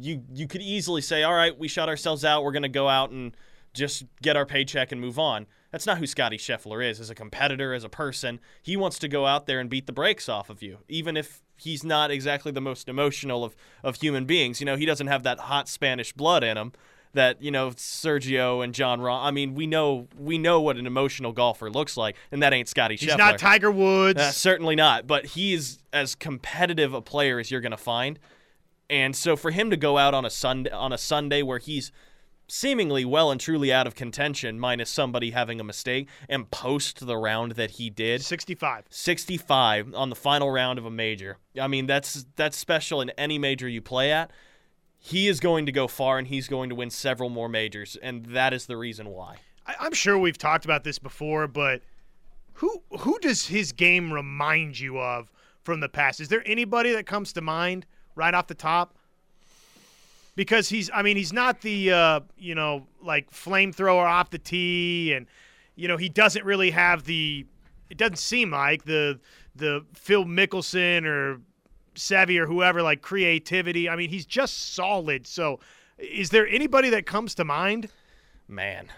you 0.00 0.22
you 0.32 0.46
could 0.46 0.62
easily 0.62 1.00
say, 1.00 1.22
"All 1.22 1.34
right, 1.34 1.56
we 1.56 1.68
shut 1.68 1.88
ourselves 1.88 2.24
out. 2.24 2.44
We're 2.44 2.52
going 2.52 2.62
to 2.62 2.68
go 2.68 2.88
out 2.88 3.10
and 3.10 3.36
just 3.74 4.04
get 4.22 4.36
our 4.36 4.46
paycheck 4.46 4.92
and 4.92 5.00
move 5.00 5.18
on." 5.18 5.46
That's 5.72 5.86
not 5.86 5.98
who 5.98 6.06
Scotty 6.06 6.38
Scheffler 6.38 6.84
is 6.88 7.00
as 7.00 7.10
a 7.10 7.14
competitor, 7.14 7.74
as 7.74 7.84
a 7.84 7.88
person. 7.88 8.40
He 8.62 8.76
wants 8.76 8.98
to 9.00 9.08
go 9.08 9.26
out 9.26 9.46
there 9.46 9.60
and 9.60 9.68
beat 9.68 9.86
the 9.86 9.92
brakes 9.92 10.28
off 10.28 10.48
of 10.48 10.62
you, 10.62 10.78
even 10.88 11.16
if 11.16 11.42
he's 11.56 11.84
not 11.84 12.10
exactly 12.10 12.52
the 12.52 12.60
most 12.60 12.88
emotional 12.88 13.44
of, 13.44 13.56
of 13.82 13.96
human 13.96 14.24
beings. 14.24 14.60
You 14.60 14.66
know, 14.66 14.76
he 14.76 14.86
doesn't 14.86 15.08
have 15.08 15.22
that 15.24 15.38
hot 15.40 15.68
Spanish 15.68 16.12
blood 16.12 16.44
in 16.44 16.56
him 16.56 16.72
that 17.16 17.42
you 17.42 17.50
know 17.50 17.70
Sergio 17.70 18.62
and 18.62 18.72
Jon 18.72 19.00
Rahm. 19.00 19.24
I 19.24 19.30
mean, 19.32 19.54
we 19.54 19.66
know 19.66 20.06
we 20.16 20.38
know 20.38 20.60
what 20.60 20.76
an 20.76 20.86
emotional 20.86 21.32
golfer 21.32 21.68
looks 21.68 21.96
like, 21.96 22.16
and 22.30 22.42
that 22.42 22.52
ain't 22.52 22.68
Scotty 22.68 22.96
Scheffler 22.96 23.00
He's 23.00 23.10
Scheffler. 23.10 23.18
not 23.18 23.38
Tiger 23.38 23.70
Woods. 23.70 24.20
Uh, 24.20 24.30
certainly 24.30 24.76
not. 24.76 25.06
But 25.06 25.26
he 25.26 25.52
is 25.52 25.78
as 25.92 26.14
competitive 26.14 26.94
a 26.94 27.02
player 27.02 27.38
as 27.40 27.50
you're 27.50 27.60
going 27.60 27.72
to 27.72 27.76
find. 27.76 28.18
And 28.88 29.16
so 29.16 29.36
for 29.36 29.50
him 29.50 29.70
to 29.70 29.76
go 29.76 29.98
out 29.98 30.14
on 30.14 30.24
a 30.24 30.30
Sunday 30.30 30.70
on 30.70 30.92
a 30.92 30.98
Sunday 30.98 31.42
where 31.42 31.58
he's 31.58 31.90
seemingly 32.48 33.04
well 33.04 33.30
and 33.30 33.40
truly 33.40 33.72
out 33.72 33.86
of 33.86 33.94
contention, 33.94 34.58
minus 34.58 34.90
somebody 34.90 35.30
having 35.30 35.60
a 35.60 35.64
mistake, 35.64 36.08
and 36.28 36.50
post 36.50 37.06
the 37.06 37.16
round 37.16 37.52
that 37.52 37.72
he 37.72 37.90
did, 37.90 38.22
65. 38.22 38.84
65 38.88 39.94
on 39.94 40.10
the 40.10 40.16
final 40.16 40.50
round 40.50 40.78
of 40.78 40.84
a 40.84 40.90
major. 40.90 41.38
I 41.60 41.66
mean, 41.66 41.86
that's 41.86 42.26
that's 42.36 42.56
special 42.56 43.00
in 43.00 43.10
any 43.10 43.38
major 43.38 43.68
you 43.68 43.82
play 43.82 44.12
at. 44.12 44.30
He 44.98 45.28
is 45.28 45.40
going 45.40 45.66
to 45.66 45.72
go 45.72 45.86
far, 45.86 46.18
and 46.18 46.26
he's 46.26 46.48
going 46.48 46.68
to 46.70 46.74
win 46.74 46.90
several 46.90 47.28
more 47.28 47.48
majors, 47.48 47.96
and 48.02 48.26
that 48.26 48.52
is 48.52 48.66
the 48.66 48.76
reason 48.76 49.08
why. 49.08 49.36
I, 49.66 49.74
I'm 49.80 49.92
sure 49.92 50.18
we've 50.18 50.38
talked 50.38 50.64
about 50.64 50.84
this 50.84 50.98
before, 50.98 51.46
but 51.46 51.82
who 52.54 52.82
who 53.00 53.18
does 53.18 53.46
his 53.46 53.72
game 53.72 54.12
remind 54.12 54.78
you 54.78 54.98
of 54.98 55.30
from 55.62 55.80
the 55.80 55.88
past? 55.88 56.20
Is 56.20 56.28
there 56.28 56.42
anybody 56.46 56.92
that 56.92 57.06
comes 57.06 57.32
to 57.34 57.40
mind 57.40 57.86
right 58.16 58.34
off 58.34 58.48
the 58.48 58.54
top? 58.54 58.94
Because 60.34 60.68
he's, 60.68 60.90
I 60.92 61.02
mean, 61.02 61.16
he's 61.16 61.32
not 61.32 61.60
the, 61.62 61.92
uh, 61.92 62.20
you 62.36 62.54
know, 62.54 62.86
like 63.02 63.30
flamethrower 63.30 64.04
off 64.04 64.30
the 64.30 64.38
tee, 64.38 65.12
and 65.14 65.26
you 65.76 65.88
know 65.88 65.96
he 65.96 66.08
doesn't 66.08 66.44
really 66.44 66.70
have 66.72 67.04
the. 67.04 67.46
It 67.88 67.96
doesn't 67.96 68.18
seem 68.18 68.50
like 68.50 68.84
the 68.84 69.18
the 69.54 69.84
Phil 69.94 70.24
Mickelson 70.24 71.06
or 71.06 71.40
Seve 71.94 72.38
or 72.38 72.46
whoever 72.46 72.82
like 72.82 73.00
creativity. 73.00 73.88
I 73.88 73.96
mean, 73.96 74.10
he's 74.10 74.26
just 74.26 74.74
solid. 74.74 75.26
So, 75.26 75.60
is 75.98 76.28
there 76.30 76.46
anybody 76.48 76.90
that 76.90 77.06
comes 77.06 77.34
to 77.36 77.44
mind? 77.44 77.88
Man, 78.48 78.88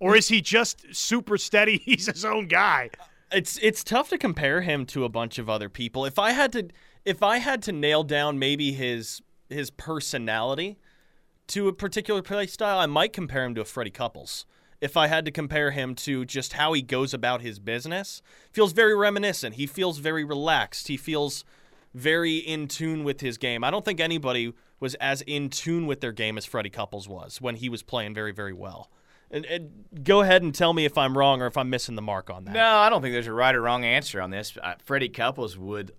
Or 0.00 0.16
is 0.16 0.28
he 0.28 0.40
just 0.40 0.94
super 0.94 1.36
steady? 1.38 1.78
He's 1.84 2.06
his 2.06 2.24
own 2.24 2.46
guy. 2.48 2.90
it's 3.30 3.58
it's 3.60 3.84
tough 3.84 4.08
to 4.10 4.18
compare 4.18 4.62
him 4.62 4.86
to 4.86 5.04
a 5.04 5.08
bunch 5.08 5.38
of 5.38 5.48
other 5.50 5.68
people. 5.68 6.04
If 6.04 6.18
I 6.18 6.30
had 6.32 6.52
to 6.52 6.68
if 7.08 7.22
I 7.22 7.38
had 7.38 7.62
to 7.62 7.72
nail 7.72 8.04
down 8.04 8.38
maybe 8.38 8.72
his 8.72 9.22
his 9.48 9.70
personality 9.70 10.78
to 11.46 11.66
a 11.66 11.72
particular 11.72 12.20
play 12.20 12.46
style, 12.46 12.78
I 12.78 12.84
might 12.84 13.14
compare 13.14 13.46
him 13.46 13.54
to 13.54 13.62
a 13.62 13.64
Freddie 13.64 13.90
Couples. 13.90 14.44
If 14.82 14.94
I 14.94 15.06
had 15.06 15.24
to 15.24 15.30
compare 15.30 15.70
him 15.70 15.94
to 15.96 16.26
just 16.26 16.52
how 16.52 16.74
he 16.74 16.82
goes 16.82 17.14
about 17.14 17.40
his 17.40 17.58
business, 17.58 18.20
feels 18.52 18.72
very 18.72 18.94
reminiscent. 18.94 19.54
He 19.54 19.66
feels 19.66 19.98
very 19.98 20.22
relaxed. 20.22 20.88
He 20.88 20.98
feels 20.98 21.46
very 21.94 22.36
in 22.36 22.68
tune 22.68 23.04
with 23.04 23.22
his 23.22 23.38
game. 23.38 23.64
I 23.64 23.70
don't 23.70 23.86
think 23.86 24.00
anybody 24.00 24.52
was 24.78 24.94
as 24.96 25.22
in 25.22 25.48
tune 25.48 25.86
with 25.86 26.02
their 26.02 26.12
game 26.12 26.36
as 26.36 26.44
Freddie 26.44 26.68
Couples 26.68 27.08
was 27.08 27.40
when 27.40 27.56
he 27.56 27.70
was 27.70 27.82
playing 27.82 28.12
very, 28.12 28.32
very 28.32 28.52
well. 28.52 28.90
And, 29.30 29.46
and 29.46 29.84
go 30.04 30.20
ahead 30.20 30.42
and 30.42 30.54
tell 30.54 30.74
me 30.74 30.84
if 30.84 30.98
I'm 30.98 31.16
wrong 31.16 31.40
or 31.40 31.46
if 31.46 31.56
I'm 31.56 31.70
missing 31.70 31.94
the 31.94 32.02
mark 32.02 32.28
on 32.28 32.44
that. 32.44 32.52
No, 32.52 32.76
I 32.76 32.90
don't 32.90 33.00
think 33.00 33.14
there's 33.14 33.26
a 33.26 33.32
right 33.32 33.54
or 33.54 33.62
wrong 33.62 33.84
answer 33.84 34.20
on 34.20 34.30
this. 34.30 34.56
Uh, 34.62 34.74
Freddie 34.84 35.08
Couples 35.08 35.56
would 35.56 35.92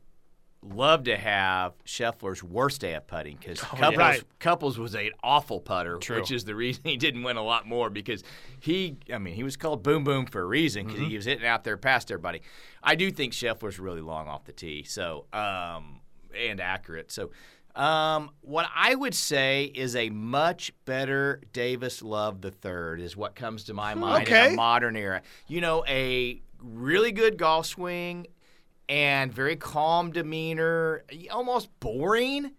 love 0.62 1.04
to 1.06 1.16
have 1.16 1.74
Scheffler's 1.86 2.44
worst 2.44 2.82
day 2.82 2.94
of 2.94 3.08
putting 3.08 3.38
because 3.38 3.60
Couples, 3.62 3.98
Right. 3.98 4.24
Couples 4.40 4.78
was 4.78 4.94
an 4.96 5.12
awful 5.24 5.60
putter, 5.62 5.98
True. 5.98 6.18
which 6.20 6.32
is 6.32 6.44
the 6.44 6.54
reason 6.56 6.84
he 6.86 6.98
didn't 6.98 7.24
win 7.24 7.38
a 7.38 7.44
lot 7.44 7.66
more 7.66 7.90
because 7.90 8.24
he, 8.60 8.98
I 9.14 9.18
mean, 9.20 9.36
he 9.36 9.44
was 9.44 9.56
called 9.56 9.84
Boom 9.84 10.04
Boom 10.04 10.26
for 10.26 10.42
a 10.42 10.46
reason 10.46 10.86
because 10.88 11.02
he 11.08 11.16
was 11.16 11.26
hitting 11.26 11.46
out 11.46 11.64
there 11.64 11.78
past 11.78 12.12
everybody. 12.12 12.42
I 12.84 12.96
do 12.96 13.10
think 13.12 13.34
Scheffler's 13.34 13.80
really 13.80 14.02
long 14.02 14.28
off 14.28 14.44
the 14.46 14.52
tee, 14.54 14.84
so 14.84 15.26
um, 15.34 16.02
and 16.38 16.60
accurate. 16.60 17.12
So. 17.12 17.32
Um, 17.76 18.32
what 18.42 18.66
I 18.76 18.96
would 18.96 19.14
say 19.14 19.66
is 19.66 19.96
a 19.96 20.10
much 20.10 20.74
better 20.86 21.40
Davis 21.54 22.02
Love 22.02 22.42
the 22.42 22.50
third 22.52 23.00
is 23.00 23.16
what 23.16 23.36
comes 23.36 23.66
to 23.66 23.74
my 23.76 23.94
mind 23.94 24.28
in 24.28 24.34
Okay. 24.34 24.54
a 24.54 24.56
modern 24.56 24.98
era. 24.98 25.22
You 25.48 25.62
know, 25.62 25.86
a 25.88 26.42
really 26.62 27.12
good 27.14 27.38
golf 27.38 27.68
swing 27.68 28.26
and 28.90 29.32
very 29.32 29.56
calm 29.56 30.12
demeanor, 30.12 31.06
almost 31.32 31.70
boring. 31.80 32.52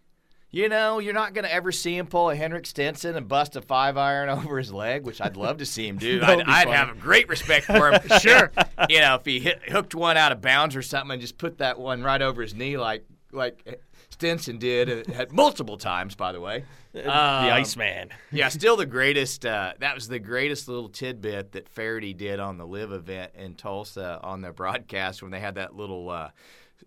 You 0.53 0.68
know, 0.68 0.99
you're 0.99 1.14
not 1.14 1.33
going 1.33 1.45
to 1.45 1.53
ever 1.53 1.70
see 1.70 1.97
him 1.97 2.07
pull 2.07 2.31
a 2.31 2.35
Henrik 2.35 2.66
Stenson 2.66 3.14
and 3.16 3.28
bust 3.28 3.55
a 3.55 3.62
five 3.62 3.97
iron 3.97 4.28
over 4.45 4.59
his 4.59 4.72
leg, 4.72 5.05
which 5.05 5.20
I'd 5.20 5.37
love 5.37 5.59
to 5.59 5.66
see 5.66 5.87
him 5.87 5.99
do. 5.99 6.20
I'd, 6.24 6.43
I'd 6.43 6.68
have 6.68 7.01
great 7.01 7.28
respect 7.28 7.66
for 7.66 7.93
him. 7.93 8.01
sure. 8.20 8.51
You 8.89 9.01
know, 9.01 9.16
if 9.16 9.24
he 9.24 9.41
hit, 9.41 9.62
hooked 9.68 9.95
one 9.95 10.16
out 10.16 10.33
of 10.33 10.41
bounds 10.41 10.74
or 10.74 10.83
something 10.83 11.12
and 11.12 11.20
just 11.20 11.39
put 11.39 11.59
that 11.59 11.78
one 11.78 12.03
right 12.03 12.22
over 12.22 12.43
his 12.43 12.55
knee 12.55 12.76
like 12.76 13.05
like 13.33 13.81
Stenson 14.21 14.59
did 14.59 15.09
uh, 15.09 15.12
had 15.14 15.33
multiple 15.33 15.79
times, 15.79 16.14
by 16.14 16.31
the 16.33 16.41
way. 16.43 16.64
the 16.93 17.09
Um, 17.09 17.47
Iceman. 17.51 18.11
yeah, 18.31 18.51
still 18.51 18.77
the 18.77 18.85
greatest. 18.85 19.47
Uh, 19.47 19.73
that 19.79 19.95
was 19.95 20.09
the 20.09 20.18
greatest 20.18 20.68
little 20.68 20.91
tidbit 20.91 21.53
that 21.53 21.71
Feherty 21.71 22.12
did 22.12 22.39
on 22.39 22.59
the 22.59 22.66
LIV 22.66 22.93
event 22.93 23.33
in 23.35 23.55
Tulsa 23.55 24.21
on 24.23 24.43
their 24.43 24.53
broadcast 24.53 25.23
when 25.23 25.31
they 25.31 25.41
had 25.41 25.55
that 25.55 25.75
little 25.75 26.11
uh, 26.11 26.29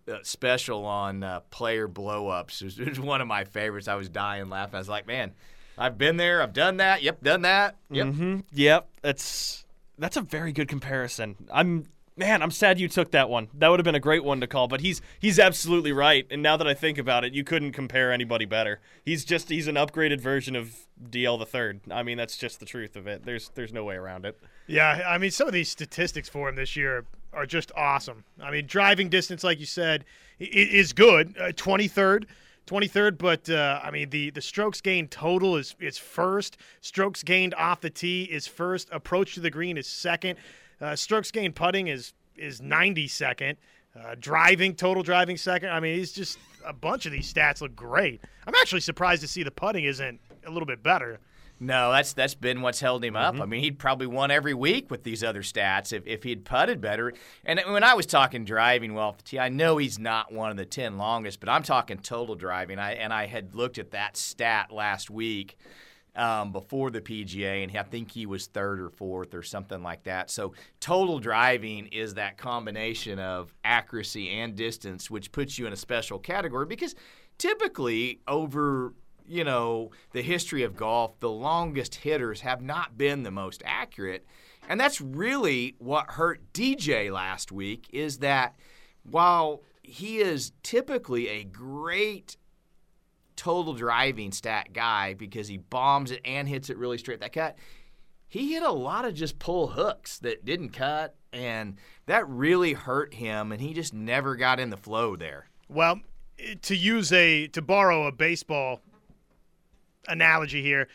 uh, 0.07 0.17
special 0.21 0.85
on 0.85 1.23
uh, 1.23 1.39
player 1.49 1.87
blowups. 1.87 2.61
It 2.61 2.65
was, 2.65 2.79
it 2.79 2.89
was 2.89 2.99
one 2.99 3.19
of 3.19 3.27
my 3.27 3.45
favorites. 3.45 3.87
I 3.87 3.95
was 3.95 4.09
dying 4.09 4.49
laughing. 4.49 4.75
I 4.75 4.77
was 4.79 4.89
like, 4.89 5.07
man, 5.07 5.31
I've 5.75 5.97
been 5.97 6.17
there. 6.17 6.43
I've 6.43 6.53
done 6.53 6.77
that. 6.77 7.01
Yep, 7.01 7.23
done 7.23 7.41
that. 7.41 7.77
Yep. 7.89 8.07
hmm 8.13 8.39
Yep. 8.53 8.89
That's 9.01 9.65
that's 9.97 10.17
a 10.17 10.21
very 10.21 10.51
good 10.51 10.67
comparison. 10.67 11.35
I'm 11.51 11.87
man, 12.15 12.41
I'm 12.41 12.51
sad 12.51 12.79
you 12.79 12.87
took 12.87 13.11
that 13.11 13.29
one. 13.29 13.47
That 13.53 13.69
would 13.69 13.79
have 13.79 13.85
been 13.85 13.95
a 13.95 13.99
great 13.99 14.23
one 14.23 14.41
to 14.41 14.47
call, 14.47 14.67
but 14.67 14.81
he's 14.81 15.01
he's 15.19 15.39
absolutely 15.39 15.91
right. 15.91 16.25
And 16.29 16.41
now 16.41 16.57
that 16.57 16.67
I 16.67 16.73
think 16.73 16.97
about 16.97 17.23
it, 17.23 17.33
you 17.33 17.43
couldn't 17.43 17.71
compare 17.71 18.11
anybody 18.11 18.45
better. 18.45 18.79
He's 19.03 19.25
just 19.25 19.49
he's 19.49 19.67
an 19.67 19.75
upgraded 19.75 20.19
version 20.19 20.55
of 20.55 20.75
DL 21.09 21.39
the 21.39 21.45
third. 21.45 21.81
I 21.91 22.03
mean, 22.03 22.17
that's 22.17 22.37
just 22.37 22.59
the 22.59 22.65
truth 22.65 22.95
of 22.95 23.07
it. 23.07 23.25
There's 23.25 23.49
there's 23.55 23.73
no 23.73 23.83
way 23.83 23.95
around 23.95 24.25
it. 24.25 24.39
Yeah, 24.67 25.03
I 25.07 25.17
mean, 25.17 25.31
some 25.31 25.47
of 25.47 25.53
these 25.53 25.69
statistics 25.69 26.29
for 26.29 26.49
him 26.49 26.55
this 26.55 26.75
year 26.75 27.05
are 27.33 27.45
just 27.45 27.71
awesome. 27.75 28.23
I 28.41 28.51
mean, 28.51 28.67
driving 28.67 29.09
distance, 29.09 29.43
like 29.43 29.59
you 29.59 29.65
said, 29.65 30.05
is 30.39 30.93
good. 30.93 31.35
Uh, 31.37 31.47
23rd. 31.47 32.25
23rd, 32.65 33.17
but 33.17 33.49
uh, 33.49 33.81
I 33.83 33.91
mean 33.91 34.09
the 34.09 34.29
the 34.29 34.41
strokes 34.41 34.79
gained 34.79 35.11
total 35.11 35.57
is 35.57 35.75
is 35.81 35.97
first. 35.97 36.57
Strokes 36.79 37.21
gained 37.21 37.53
off 37.55 37.81
the 37.81 37.89
tee 37.89 38.23
is 38.23 38.47
first. 38.47 38.87
Approach 38.91 39.33
to 39.33 39.41
the 39.41 39.49
green 39.49 39.77
is 39.77 39.87
second. 39.87 40.37
Uh, 40.81 40.95
strokes 40.95 41.31
gained 41.31 41.55
putting 41.55 41.87
is 41.87 42.13
is 42.35 42.61
92nd. 42.61 43.55
Uh, 43.95 44.15
driving 44.19 44.73
total 44.73 45.03
driving 45.03 45.37
second. 45.37 45.69
I 45.69 45.79
mean, 45.79 45.97
he's 45.97 46.11
just 46.11 46.39
a 46.65 46.73
bunch 46.73 47.05
of 47.05 47.11
these 47.11 47.31
stats 47.31 47.61
look 47.61 47.75
great. 47.75 48.21
I'm 48.47 48.55
actually 48.55 48.81
surprised 48.81 49.21
to 49.21 49.27
see 49.27 49.43
the 49.43 49.51
putting 49.51 49.83
isn't 49.83 50.19
a 50.45 50.49
little 50.49 50.65
bit 50.65 50.81
better. 50.81 51.19
No, 51.59 51.91
that's 51.91 52.13
that's 52.13 52.35
been 52.35 52.61
what's 52.61 52.79
held 52.79 53.05
him 53.05 53.15
up. 53.15 53.39
I 53.39 53.45
mean, 53.45 53.61
he'd 53.61 53.79
probably 53.79 54.07
won 54.07 54.31
every 54.31 54.53
week 54.53 54.89
with 54.91 55.03
these 55.03 55.23
other 55.23 55.43
stats 55.43 55.93
if, 55.93 56.05
if 56.05 56.23
he'd 56.23 56.43
putted 56.43 56.81
better. 56.81 57.13
And 57.45 57.61
when 57.67 57.83
I 57.83 57.93
was 57.93 58.05
talking 58.05 58.43
driving 58.43 58.95
well 58.95 59.13
the 59.13 59.23
tee, 59.23 59.39
I 59.39 59.49
know 59.49 59.77
he's 59.77 59.99
not 59.99 60.33
one 60.33 60.51
of 60.51 60.57
the 60.57 60.65
ten 60.65 60.97
longest, 60.97 61.39
but 61.39 61.47
I'm 61.47 61.63
talking 61.63 61.99
total 61.99 62.35
driving. 62.35 62.79
I 62.79 62.93
and 62.93 63.13
I 63.13 63.27
had 63.27 63.55
looked 63.55 63.77
at 63.77 63.91
that 63.91 64.17
stat 64.17 64.71
last 64.71 65.09
week 65.09 65.55
um, 66.15 66.51
before 66.51 66.91
the 66.91 67.01
PGA, 67.01 67.63
and 67.63 67.75
I 67.77 67.83
think 67.83 68.11
he 68.11 68.25
was 68.25 68.47
third 68.47 68.79
or 68.79 68.89
fourth 68.89 69.33
or 69.33 69.41
something 69.41 69.81
like 69.81 70.03
that. 70.03 70.29
So 70.29 70.53
total 70.79 71.19
driving 71.19 71.87
is 71.87 72.15
that 72.15 72.37
combination 72.37 73.19
of 73.19 73.53
accuracy 73.63 74.29
and 74.29 74.55
distance, 74.55 75.09
which 75.09 75.31
puts 75.31 75.57
you 75.57 75.65
in 75.65 75.73
a 75.73 75.77
special 75.77 76.19
category 76.19 76.65
because 76.65 76.95
typically 77.37 78.19
over 78.27 78.93
you 79.25 79.43
know 79.43 79.91
the 80.11 80.21
history 80.21 80.63
of 80.63 80.75
golf, 80.75 81.19
the 81.19 81.29
longest 81.29 81.95
hitters 81.95 82.41
have 82.41 82.61
not 82.61 82.97
been 82.97 83.23
the 83.23 83.31
most 83.31 83.63
accurate, 83.65 84.25
and 84.67 84.79
that's 84.79 85.01
really 85.01 85.75
what 85.79 86.11
hurt 86.11 86.41
DJ 86.53 87.11
last 87.11 87.51
week. 87.51 87.87
Is 87.91 88.19
that 88.19 88.55
while 89.03 89.61
he 89.81 90.19
is 90.19 90.51
typically 90.61 91.27
a 91.27 91.43
great 91.43 92.37
total 93.35 93.73
driving 93.73 94.31
stat 94.31 94.73
guy 94.73 95.13
because 95.13 95.47
he 95.47 95.57
bombs 95.57 96.11
it 96.11 96.21
and 96.25 96.47
hits 96.47 96.69
it 96.69 96.77
really 96.77 96.97
straight 96.97 97.19
that 97.21 97.33
cut. 97.33 97.57
He 98.27 98.53
hit 98.53 98.63
a 98.63 98.71
lot 98.71 99.05
of 99.05 99.13
just 99.13 99.37
pull 99.37 99.67
hooks 99.67 100.17
that 100.19 100.43
didn't 100.43 100.69
cut, 100.69 101.15
and 101.31 101.77
that 102.07 102.27
really 102.27 102.73
hurt 102.73 103.13
him, 103.13 103.51
and 103.51 103.61
he 103.61 103.73
just 103.73 103.93
never 103.93 104.35
got 104.35 104.59
in 104.59 104.71
the 104.71 104.77
flow 104.77 105.15
there. 105.15 105.49
Well, 105.69 106.01
to 106.63 106.75
use 106.75 107.11
a 107.11 107.47
to 107.49 107.61
borrow 107.61 108.07
a 108.07 108.11
baseball 108.11 108.81
analogy 110.07 110.61
here, 110.61 110.87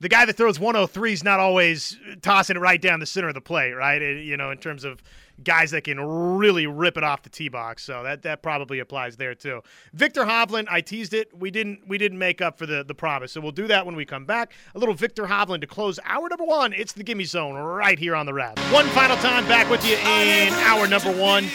the 0.00 0.08
guy 0.08 0.24
that 0.24 0.36
throws 0.36 0.60
103 0.60 1.12
is 1.12 1.24
not 1.24 1.40
always 1.40 1.98
tossing 2.22 2.56
it 2.56 2.60
right 2.60 2.80
down 2.80 3.00
the 3.00 3.06
center 3.06 3.28
of 3.28 3.34
the 3.34 3.40
plate, 3.40 3.72
right? 3.72 4.00
It- 4.00 4.24
you 4.24 4.36
know, 4.36 4.50
in 4.50 4.58
terms 4.58 4.84
of 4.84 5.02
guys 5.44 5.70
that 5.70 5.84
can 5.84 6.00
really 6.00 6.66
rip 6.66 6.96
it 6.96 7.04
off 7.04 7.22
the 7.22 7.28
tee 7.30 7.48
box. 7.48 7.84
So 7.84 8.02
that 8.02 8.22
that 8.22 8.42
probably 8.42 8.80
applies 8.80 9.16
there 9.16 9.34
too. 9.36 9.62
Viktor 9.92 10.24
Hovland, 10.24 10.66
I 10.68 10.80
teased 10.80 11.14
it. 11.14 11.28
We 11.36 11.50
didn't 11.52 11.86
we 11.86 11.96
didn't 11.98 12.18
make 12.18 12.40
up 12.40 12.58
for 12.58 12.66
the 12.66 12.82
the 12.84 12.94
promise. 12.94 13.32
So 13.32 13.40
we'll 13.40 13.52
do 13.52 13.66
that 13.68 13.86
when 13.86 13.94
we 13.94 14.04
come 14.04 14.24
back. 14.24 14.52
A 14.74 14.78
little 14.78 14.94
Viktor 14.96 15.26
Hovland 15.26 15.60
to 15.60 15.66
close 15.68 15.98
hour 16.04 16.28
number 16.28 16.44
1. 16.44 16.72
It's 16.72 16.92
the 16.92 17.04
Gimme 17.04 17.24
Zone 17.24 17.54
right 17.54 17.98
here 17.98 18.16
on 18.16 18.26
the 18.26 18.34
Rap. 18.34 18.58
One 18.72 18.86
final 18.88 19.16
time 19.18 19.46
back 19.46 19.70
with 19.70 19.84
you 19.86 19.94
in 19.96 20.52
hour 20.54 20.88
number 20.88 21.12
1. 21.12 21.48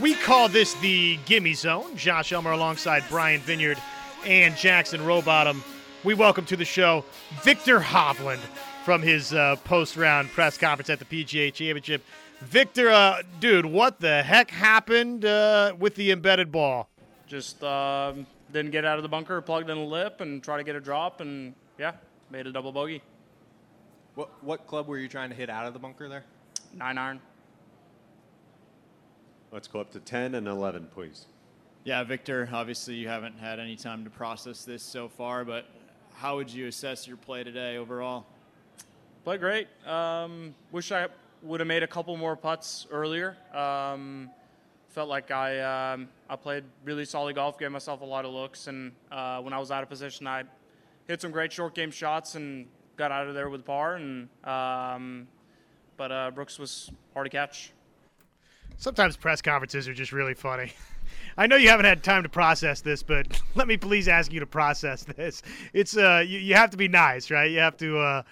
We 0.00 0.14
call 0.14 0.48
this 0.48 0.72
the 0.74 1.18
Gimme 1.26 1.52
Zone. 1.54 1.96
Josh 1.96 2.32
Elmer 2.32 2.52
alongside 2.52 3.04
Brian 3.10 3.40
Vineyard 3.42 3.76
and 4.24 4.56
Jackson 4.56 5.02
Rowbottom. 5.04 5.62
We 6.04 6.12
welcome 6.12 6.44
to 6.46 6.56
the 6.56 6.66
show 6.66 7.02
Viktor 7.44 7.80
Hovland 7.80 8.40
from 8.84 9.00
his 9.00 9.32
uh, 9.32 9.56
post 9.64 9.96
round 9.96 10.28
press 10.28 10.58
conference 10.58 10.90
at 10.90 10.98
the 10.98 11.06
PGA 11.06 11.50
Championship. 11.50 12.04
Viktor, 12.42 12.90
uh, 12.90 13.22
dude, 13.40 13.64
what 13.64 14.00
the 14.00 14.22
heck 14.22 14.50
happened 14.50 15.24
uh, 15.24 15.74
with 15.78 15.94
the 15.94 16.12
embedded 16.12 16.52
ball? 16.52 16.90
Just 17.26 17.64
um, 17.64 18.26
didn't 18.52 18.70
get 18.70 18.84
out 18.84 18.98
of 18.98 19.02
the 19.02 19.08
bunker, 19.08 19.40
plugged 19.40 19.70
in 19.70 19.78
a 19.78 19.84
lip, 19.84 20.20
and 20.20 20.42
try 20.44 20.58
to 20.58 20.62
get 20.62 20.76
a 20.76 20.80
drop, 20.80 21.22
and 21.22 21.54
yeah, 21.78 21.92
made 22.30 22.46
a 22.46 22.52
double 22.52 22.70
bogey. 22.70 23.02
What, 24.14 24.44
what 24.44 24.66
club 24.66 24.86
were 24.86 24.98
you 24.98 25.08
trying 25.08 25.30
to 25.30 25.34
hit 25.34 25.48
out 25.48 25.64
of 25.66 25.72
the 25.72 25.78
bunker 25.78 26.06
there? 26.10 26.24
Nine 26.74 26.98
iron. 26.98 27.20
Let's 29.50 29.68
go 29.68 29.80
up 29.80 29.90
to 29.92 30.00
10 30.00 30.34
and 30.34 30.48
11, 30.48 30.88
please. 30.92 31.24
Yeah, 31.84 32.04
Viktor, 32.04 32.46
obviously 32.52 32.94
you 32.94 33.08
haven't 33.08 33.38
had 33.38 33.58
any 33.58 33.76
time 33.76 34.04
to 34.04 34.10
process 34.10 34.66
this 34.66 34.82
so 34.82 35.08
far, 35.08 35.46
but 35.46 35.66
how 36.14 36.36
would 36.36 36.50
you 36.50 36.66
assess 36.68 37.06
your 37.06 37.16
play 37.16 37.44
today 37.44 37.76
overall? 37.76 38.24
Played 39.24 39.40
great. 39.40 39.68
Um, 39.86 40.54
wish 40.72 40.92
I 40.92 41.08
would 41.42 41.60
have 41.60 41.66
made 41.66 41.82
a 41.82 41.86
couple 41.86 42.16
more 42.16 42.36
putts 42.36 42.86
earlier. 42.90 43.36
Um, 43.54 44.30
felt 44.88 45.08
like 45.08 45.30
I 45.30 45.92
um, 45.92 46.08
I 46.28 46.36
played 46.36 46.64
really 46.84 47.04
solid 47.04 47.34
golf, 47.34 47.58
gave 47.58 47.70
myself 47.70 48.00
a 48.00 48.04
lot 48.04 48.24
of 48.24 48.32
looks, 48.32 48.68
and 48.68 48.92
uh, 49.10 49.40
when 49.40 49.52
I 49.52 49.58
was 49.58 49.70
out 49.70 49.82
of 49.82 49.88
position, 49.88 50.26
I 50.26 50.44
hit 51.08 51.20
some 51.20 51.30
great 51.30 51.52
short 51.52 51.74
game 51.74 51.90
shots 51.90 52.36
and 52.36 52.66
got 52.96 53.10
out 53.10 53.26
of 53.26 53.34
there 53.34 53.50
with 53.50 53.64
par. 53.64 53.96
And 53.96 54.28
um, 54.44 55.26
but 55.96 56.12
uh, 56.12 56.30
Brooks 56.30 56.58
was 56.58 56.90
hard 57.12 57.26
to 57.26 57.30
catch. 57.30 57.72
Sometimes 58.76 59.16
press 59.16 59.40
conferences 59.40 59.88
are 59.88 59.94
just 59.94 60.12
really 60.12 60.34
funny. 60.34 60.72
I 61.36 61.46
know 61.46 61.56
you 61.56 61.68
haven't 61.68 61.86
had 61.86 62.02
time 62.02 62.22
to 62.22 62.28
process 62.28 62.80
this, 62.80 63.02
but 63.02 63.40
let 63.54 63.68
me 63.68 63.76
please 63.76 64.08
ask 64.08 64.32
you 64.32 64.40
to 64.40 64.46
process 64.46 65.04
this. 65.04 65.42
It's 65.72 65.96
uh, 65.96 66.24
you, 66.26 66.38
you 66.38 66.54
have 66.54 66.70
to 66.70 66.76
be 66.76 66.88
nice, 66.88 67.30
right? 67.30 67.50
You 67.50 67.58
have 67.58 67.76
to 67.78 67.98
uh, 67.98 68.22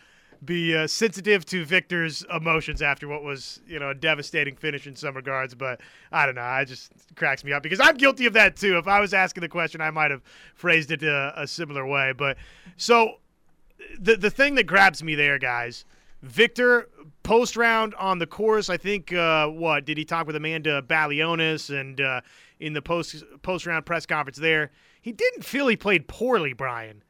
be 0.44 0.76
uh, 0.76 0.86
sensitive 0.86 1.44
to 1.46 1.64
Viktor's 1.64 2.24
emotions 2.34 2.82
after 2.82 3.06
what 3.06 3.22
was, 3.22 3.60
you 3.66 3.78
know, 3.78 3.90
a 3.90 3.94
devastating 3.94 4.56
finish 4.56 4.86
in 4.86 4.96
some 4.96 5.14
regards. 5.14 5.54
But 5.54 5.80
I 6.10 6.26
don't 6.26 6.34
know, 6.34 6.42
I 6.42 6.64
just 6.64 6.92
cracks 7.14 7.44
me 7.44 7.52
up 7.52 7.62
because 7.62 7.80
I'm 7.80 7.96
guilty 7.96 8.26
of 8.26 8.32
that 8.32 8.56
too. 8.56 8.78
If 8.78 8.88
I 8.88 9.00
was 9.00 9.14
asking 9.14 9.42
the 9.42 9.48
question, 9.48 9.80
I 9.80 9.90
might 9.90 10.10
have 10.10 10.22
phrased 10.54 10.90
it 10.90 11.02
a, 11.02 11.32
a 11.36 11.46
similar 11.46 11.86
way. 11.86 12.12
But 12.16 12.36
so 12.76 13.18
the 13.98 14.16
the 14.16 14.30
thing 14.30 14.54
that 14.56 14.64
grabs 14.64 15.02
me 15.02 15.14
there, 15.14 15.38
guys, 15.38 15.84
Viktor 16.22 16.88
post 17.22 17.56
round 17.56 17.94
on 17.94 18.18
the 18.18 18.26
course, 18.26 18.68
I 18.68 18.76
think 18.76 19.12
uh, 19.12 19.48
what 19.48 19.84
did 19.84 19.98
he 19.98 20.04
talk 20.04 20.26
with 20.26 20.36
Amanda 20.36 20.82
Balionis 20.82 21.70
and 21.70 22.00
uh, 22.00 22.20
in 22.60 22.72
the 22.72 22.82
post 22.82 23.24
post 23.42 23.66
round 23.66 23.86
press 23.86 24.06
conference 24.06 24.38
there, 24.38 24.70
he 25.00 25.12
didn't 25.12 25.44
feel 25.44 25.66
he 25.68 25.76
played 25.76 26.08
poorly, 26.08 26.52
Brian. 26.52 27.02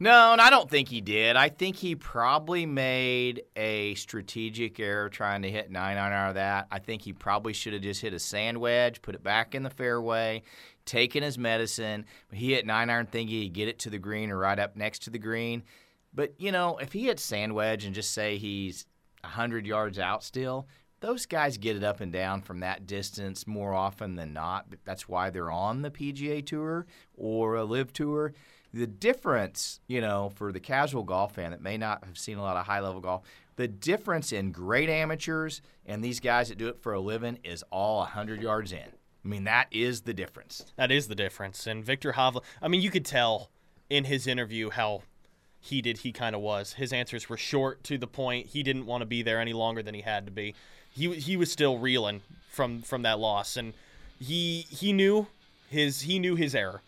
No, 0.00 0.32
and 0.32 0.40
I 0.40 0.48
don't 0.48 0.70
think 0.70 0.88
he 0.88 1.00
did. 1.00 1.34
I 1.34 1.48
think 1.48 1.74
he 1.74 1.96
probably 1.96 2.66
made 2.66 3.42
a 3.56 3.94
strategic 3.96 4.78
error 4.78 5.08
trying 5.08 5.42
to 5.42 5.50
hit 5.50 5.72
nine 5.72 5.98
iron 5.98 6.12
out 6.12 6.28
of 6.28 6.34
that. 6.36 6.68
I 6.70 6.78
think 6.78 7.02
he 7.02 7.12
probably 7.12 7.52
should 7.52 7.72
have 7.72 7.82
just 7.82 8.00
hit 8.00 8.14
a 8.14 8.18
sand 8.18 8.58
wedge, 8.58 9.02
put 9.02 9.16
it 9.16 9.24
back 9.24 9.56
in 9.56 9.64
the 9.64 9.70
fairway, 9.70 10.44
taken 10.84 11.24
his 11.24 11.36
medicine. 11.36 12.06
He 12.32 12.52
hit 12.52 12.64
nine 12.64 12.90
iron 12.90 13.06
thingy, 13.06 13.28
he'd 13.28 13.54
get 13.54 13.66
it 13.66 13.80
to 13.80 13.90
the 13.90 13.98
green 13.98 14.30
or 14.30 14.38
right 14.38 14.58
up 14.58 14.76
next 14.76 15.02
to 15.02 15.10
the 15.10 15.18
green. 15.18 15.64
But 16.14 16.34
you 16.38 16.52
know, 16.52 16.78
if 16.78 16.92
he 16.92 17.06
hit 17.06 17.18
sand 17.18 17.54
wedge 17.54 17.84
and 17.84 17.94
just 17.94 18.12
say 18.12 18.38
he's 18.38 18.86
hundred 19.24 19.66
yards 19.66 19.98
out 19.98 20.22
still, 20.22 20.66
those 21.00 21.26
guys 21.26 21.58
get 21.58 21.76
it 21.76 21.84
up 21.84 22.00
and 22.00 22.12
down 22.12 22.42
from 22.42 22.60
that 22.60 22.86
distance 22.86 23.46
more 23.46 23.72
often 23.72 24.16
than 24.16 24.32
not. 24.32 24.66
That's 24.84 25.08
why 25.08 25.30
they're 25.30 25.50
on 25.50 25.82
the 25.82 25.90
PGA 25.90 26.44
Tour 26.44 26.86
or 27.16 27.56
a 27.56 27.64
LIV 27.64 27.92
Tour. 27.92 28.34
The 28.72 28.86
difference, 28.86 29.80
you 29.86 30.00
know, 30.00 30.30
for 30.34 30.52
the 30.52 30.60
casual 30.60 31.04
golf 31.04 31.34
fan 31.34 31.52
that 31.52 31.62
may 31.62 31.78
not 31.78 32.04
have 32.04 32.18
seen 32.18 32.36
a 32.36 32.42
lot 32.42 32.56
of 32.56 32.66
high 32.66 32.80
level 32.80 33.00
golf, 33.00 33.22
the 33.56 33.68
difference 33.68 34.32
in 34.32 34.52
great 34.52 34.88
amateurs 34.88 35.62
and 35.86 36.02
these 36.02 36.20
guys 36.20 36.48
that 36.48 36.58
do 36.58 36.68
it 36.68 36.80
for 36.80 36.92
a 36.92 37.00
living 37.00 37.38
is 37.42 37.64
all 37.70 37.98
100 38.00 38.42
yards 38.42 38.72
in. 38.72 38.88
I 39.24 39.28
mean, 39.28 39.44
that 39.44 39.68
is 39.70 40.02
the 40.02 40.14
difference. 40.14 40.66
That 40.76 40.92
is 40.92 41.08
the 41.08 41.14
difference. 41.14 41.66
And 41.66 41.84
Viktor 41.84 42.12
Hovland, 42.12 42.44
I 42.62 42.68
mean, 42.68 42.82
you 42.82 42.90
could 42.90 43.04
tell 43.04 43.50
in 43.90 44.04
his 44.04 44.26
interview 44.26 44.70
how 44.70 45.02
heated 45.60 45.98
he 45.98 46.12
kind 46.12 46.34
of 46.34 46.40
was. 46.40 46.74
His 46.74 46.92
answers 46.92 47.28
were 47.28 47.36
short 47.36 47.82
to 47.84 47.98
the 47.98 48.06
point. 48.06 48.46
He 48.48 48.62
didn't 48.62 48.86
want 48.86 49.02
to 49.02 49.06
be 49.06 49.22
there 49.22 49.40
any 49.40 49.52
longer 49.52 49.82
than 49.82 49.94
he 49.94 50.00
had 50.02 50.24
to 50.26 50.32
be. 50.32 50.54
He 50.90 51.14
he 51.14 51.36
was 51.36 51.50
still 51.52 51.78
reeling 51.78 52.22
from 52.50 52.82
from 52.82 53.02
that 53.02 53.18
loss, 53.18 53.56
and 53.56 53.74
he 54.18 54.66
he 54.70 54.92
knew 54.92 55.26
his 55.70 56.02
he 56.02 56.18
knew 56.18 56.34
his 56.36 56.54
error. 56.54 56.80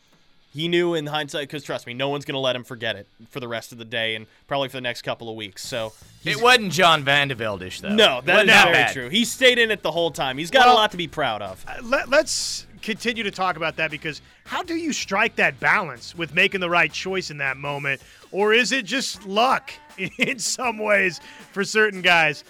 He 0.53 0.67
knew 0.67 0.95
in 0.95 1.07
hindsight, 1.07 1.43
because 1.47 1.63
trust 1.63 1.87
me, 1.87 1.95
no 1.95 2.09
one's 2.09 2.25
going 2.25 2.35
to 2.35 2.41
let 2.41 2.57
him 2.57 2.65
forget 2.65 2.97
it 2.97 3.07
for 3.29 3.39
the 3.39 3.47
rest 3.47 3.71
of 3.71 3.79
the 3.79 3.85
day 3.85 4.17
and 4.17 4.27
probably 4.49 4.69
for 4.69 4.79
the 4.79 4.81
next 4.81 5.03
couple 5.03 5.29
of 5.29 5.37
weeks. 5.37 5.65
So 5.65 5.93
it 6.25 6.43
wasn't 6.43 6.73
John 6.73 7.05
Vandeveldish, 7.05 7.81
though. 7.81 7.91
No, 7.95 8.21
that's 8.21 8.49
that 8.49 8.65
very 8.65 8.73
bad. 8.75 8.93
true. 8.93 9.09
He 9.11 9.25
stayed 9.25 9.61
in 9.61 9.71
it 9.71 9.83
the 9.83 9.93
whole 9.93 10.11
time. 10.11 10.39
He's 10.39 10.51
got 10.51 10.67
Well, 10.67 10.75
a 10.75 10.77
lot 10.77 10.91
to 10.91 10.97
be 10.97 11.07
proud 11.07 11.41
of. 11.41 11.65
Uh, 11.69 11.75
Let, 11.85 12.09
let's 12.09 12.67
continue 12.83 13.23
to 13.23 13.31
talk 13.31 13.57
about 13.57 13.77
that 13.77 13.91
because 13.91 14.23
how 14.45 14.63
do 14.63 14.75
you 14.75 14.93
strike 14.93 15.37
that 15.37 15.61
balance 15.61 16.15
with 16.15 16.35
making 16.35 16.61
the 16.61 16.71
right 16.71 16.93
choice 16.93 17.31
in 17.31 17.39
that 17.39 17.57
moment? 17.57 18.01
Or 18.33 18.53
is 18.53 18.73
it 18.73 18.85
just 18.85 19.27
luck 19.27 19.73
in 20.19 20.39
some 20.39 20.79
ways 20.79 21.21
for 21.53 21.65
certain 21.65 22.03
guys? 22.03 22.45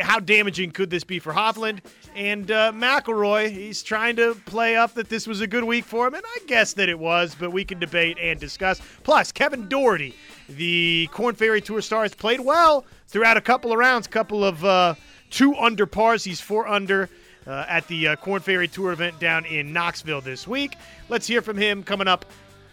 How 0.00 0.20
damaging 0.20 0.70
could 0.70 0.90
this 0.90 1.04
be 1.04 1.18
for 1.18 1.32
Hovland? 1.32 1.80
And 2.14 2.50
uh, 2.50 2.72
McIlroy, 2.72 3.50
he's 3.50 3.82
trying 3.82 4.16
to 4.16 4.34
play 4.46 4.76
up 4.76 4.94
that 4.94 5.08
this 5.08 5.26
was 5.26 5.40
a 5.40 5.46
good 5.46 5.64
week 5.64 5.84
for 5.84 6.08
him, 6.08 6.14
and 6.14 6.24
I 6.26 6.38
guess 6.46 6.72
that 6.74 6.88
it 6.88 6.98
was, 6.98 7.36
but 7.38 7.52
we 7.52 7.64
can 7.64 7.78
debate 7.78 8.18
and 8.20 8.40
discuss. 8.40 8.80
Plus, 9.04 9.30
Kevin 9.30 9.68
Dougherty, 9.68 10.14
the 10.48 11.08
Korn 11.12 11.34
Ferry 11.34 11.60
Tour 11.60 11.82
star, 11.82 12.02
has 12.02 12.14
played 12.14 12.40
well 12.40 12.84
throughout 13.06 13.36
a 13.36 13.40
couple 13.40 13.70
of 13.70 13.78
rounds, 13.78 14.06
couple 14.06 14.44
of 14.44 14.64
uh, 14.64 14.94
two 15.30 15.54
under 15.56 15.86
pars. 15.86 16.24
He's 16.24 16.40
four 16.40 16.66
under 16.66 17.08
uh, 17.46 17.64
at 17.68 17.86
the 17.88 18.08
uh, 18.08 18.16
Korn 18.16 18.40
Ferry 18.40 18.68
Tour 18.68 18.92
event 18.92 19.18
down 19.18 19.44
in 19.44 19.72
Knoxville 19.72 20.20
this 20.20 20.46
week. 20.46 20.76
Let's 21.08 21.26
hear 21.26 21.42
from 21.42 21.56
him 21.56 21.82
coming 21.82 22.08
up 22.08 22.24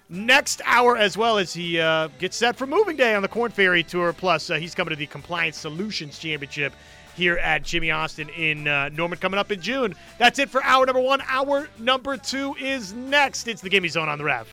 next 0.10 0.62
hour 0.66 0.98
as 0.98 1.18
well 1.18 1.38
as 1.38 1.54
he 1.54 1.80
uh, 1.80 2.08
gets 2.20 2.38
set 2.38 2.56
for 2.56 2.66
moving 2.66 2.96
day 2.96 3.16
on 3.16 3.22
the 3.22 3.28
Korn 3.28 3.52
Ferry 3.52 3.84
Tour. 3.84 4.14
Plus, 4.14 4.50
uh, 4.50 4.56
he's 4.56 4.76
coming 4.76 4.92
to 4.92 4.96
the 4.96 5.08
Compliance 5.08 5.58
Solutions 5.58 6.20
Championship 6.20 6.74
here 7.16 7.38
at 7.38 7.64
Jimmie 7.64 7.92
Austin 7.92 8.30
in 8.30 8.68
uh, 8.68 8.90
Norman 8.90 9.18
coming 9.18 9.40
up 9.40 9.52
in 9.52 9.60
June. 9.60 9.96
That's 10.20 10.38
it 10.38 10.50
for 10.50 10.64
hour 10.64 10.86
number 10.86 11.02
one. 11.02 11.22
Hour 11.28 11.68
number 11.80 12.16
two 12.16 12.56
is 12.56 12.94
next. 12.94 13.48
It's 13.48 13.62
the 13.62 13.70
Gimme 13.70 13.88
Zone 13.88 14.08
on 14.08 14.20
the 14.20 14.24
Rev. 14.24 14.46